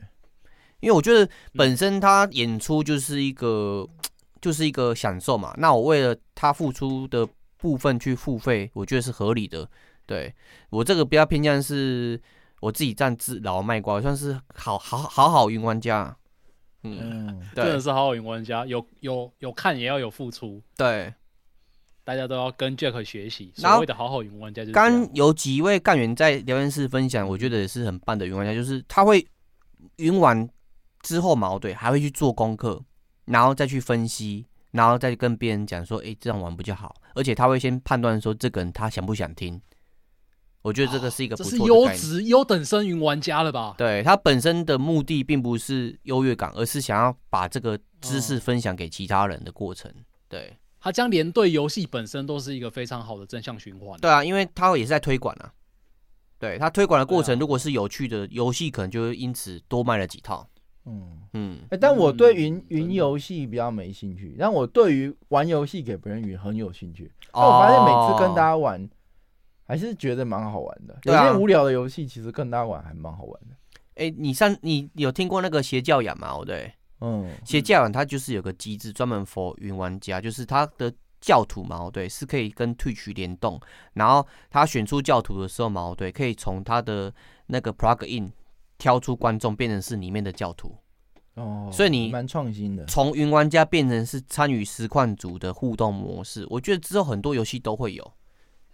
[0.80, 3.88] 因为我觉得本身他演出就是一个
[4.42, 7.26] 就是一个享受嘛，那我为了他付出的
[7.56, 9.68] 部分去付费，我觉得是合理的。
[10.06, 10.32] 对
[10.70, 12.20] 我这个比较偏向是
[12.60, 16.16] 我自己占自老卖瓜，算是好好好好云玩家，
[16.84, 21.12] 嗯，对真的是好好云玩家，有有有看也要有付出，对，
[22.04, 23.52] 大家都要跟 Jack 学习。
[23.56, 29.26] 所谓的好好云玩家就是，刚有几位干员在聊天室分享，我觉得也是很棒的云玩家，就是他会
[29.96, 30.48] 云完
[31.02, 32.80] 之后嘛，对，还会去做功课，
[33.24, 39.60] 然后再去分析，然后再跟别人讲说，哎，这样玩比较好，而且他会先判断说这个人他想不想听。
[40.66, 43.76] 我觉得这个是一个不错的，这是优质优等生云玩家了吧？
[43.78, 49.88] 对，他本身的目的并不是优越感，而是想要把这个知识分享给其他人的过程。
[50.28, 53.96] 对，他将连对游戏本身都是一个非常好的正向循环。
[54.00, 55.52] 对啊，因为他也是在推广啊。
[56.40, 60.44] 对，他推广的过程，如果是有趣的游戏，可能就会因此多卖了几套。
[60.86, 61.58] 嗯嗯。
[61.70, 67.12] 哎，但我对云云游戏比较没兴趣，但我对于玩游戏给别人云很有兴趣。
[67.32, 67.40] 哦。
[67.40, 68.90] 我发现每次跟大家玩。
[69.66, 73.56] 还是觉得蛮好玩的，啊、有些无聊的游戏其实跟大家玩还蛮好玩的。
[73.96, 76.38] 哎、欸，你上你有听过那个邪教养吗？
[76.44, 83.60] 对，嗯，邪教养它就是有个机制专门 for 云玩家，就是它的教徒嘛，对，是可以跟 Twitch 联动，
[83.94, 87.12] 然后他选出教徒的时候嘛，对，可以从他的
[87.46, 88.30] 那个 plug in
[88.78, 90.76] 挑出观众变成是里面的教徒。
[91.34, 98.12] 哦，所以你蛮创新的，从云玩家变成是参与实况组的互动模式，我觉得之后很多游戏都会有。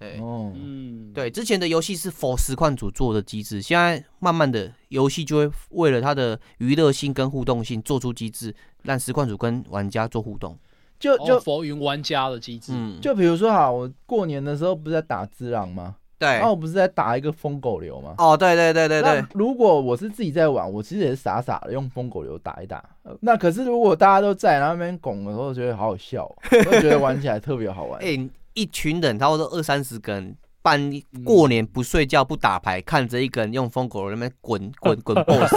[0.02, 8.52] 对，哦，嗯，对，之前的游戏是 for 实况组做的机制，现在慢慢的游戏就会为了它的娱乐性跟互动性做出机制，
[8.82, 10.58] 让实况组跟玩家做互动，
[10.98, 15.94] 就就 for 云玩家的机制，嗯，就比如说哈，我过年的时候不是在打只狼吗？
[16.18, 18.14] 对，然后我不是在打一个疯狗流吗？
[18.18, 22.84] 哦，对对对对对，如果我是自己在玩，我其实也是傻傻的用疯狗流打一打，
[23.20, 26.24] 那可是如果大家都在那边拱的时候，觉得好好笑，
[26.66, 28.28] 我觉得玩起来特别好玩，哎。
[28.54, 30.90] 一群人，差不多二三十个人，半
[31.24, 35.54] 过年不睡觉不打牌，看着一个人用疯狗在那边滚滚滚 BOSS。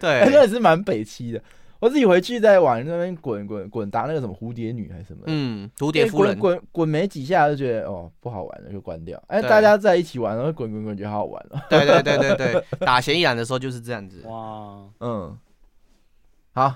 [0.00, 1.42] 对，那也是蛮北七的。
[1.80, 9.22] 我自己回去在玩那边滚滚滚打那个什么蝴蝶女还是什么，嗯，蝴蝶夫人，滚滚没几下就觉得哦不好玩了，就关掉。
[9.28, 11.62] 哎，大家在一起玩，然后滚滚滚觉得好好玩了。
[11.70, 14.22] 对对对对对，打嫌疑人的时候就是这样子。
[14.24, 15.38] 哇，嗯，
[16.52, 16.74] 好，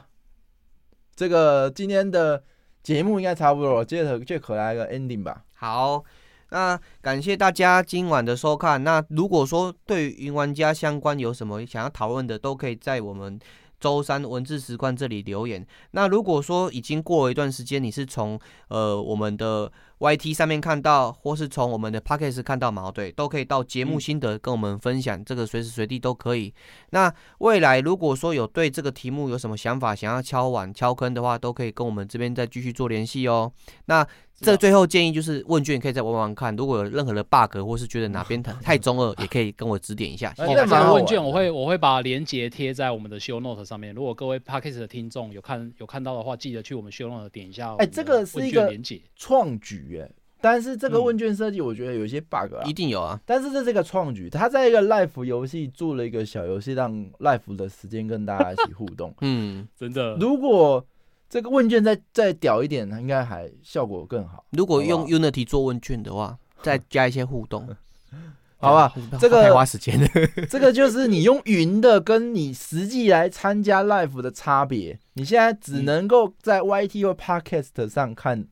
[1.17, 2.45] 这个今天的。
[2.83, 5.43] 节目应该差不多了，接着就可来个 ending 吧。
[5.55, 6.03] 好，
[6.51, 8.83] 那感谢大家今晚的收看。
[8.83, 13.39] 那如果说对于云玩家相关有什么想要讨论的，都可以在我们
[13.83, 15.67] 周三文字实况这里留言。
[15.91, 18.39] 那如果说已经过了一段时间，你是从
[18.69, 26.55] 呃我们的 YT 上面看到，或是从我们的 Podcast 看到嘛，对，都可以到节目心得跟我们分享，这个随时随地都可以。
[26.91, 33.53] 那未来如果说有对这个题目有什么想法，想要敲碗敲坑的话，都可以跟我们这边再继续做联系哦。
[33.87, 34.07] 那
[34.43, 40.35] 这最后建议就是问卷可以再玩玩看，如果有任何的 bug 或是觉得哪边太中二，也可以跟我指点一下。
[40.37, 47.75] 这个问卷我会我会把链接贴在我们的 show note 上面，如果各位 Podcast 的听众有看有看到的话，记得去我们 show note 点一下。
[47.79, 48.71] 哎，这个是一个
[49.17, 50.11] 创举哎。
[50.45, 53.21] 但是这个问卷设计，我觉得有一些 bug 啊，一定有啊。
[53.25, 59.15] 但是这是一个创举，他在一个 life 游戏做了一个小游戏，让 life 的时间跟大家一起互动。
[59.23, 60.17] 嗯，真的。
[60.17, 60.85] 如果
[61.33, 64.45] 这个问卷再再屌一点，应该还效果更好。
[64.51, 67.67] 如果用 Unity 做问卷的话， 再加一些互动，
[68.61, 68.93] 好吧？
[69.19, 70.07] 这个太花时间了。
[70.51, 74.99] 这个就是你用云的跟你实际来参加 live 的差别。
[75.15, 78.47] 你现在只能够在 YT 或 Podcast 上看。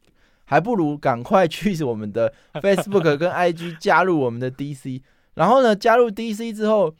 [0.47, 5.01] 还不如赶快去我们的 Facebook 跟 IG 加入我们的 DC，
[5.35, 6.93] 然后呢，加入 DC 之后，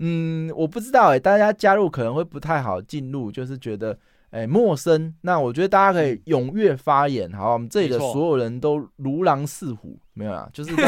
[0.00, 3.98] 嗯，我不知道哎，大家加入可能会不太好进入，就是觉得
[4.30, 5.14] 哎陌生。
[5.20, 10.82] 那我觉得大家可以踊跃发言，好，我们这里的所有人都如狼似虎，没有啊，就是都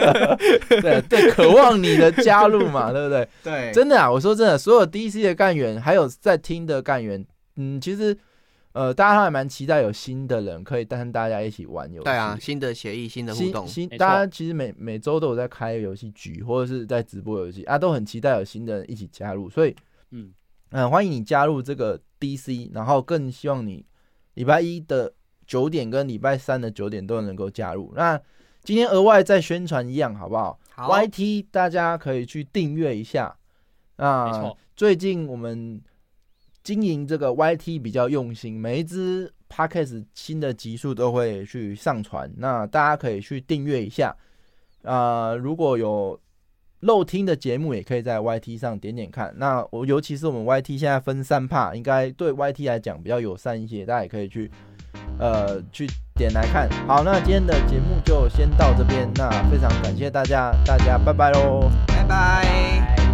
[0.80, 3.28] 对对，渴望你的加入嘛，对不对？
[3.42, 7.24] 对，真的啊，我说真的，所有 DC 的干员还有在听的干员，
[7.56, 8.16] 嗯，其实。
[8.72, 12.04] 呃，大家还蛮期待有新的人可以带跟大家一起玩游戏。
[12.04, 13.66] 对啊，新的协议，新的互动。
[13.66, 19.50] 新，新大家其实每每周都有在开游戏局，或者是在直播游戏啊，都很期待有新的人一起加入。
[19.50, 19.74] 所以，
[20.12, 20.30] 嗯
[20.70, 23.84] 嗯、呃，欢迎你加入这个 DC，然后更希望你
[24.34, 25.12] 礼拜一的
[25.46, 27.92] 九点跟礼拜三的九点都能够加入。
[27.94, 28.20] 那
[28.62, 30.58] 今天额外再宣传一样，好不好？
[30.74, 30.92] 好。
[30.92, 33.36] YT 大家可以去订阅一下。
[33.96, 35.80] 那，最近我们。
[36.64, 44.14] 经营这个 YT 比较用心，每一支 Podcast 新的集数都会去上传，那大家可以去订阅一下。
[44.82, 46.20] 啊、呃，如果有
[46.80, 49.32] 漏听的节目，也可以在 YT 上点点看。
[49.36, 54.50] 那我尤其是我们 YT 现在分三怕应该对 YT 来讲比较友善一些，大家也可以去
[55.18, 56.68] 呃去点来看。
[56.86, 63.07] 好，那今天的节目就先到这边，那非常感谢大家，大家拜拜喽，拜拜。